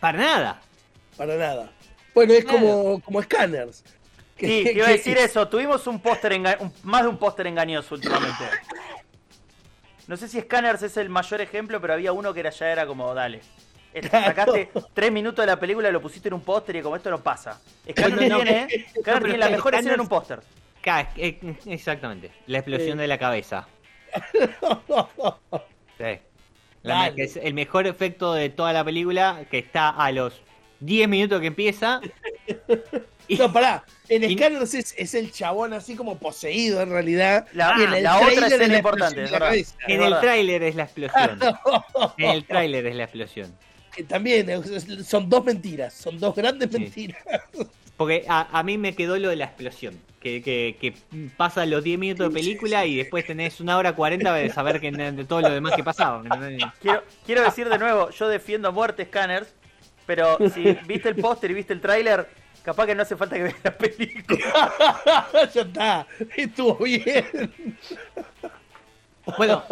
Para 0.00 0.18
nada. 0.18 0.60
para 1.16 1.36
nada. 1.36 1.70
Bueno, 2.14 2.32
es 2.32 2.44
Claro. 2.44 2.58
como, 2.60 3.00
como 3.00 3.22
Scanners. 3.22 3.84
Que- 4.36 4.46
Sí, 4.46 4.64
te 4.64 4.72
iba 4.72 4.86
a 4.86 4.90
decir 4.92 5.16
eso. 5.18 5.46
Tuvimos 5.48 5.86
un 5.86 6.00
póster 6.00 6.32
más 6.82 7.02
de 7.02 7.08
un 7.08 7.18
póster 7.18 7.46
engañoso 7.46 7.94
últimamente. 7.94 8.44
No 10.06 10.18
sé 10.18 10.28
si 10.28 10.38
Scanners 10.38 10.82
es 10.82 10.98
el 10.98 11.08
mayor 11.08 11.40
ejemplo, 11.40 11.80
pero 11.80 11.94
había 11.94 12.12
uno 12.12 12.34
que 12.34 12.40
era, 12.40 12.50
ya 12.50 12.68
era 12.70 12.86
como, 12.86 13.14
dale. 13.14 13.40
Eh, 13.94 14.00
Claro. 14.00 14.26
Sacaste 14.26 14.68
tres 14.92 15.12
minutos 15.12 15.42
de 15.42 15.46
la 15.46 15.58
película, 15.58 15.90
lo 15.90 16.02
pusiste 16.02 16.28
en 16.28 16.34
un 16.34 16.40
póster 16.42 16.76
y 16.76 16.82
como 16.82 16.96
esto 16.96 17.10
no 17.10 17.22
pasa. 17.22 17.60
No, 17.86 18.16
tiene, 18.18 18.68
la 19.38 19.48
mejor 19.48 19.74
escena 19.74 19.94
en 19.94 20.00
un 20.00 20.08
póster. 20.08 20.40
Eh, 21.16 21.38
Exactamente. 21.66 22.30
La 22.46 22.58
explosión 22.58 22.98
Sí. 22.98 23.00
de 23.02 23.06
la 23.08 23.18
cabeza. 23.18 23.66
Sí. 25.98 26.18
La 26.82 26.94
Dale. 26.94 27.10
me- 27.10 27.16
que 27.16 27.22
es 27.22 27.36
el 27.36 27.54
mejor 27.54 27.86
efecto 27.86 28.34
de 28.34 28.50
toda 28.50 28.72
la 28.72 28.84
película 28.84 29.44
que 29.50 29.58
está 29.58 29.90
a 29.90 30.10
los 30.12 30.40
10 30.80 31.08
minutos 31.08 31.40
que 31.40 31.46
empieza. 31.46 32.00
Y- 33.26 33.36
No, 33.38 33.50
pará. 33.50 33.84
En 34.10 34.22
Y- 34.22 34.34
Scanners 34.36 34.74
es, 34.74 34.94
es 34.98 35.14
el 35.14 35.32
chabón 35.32 35.72
así 35.72 35.96
como 35.96 36.18
poseído 36.18 36.82
en 36.82 36.90
realidad. 36.90 37.46
La- 37.54 37.74
y 37.78 37.84
en 37.84 37.94
el 37.94 38.02
la 38.02 38.18
otra 38.18 38.46
es 38.48 38.68
la 38.68 38.76
importante, 38.76 39.24
en 39.88 40.02
el 40.02 40.20
tráiler 40.20 40.62
es 40.62 40.74
la 40.74 40.82
explosión. 40.82 41.40
En 42.18 42.30
el 42.30 42.44
tráiler 42.44 42.84
es 42.86 42.96
la 42.96 43.04
explosión. 43.04 43.56
También 44.02 44.48
es- 44.50 45.06
son 45.06 45.28
dos 45.28 45.44
mentiras, 45.44 45.94
son 45.94 46.18
dos 46.18 46.34
grandes 46.34 46.70
Sí. 46.72 46.78
mentiras. 46.78 47.22
Porque 47.96 48.24
a, 48.28 48.48
a 48.58 48.62
mí 48.64 48.76
me 48.76 48.94
quedó 48.94 49.16
lo 49.18 49.28
de 49.28 49.36
la 49.36 49.44
explosión. 49.44 49.98
Que, 50.20 50.40
que, 50.42 50.76
que 50.80 50.94
pasa 51.36 51.66
los 51.66 51.84
10 51.84 51.98
minutos 51.98 52.28
de 52.30 52.34
película 52.34 52.86
y 52.86 52.96
después 52.96 53.26
tenés 53.26 53.60
una 53.60 53.76
hora 53.76 53.94
40 53.94 54.32
de 54.32 54.48
saber 54.50 54.80
que, 54.80 54.90
de 54.90 55.24
todo 55.26 55.42
lo 55.42 55.50
demás 55.50 55.74
que 55.76 55.84
pasaba. 55.84 56.22
Quiero, 56.80 57.02
quiero 57.26 57.42
decir 57.42 57.68
de 57.68 57.78
nuevo, 57.78 58.08
yo 58.08 58.26
defiendo 58.28 58.68
a 58.68 58.70
muerte 58.70 59.04
Scanners, 59.04 59.48
pero 60.06 60.38
si 60.54 60.76
viste 60.86 61.10
el 61.10 61.16
póster 61.16 61.50
y 61.50 61.54
viste 61.54 61.74
el 61.74 61.80
tráiler, 61.82 62.26
capaz 62.62 62.86
que 62.86 62.94
no 62.94 63.02
hace 63.02 63.16
falta 63.16 63.36
que 63.36 63.42
veas 63.42 63.56
la 63.62 63.76
película. 63.76 64.72
ya 65.54 65.60
está, 65.60 66.06
estuvo 66.36 66.76
bien. 66.76 67.52
Bueno, 69.38 69.62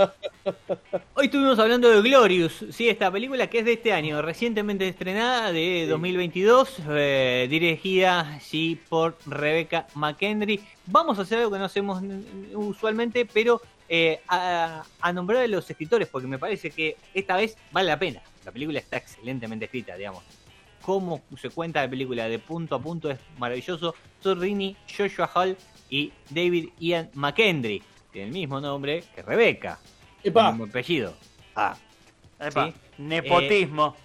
hoy 1.14 1.26
estuvimos 1.26 1.58
hablando 1.58 1.90
de 1.90 2.00
Glorious, 2.00 2.64
sí, 2.70 2.88
esta 2.88 3.10
película 3.10 3.48
que 3.48 3.58
es 3.58 3.64
de 3.66 3.74
este 3.74 3.92
año, 3.92 4.22
recientemente 4.22 4.88
estrenada 4.88 5.52
de 5.52 5.86
2022, 5.88 6.78
eh, 6.88 7.46
dirigida 7.50 8.40
sí 8.40 8.80
por 8.88 9.18
Rebecca 9.26 9.86
McKendry. 9.94 10.58
Vamos 10.86 11.18
a 11.18 11.22
hacer 11.22 11.38
algo 11.38 11.50
que 11.52 11.58
no 11.58 11.66
hacemos 11.66 12.02
usualmente, 12.54 13.26
pero 13.26 13.60
eh, 13.90 14.22
a, 14.26 14.84
a 15.00 15.12
nombrar 15.12 15.42
a 15.42 15.46
los 15.46 15.68
escritores, 15.68 16.08
porque 16.08 16.26
me 16.26 16.38
parece 16.38 16.70
que 16.70 16.96
esta 17.12 17.36
vez 17.36 17.58
vale 17.72 17.90
la 17.90 17.98
pena. 17.98 18.22
La 18.46 18.52
película 18.52 18.78
está 18.78 18.96
excelentemente 18.96 19.66
escrita, 19.66 19.96
digamos. 19.96 20.24
Cómo 20.80 21.20
se 21.40 21.50
cuenta 21.50 21.82
la 21.82 21.90
película 21.90 22.26
de 22.26 22.38
punto 22.38 22.74
a 22.74 22.80
punto 22.80 23.10
es 23.10 23.18
maravilloso. 23.38 23.94
Todd 24.22 24.40
Rini, 24.40 24.76
Joshua 24.96 25.30
Hall 25.34 25.56
y 25.90 26.10
David 26.30 26.70
Ian 26.80 27.10
McKendry. 27.12 27.82
Tiene 28.12 28.28
el 28.28 28.34
mismo 28.34 28.60
nombre 28.60 29.02
que 29.14 29.22
Rebecca. 29.22 29.78
El 30.22 30.30
Epa, 30.30 30.50
mismo 30.50 30.66
apellido. 30.66 31.14
Ah, 31.56 31.76
Epa, 32.38 32.66
Sí. 32.66 32.74
Nepotismo. 32.98 33.96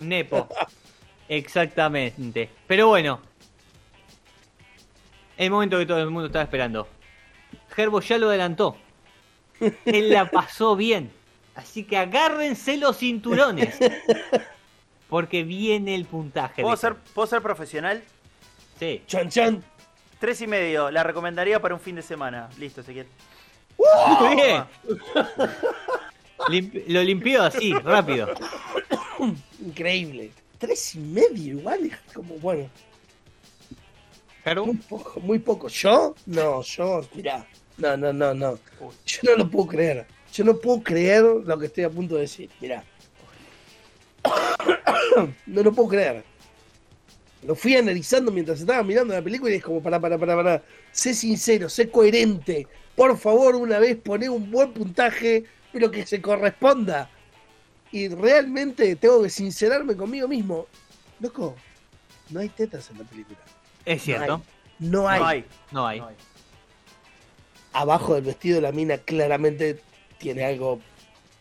Nepo. 0.00 0.48
Exactamente. 1.28 2.48
Pero 2.66 2.88
bueno. 2.88 3.20
El 5.36 5.50
momento 5.50 5.78
que 5.78 5.86
todo 5.86 5.98
el 6.00 6.10
mundo 6.10 6.26
estaba 6.26 6.44
esperando. 6.44 6.88
Gerbo 7.74 8.00
ya 8.00 8.16
lo 8.18 8.28
adelantó. 8.28 8.76
Él 9.84 10.10
la 10.10 10.30
pasó 10.30 10.76
bien. 10.76 11.10
Así 11.54 11.84
que 11.84 11.96
agárrense 11.96 12.76
los 12.76 12.98
cinturones. 12.98 13.78
Porque 15.08 15.42
viene 15.44 15.94
el 15.94 16.04
puntaje. 16.06 16.62
¿Puedo 16.62 16.74
de- 16.74 16.80
ser, 16.80 16.94
¿Puedo 17.14 17.26
ser 17.26 17.42
profesional? 17.42 18.02
Sí. 18.78 19.02
chan 19.06 19.28
chan. 19.28 19.64
Tres 20.18 20.40
y 20.40 20.46
medio, 20.46 20.90
la 20.90 21.02
recomendaría 21.02 21.60
para 21.60 21.74
un 21.74 21.80
fin 21.80 21.96
de 21.96 22.02
semana. 22.02 22.48
Listo, 22.58 22.80
Ezequiel. 22.80 23.06
Muy 23.78 24.36
bien. 24.36 24.64
Limpi- 26.48 26.84
lo 26.88 27.02
limpió 27.02 27.42
así, 27.42 27.72
rápido. 27.74 28.28
Increíble. 29.64 30.30
Tres 30.58 30.94
y 30.94 30.98
medio 30.98 31.58
igual, 31.58 31.86
es 31.86 32.12
como 32.14 32.34
bueno. 32.36 32.68
Muy 34.64 34.76
poco, 34.76 35.20
muy 35.20 35.38
poco. 35.40 35.68
¿Yo? 35.68 36.14
No, 36.26 36.62
yo, 36.62 37.04
mirá. 37.14 37.44
No, 37.78 37.96
no, 37.96 38.12
no, 38.12 38.32
no. 38.32 38.58
Yo 39.04 39.18
no 39.24 39.36
lo 39.36 39.50
puedo 39.50 39.66
creer. 39.66 40.06
Yo 40.32 40.44
no 40.44 40.56
puedo 40.56 40.82
creer 40.82 41.22
lo 41.22 41.58
que 41.58 41.66
estoy 41.66 41.84
a 41.84 41.90
punto 41.90 42.14
de 42.14 42.22
decir. 42.22 42.50
Mirá. 42.60 42.84
No 45.46 45.62
lo 45.62 45.72
puedo 45.72 45.88
creer. 45.88 46.24
Lo 47.42 47.54
fui 47.54 47.74
analizando 47.76 48.30
mientras 48.30 48.60
estaba 48.60 48.82
mirando 48.82 49.14
la 49.14 49.22
película 49.22 49.50
y 49.52 49.56
es 49.56 49.62
como, 49.64 49.82
para, 49.82 49.98
para, 50.00 50.18
para, 50.18 50.36
para. 50.36 50.62
Sé 50.92 51.14
sincero, 51.14 51.68
sé 51.68 51.88
coherente. 51.90 52.66
Por 52.96 53.18
favor, 53.18 53.54
una 53.54 53.78
vez 53.78 53.96
poné 53.96 54.28
un 54.28 54.50
buen 54.50 54.72
puntaje, 54.72 55.44
pero 55.72 55.90
que 55.90 56.06
se 56.06 56.20
corresponda. 56.22 57.10
Y 57.92 58.08
realmente 58.08 58.96
tengo 58.96 59.22
que 59.22 59.30
sincerarme 59.30 59.96
conmigo 59.96 60.26
mismo. 60.26 60.66
Loco, 61.20 61.54
no 62.30 62.40
hay 62.40 62.48
tetas 62.48 62.90
en 62.90 62.98
la 62.98 63.04
película. 63.04 63.38
Es 63.84 64.02
cierto. 64.02 64.42
No 64.78 65.08
hay. 65.08 65.20
No 65.20 65.26
hay. 65.26 65.44
No 65.70 65.86
hay. 65.86 66.00
no 66.00 66.08
hay. 66.08 66.16
abajo 67.72 68.14
del 68.14 68.24
vestido 68.24 68.60
la 68.60 68.72
mina 68.72 68.98
claramente 68.98 69.80
tiene 70.18 70.44
algo 70.44 70.80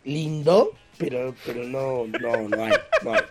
lindo, 0.04 0.72
pero, 0.98 1.34
pero 1.46 1.64
no, 1.64 2.06
no, 2.08 2.50
no 2.50 2.64
hay, 2.64 2.74
no 3.04 3.14
hay. 3.14 3.22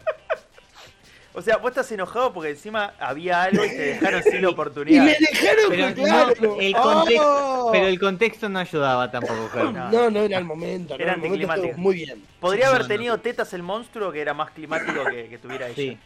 O 1.36 1.42
sea, 1.42 1.56
vos 1.56 1.70
estás 1.70 1.90
enojado 1.90 2.32
porque 2.32 2.50
encima 2.50 2.94
había 2.98 3.42
algo 3.42 3.64
y 3.64 3.68
te 3.68 3.74
dejaron 3.98 4.22
sin 4.22 4.34
la 4.34 4.38
Y 4.38 4.42
me 4.42 4.48
oportunidad. 4.48 5.04
dejaron 5.04 5.64
Pero 5.68 5.94
claro. 5.94 6.34
no, 6.40 6.60
el 6.60 6.74
contexto, 6.74 7.66
¡Oh! 7.66 7.72
pero 7.72 7.86
el 7.88 7.98
contexto 7.98 8.48
no 8.48 8.58
ayudaba 8.60 9.10
tampoco, 9.10 9.48
Gerbo. 9.52 9.72
No. 9.72 9.90
No, 9.90 10.10
no 10.10 10.20
era 10.20 10.38
el 10.38 10.44
momento. 10.44 10.94
Era 10.94 11.16
no, 11.16 11.24
el 11.24 11.76
muy 11.76 11.96
bien. 11.96 12.22
Podría 12.38 12.68
haber 12.68 12.82
No, 12.82 12.88
no. 12.88 12.94
tenido 12.94 13.18
tetas 13.18 13.52
el 13.52 13.62
monstruo 13.64 14.12
que 14.12 14.20
era 14.20 14.32
más 14.32 14.52
climático 14.52 15.04
que, 15.10 15.28
que 15.28 15.38
tuviera 15.38 15.66
ella. 15.66 15.74
Sí. 15.74 15.98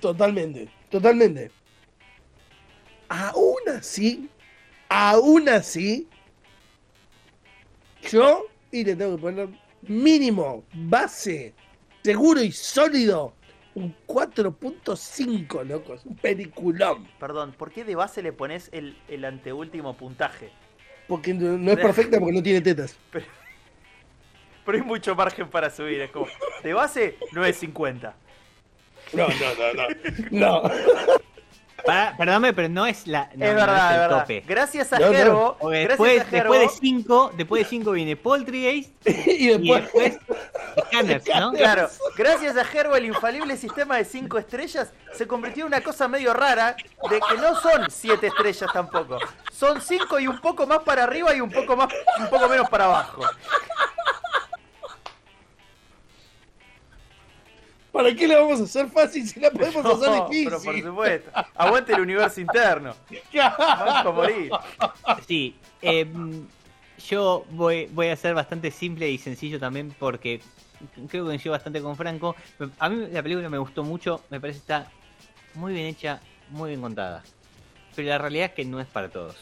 Totalmente, 0.00 0.68
totalmente. 0.90 1.50
Aún 3.08 3.56
así, 3.76 4.28
aún 4.88 5.48
así, 5.48 6.08
yo, 8.02 8.46
y 8.70 8.84
le 8.84 8.96
tengo 8.96 9.16
que 9.16 9.22
poner 9.22 9.48
mínimo, 9.82 10.64
base, 10.72 11.54
seguro 12.02 12.42
y 12.42 12.52
sólido, 12.52 13.37
un 13.78 13.94
4.5, 14.06 15.64
loco, 15.64 15.94
es 15.94 16.04
un 16.04 16.16
peliculón. 16.16 17.06
Perdón, 17.18 17.54
¿por 17.56 17.70
qué 17.70 17.84
de 17.84 17.94
base 17.94 18.22
le 18.22 18.32
pones 18.32 18.68
el, 18.72 18.96
el 19.08 19.24
anteúltimo 19.24 19.96
puntaje? 19.96 20.50
Porque 21.06 21.32
no 21.32 21.56
no 21.56 21.70
es 21.70 21.78
perfecta 21.78 22.18
porque 22.18 22.34
no 22.34 22.42
tiene 22.42 22.60
tetas. 22.60 22.98
Pero 24.64 24.78
hay 24.78 24.84
mucho 24.84 25.14
margen 25.14 25.48
para 25.48 25.70
subir. 25.70 26.00
Es 26.02 26.10
como, 26.10 26.26
de 26.62 26.74
base, 26.74 27.16
9.50. 27.32 28.12
No, 29.14 29.26
no, 29.26 29.34
no, 29.58 29.72
no. 29.74 29.88
No. 30.62 30.70
Pará, 31.84 32.14
perdóname, 32.18 32.52
pero 32.52 32.68
no 32.68 32.86
es 32.86 33.06
la 33.06 33.30
no, 33.34 33.44
es 33.46 33.50
no 33.54 33.60
verdad, 33.60 33.76
es 33.76 33.90
es 33.90 33.92
el 33.94 34.00
verdad. 34.00 34.20
tope. 34.20 34.44
Gracias 34.46 34.92
a 34.92 34.98
No, 34.98 35.06
no. 35.06 35.12
Gerbo. 35.12 35.56
Gracias 35.62 35.88
después, 35.88 36.20
a 36.20 36.24
Gerbo. 36.24 36.52
después 36.54 36.80
de 36.80 36.86
5, 36.88 37.32
después 37.36 37.62
de 37.62 37.68
5 37.68 37.90
viene 37.92 38.16
Poltergeist 38.16 38.90
y 39.06 39.30
y 39.30 39.46
después, 39.58 39.82
después 39.84 40.38
Scanners, 40.88 41.24
¿no? 41.38 41.52
Claro, 41.58 41.88
gracias 42.16 42.56
a 42.56 42.64
Gerbo 42.64 42.96
el 42.96 43.06
infalible 43.06 43.56
sistema 43.56 43.96
de 43.96 44.04
5 44.04 44.38
estrellas 44.38 44.92
se 45.14 45.26
convirtió 45.26 45.62
en 45.64 45.68
una 45.68 45.80
cosa 45.80 46.08
medio 46.08 46.34
rara 46.34 46.76
de 47.10 47.20
que 47.20 47.36
no 47.40 47.54
son 47.60 47.90
7 47.90 48.26
estrellas 48.26 48.70
tampoco. 48.72 49.18
Son 49.52 49.80
5 49.80 50.20
y 50.20 50.26
un 50.26 50.40
poco 50.40 50.66
más 50.66 50.80
para 50.80 51.04
arriba 51.04 51.34
y 51.34 51.40
un 51.40 51.50
poco 51.50 51.76
más 51.76 51.88
un 52.18 52.28
poco 52.28 52.48
menos 52.48 52.68
para 52.68 52.84
abajo. 52.86 53.22
¿Para 57.98 58.14
qué 58.14 58.28
la 58.28 58.40
vamos 58.40 58.60
a 58.60 58.64
hacer 58.64 58.88
fácil 58.88 59.26
si 59.28 59.40
la 59.40 59.50
podemos 59.50 59.84
hacer 59.84 60.22
difícil? 60.28 60.44
pero 60.50 60.62
por 60.62 60.80
supuesto. 60.82 61.30
Aguante 61.56 61.92
el 61.94 62.00
universo 62.00 62.40
interno. 62.40 62.94
Banco 63.34 64.08
a 64.08 64.12
morir. 64.12 64.50
Sí, 65.26 65.56
eh, 65.82 66.06
yo 67.08 67.44
voy, 67.50 67.86
voy 67.86 68.06
a 68.08 68.16
ser 68.16 68.34
bastante 68.34 68.70
simple 68.70 69.10
y 69.10 69.18
sencillo 69.18 69.58
también 69.58 69.92
porque 69.98 70.40
creo 71.08 71.24
que 71.24 71.28
coincido 71.30 71.52
bastante 71.52 71.82
con 71.82 71.96
Franco. 71.96 72.36
A 72.78 72.88
mí 72.88 73.08
la 73.10 73.20
película 73.22 73.48
me 73.48 73.58
gustó 73.58 73.82
mucho, 73.82 74.22
me 74.30 74.40
parece 74.40 74.58
que 74.58 74.62
está 74.62 74.90
muy 75.54 75.72
bien 75.72 75.86
hecha, 75.86 76.20
muy 76.50 76.70
bien 76.70 76.80
contada. 76.80 77.24
Pero 77.96 78.08
la 78.10 78.18
realidad 78.18 78.46
es 78.46 78.52
que 78.52 78.64
no 78.64 78.80
es 78.80 78.86
para 78.86 79.08
todos. 79.08 79.34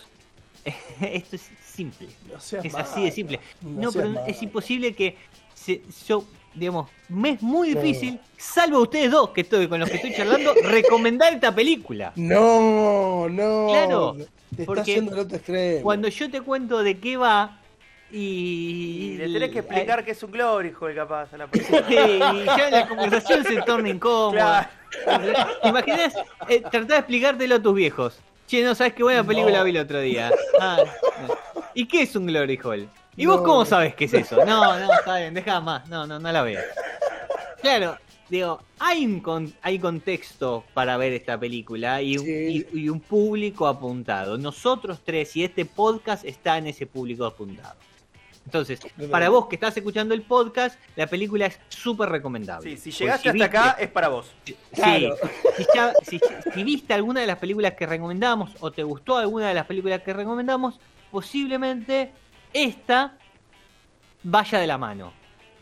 Esto 1.00 1.36
es 1.36 1.50
simple. 1.62 2.08
No 2.26 2.36
Es 2.38 2.74
así 2.74 3.04
de 3.04 3.10
simple. 3.12 3.40
no 3.60 3.92
pero 3.92 4.08
malo. 4.08 4.24
es 4.26 4.42
imposible 4.42 4.94
que 4.94 5.16
se- 5.54 5.82
yo, 6.08 6.24
digamos, 6.56 6.90
me 7.08 7.30
es 7.30 7.42
muy 7.42 7.72
No. 7.74 7.80
difícil, 7.80 8.18
salvo 8.36 8.80
ustedes 8.80 9.10
dos 9.10 9.30
que 9.30 9.42
estoy 9.42 9.68
con 9.68 9.78
los 9.80 9.88
que 9.88 9.96
estoy 9.96 10.14
charlando, 10.14 10.52
recomendar 10.64 11.32
esta 11.32 11.54
película. 11.54 12.12
No, 12.16 13.28
no. 13.28 13.66
Claro, 13.68 14.16
Te 14.56 14.64
porque. 14.64 15.80
Cuando 15.82 16.08
yo 16.08 16.30
te 16.30 16.40
cuento 16.40 16.82
de 16.82 16.98
qué 16.98 17.16
va 17.16 17.60
y, 18.10 18.18
Y 18.18 19.16
le 19.18 19.32
tenés 19.32 19.50
que 19.50 19.58
explicar 19.60 20.04
que 20.04 20.12
es 20.12 20.22
un 20.22 20.30
glory, 20.30 20.72
joder, 20.72 20.94
capaz, 20.96 21.32
a 21.34 21.36
la 21.36 21.46
persona. 21.50 21.84
y 21.90 22.44
ya 22.44 22.70
la 22.70 22.88
conversación 22.88 23.44
se 23.44 23.62
torna 23.62 23.88
incómoda. 23.88 24.70
¿Te 25.62 25.68
imaginas 25.68 26.14
eh, 26.48 26.60
tratar 26.60 26.86
de 26.86 26.96
explicártelo 26.98 27.54
a 27.56 27.62
tus 27.62 27.74
viejos? 27.74 28.18
Che, 28.46 28.62
no 28.62 28.74
sabes 28.76 28.92
qué 28.94 29.02
buena 29.02 29.24
película 29.24 29.58
No. 29.58 29.64
vi 29.64 29.70
el 29.70 29.78
otro 29.78 30.00
día. 30.00 30.30
Ah, 30.60 30.78
no. 31.26 31.34
¿Y 31.74 31.86
qué 31.86 32.02
es 32.02 32.14
un 32.14 32.26
Glory 32.26 32.58
Hall? 32.62 32.88
¿Y 33.16 33.26
vos 33.26 33.40
cómo 33.42 33.64
sabes 33.64 33.94
qué 33.94 34.04
es 34.06 34.14
eso? 34.14 34.44
No, 34.44 34.78
no, 34.78 34.92
está 34.92 35.16
bien, 35.18 35.34
deja 35.34 35.60
más. 35.60 35.88
No, 35.88 36.06
no, 36.06 36.18
no 36.18 36.32
la 36.32 36.42
veo. 36.42 36.60
Claro, 37.62 37.96
digo, 38.28 38.60
hay 38.78 39.06
un, 39.06 39.20
con- 39.20 39.54
hay 39.62 39.78
contexto 39.78 40.64
para 40.74 40.96
ver 40.96 41.12
esta 41.14 41.38
película 41.38 42.02
y 42.02 42.18
Sí. 42.18 42.66
y- 42.72 42.80
y 42.82 42.88
un 42.88 43.00
público 43.00 43.66
apuntado. 43.66 44.36
Nosotros 44.38 45.00
tres 45.04 45.34
y 45.36 45.44
este 45.44 45.64
podcast 45.64 46.24
está 46.24 46.58
en 46.58 46.66
ese 46.68 46.86
público 46.86 47.24
apuntado. 47.24 47.74
Entonces, 48.44 48.78
para 49.10 49.28
vos 49.28 49.48
que 49.48 49.56
estás 49.56 49.76
escuchando 49.76 50.14
el 50.14 50.22
podcast, 50.22 50.78
la 50.94 51.08
película 51.08 51.46
es 51.46 51.58
súper 51.68 52.08
recomendable. 52.10 52.76
Sí, 52.76 52.92
si 52.92 52.98
llegaste 52.98 53.22
si 53.22 53.28
hasta 53.30 53.32
viste- 53.44 53.58
acá 53.58 53.76
es 53.80 53.88
para 53.90 54.08
vos. 54.08 54.30
Claro. 54.72 55.16
Si, 55.56 55.66
ya- 55.74 55.92
si- 56.02 56.20
si 56.54 56.62
viste 56.62 56.94
alguna 56.94 57.22
de 57.22 57.26
las 57.26 57.38
películas 57.38 57.72
que 57.74 57.86
recomendamos 57.86 58.52
o 58.60 58.70
te 58.70 58.84
gustó 58.84 59.16
alguna 59.18 59.48
de 59.48 59.54
las 59.54 59.66
películas 59.66 60.02
que 60.02 60.12
recomendamos, 60.12 60.78
posiblemente 61.10 62.12
esta 62.64 63.16
vaya 64.22 64.58
de 64.58 64.66
la 64.66 64.78
mano. 64.78 65.12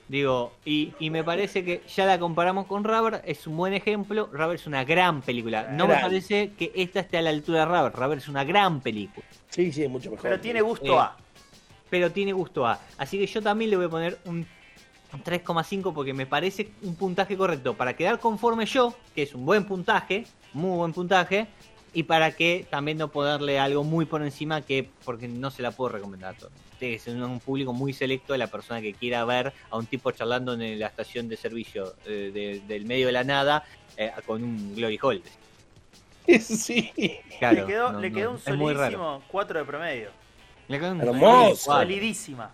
Digo, 0.06 0.52
y, 0.66 0.92
y 0.98 1.08
me 1.08 1.24
parece 1.24 1.64
que 1.64 1.82
ya 1.88 2.04
la 2.04 2.18
comparamos 2.18 2.66
con 2.66 2.84
Rubber, 2.84 3.22
es 3.24 3.46
un 3.46 3.56
buen 3.56 3.72
ejemplo. 3.72 4.28
Rubber 4.32 4.56
es 4.56 4.66
una 4.66 4.84
gran 4.84 5.22
película. 5.22 5.68
No 5.72 5.86
me 5.88 5.94
parece 5.94 6.52
que 6.58 6.70
esta 6.74 7.00
esté 7.00 7.16
a 7.18 7.22
la 7.22 7.30
altura 7.30 7.60
de 7.60 7.64
Rubber. 7.66 7.92
Rubber 7.92 8.18
es 8.18 8.28
una 8.28 8.44
gran 8.44 8.80
película, 8.80 9.26
Sí, 9.48 9.72
sí, 9.72 9.82
es 9.84 9.90
mucho 9.90 10.10
mejor. 10.10 10.22
Pero 10.22 10.40
tiene 10.40 10.60
gusto 10.60 10.94
Eh, 10.94 10.98
A. 11.00 11.16
pero 11.88 12.12
tiene 12.12 12.32
gusto 12.32 12.66
A. 12.66 12.78
Así 12.98 13.18
que 13.18 13.26
yo 13.26 13.40
también 13.40 13.70
le 13.70 13.76
voy 13.76 13.86
a 13.86 13.90
poner 13.90 14.18
un 14.26 14.46
un 15.12 15.22
3,5 15.22 15.94
porque 15.94 16.12
me 16.12 16.26
parece 16.26 16.70
un 16.82 16.96
puntaje 16.96 17.36
correcto 17.36 17.74
para 17.74 17.94
quedar 17.94 18.18
conforme 18.18 18.66
yo, 18.66 18.92
que 19.14 19.22
es 19.22 19.32
un 19.32 19.46
buen 19.46 19.64
puntaje, 19.64 20.26
muy 20.52 20.76
buen 20.76 20.92
puntaje, 20.92 21.46
y 21.94 22.02
para 22.02 22.32
que 22.32 22.66
también 22.68 22.98
no 22.98 23.08
ponerle 23.08 23.58
algo 23.58 23.84
muy 23.84 24.04
por 24.04 24.22
encima 24.22 24.60
que 24.62 24.88
porque 25.04 25.28
no 25.28 25.50
se 25.50 25.62
la 25.62 25.70
puedo 25.70 25.90
recomendar 25.90 26.34
a 26.34 26.38
todos. 26.38 26.52
Tiene 26.78 26.94
que 26.94 27.00
ser 27.00 27.16
un 27.22 27.40
público 27.40 27.72
muy 27.72 27.92
selecto 27.92 28.32
de 28.34 28.38
la 28.40 28.48
persona 28.48 28.80
que 28.82 28.92
quiera 28.94 29.24
ver 29.24 29.52
a 29.70 29.76
un 29.78 29.86
tipo 29.86 30.10
charlando 30.10 30.52
en 30.54 30.78
la 30.78 30.88
estación 30.88 31.28
de 31.28 31.36
servicio 31.36 31.94
eh, 32.04 32.30
de- 32.34 32.60
del 32.66 32.84
medio 32.84 33.06
de 33.06 33.12
la 33.12 33.24
nada 33.24 33.64
eh, 33.96 34.10
con 34.26 34.42
un 34.42 34.74
Glory 34.74 34.98
Hall. 35.02 35.22
Sí. 36.40 36.90
Claro, 37.38 37.60
le 37.62 37.66
quedó, 37.66 37.92
no, 37.92 38.00
le 38.00 38.10
no, 38.10 38.16
quedó 38.16 38.30
un 38.52 38.58
muy 38.58 38.72
raro. 38.72 38.80
solidísimo 38.96 39.22
4 39.28 39.58
de 39.58 39.64
promedio. 39.66 40.08
Le 40.68 40.78
quedó 40.80 40.92
un 40.92 41.00
Hermoso. 41.02 41.56
Solidísima. 41.72 42.50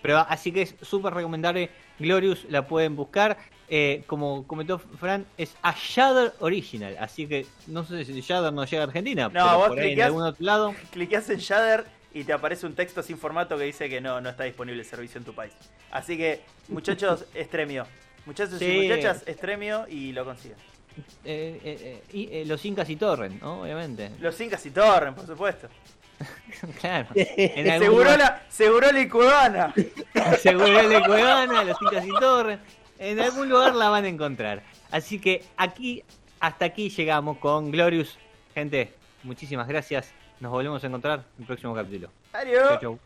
Pero 0.00 0.18
así 0.18 0.50
que 0.52 0.62
es 0.62 0.74
súper 0.80 1.12
recomendable. 1.14 1.70
Glorious 1.98 2.44
la 2.48 2.66
pueden 2.66 2.96
buscar. 2.96 3.36
Eh, 3.74 4.02
como 4.06 4.46
comentó 4.46 4.78
Fran, 4.78 5.24
es 5.38 5.54
a 5.62 5.74
Shudder 5.74 6.34
Original. 6.40 6.94
Así 7.00 7.26
que 7.26 7.46
no 7.68 7.84
sé 7.86 8.04
si 8.04 8.20
Shudder 8.20 8.52
no 8.52 8.66
llega 8.66 8.82
a 8.82 8.86
Argentina. 8.86 9.22
No, 9.24 9.30
pero 9.32 9.56
vos 9.58 9.68
por 9.68 9.78
ahí 9.78 9.92
en 9.92 9.96
cliqueás- 9.98 10.04
algún 10.08 10.22
otro 10.24 10.44
lado. 10.44 10.74
En 10.94 11.38
Shudder 11.38 11.86
y 12.12 12.24
te 12.24 12.34
aparece 12.34 12.66
un 12.66 12.74
texto 12.74 13.02
sin 13.02 13.16
formato 13.16 13.56
que 13.56 13.64
dice 13.64 13.88
que 13.88 13.98
no, 14.02 14.20
no 14.20 14.28
está 14.28 14.44
disponible 14.44 14.82
el 14.82 14.86
servicio 14.86 15.16
en 15.16 15.24
tu 15.24 15.32
país. 15.34 15.54
Así 15.90 16.18
que, 16.18 16.42
muchachos, 16.68 17.24
estremio. 17.34 17.86
Muchachos 18.26 18.60
y 18.60 18.88
muchachas, 18.88 19.22
estremio 19.24 19.86
y 19.88 20.12
lo 20.12 20.26
consiguen. 20.26 20.58
eh, 21.24 21.58
eh, 21.64 22.02
eh, 22.12 22.42
y, 22.42 22.44
los 22.44 22.62
Incas 22.66 22.90
y 22.90 22.96
Torrent, 22.96 23.40
¿no? 23.40 23.62
Obviamente. 23.62 24.10
Los 24.20 24.38
Incas 24.38 24.66
y 24.66 24.70
Torren, 24.70 25.14
por 25.14 25.26
supuesto. 25.26 25.68
claro. 26.78 27.08
Seguro 27.14 27.88
lugar- 28.04 28.18
la, 28.18 28.42
seguro 28.50 28.92
la 28.92 29.08
cubana. 29.08 29.74
Seguro 30.42 30.88
de 30.90 31.02
Cuevana, 31.06 31.64
los 31.64 31.76
Incas 31.80 32.04
y 32.06 32.10
Torrent. 32.20 32.60
En 33.02 33.18
algún 33.18 33.48
lugar 33.48 33.74
la 33.74 33.88
van 33.88 34.04
a 34.04 34.08
encontrar. 34.08 34.62
Así 34.92 35.18
que 35.18 35.42
aquí, 35.56 36.04
hasta 36.38 36.66
aquí 36.66 36.88
llegamos 36.88 37.38
con 37.38 37.72
Glorious. 37.72 38.16
Gente, 38.54 38.92
muchísimas 39.24 39.66
gracias. 39.66 40.12
Nos 40.38 40.52
volvemos 40.52 40.84
a 40.84 40.86
encontrar 40.86 41.24
en 41.36 41.40
el 41.40 41.46
próximo 41.46 41.74
capítulo. 41.74 42.10
Adiós. 42.32 42.68
Chau, 42.68 42.80
chau. 42.80 42.98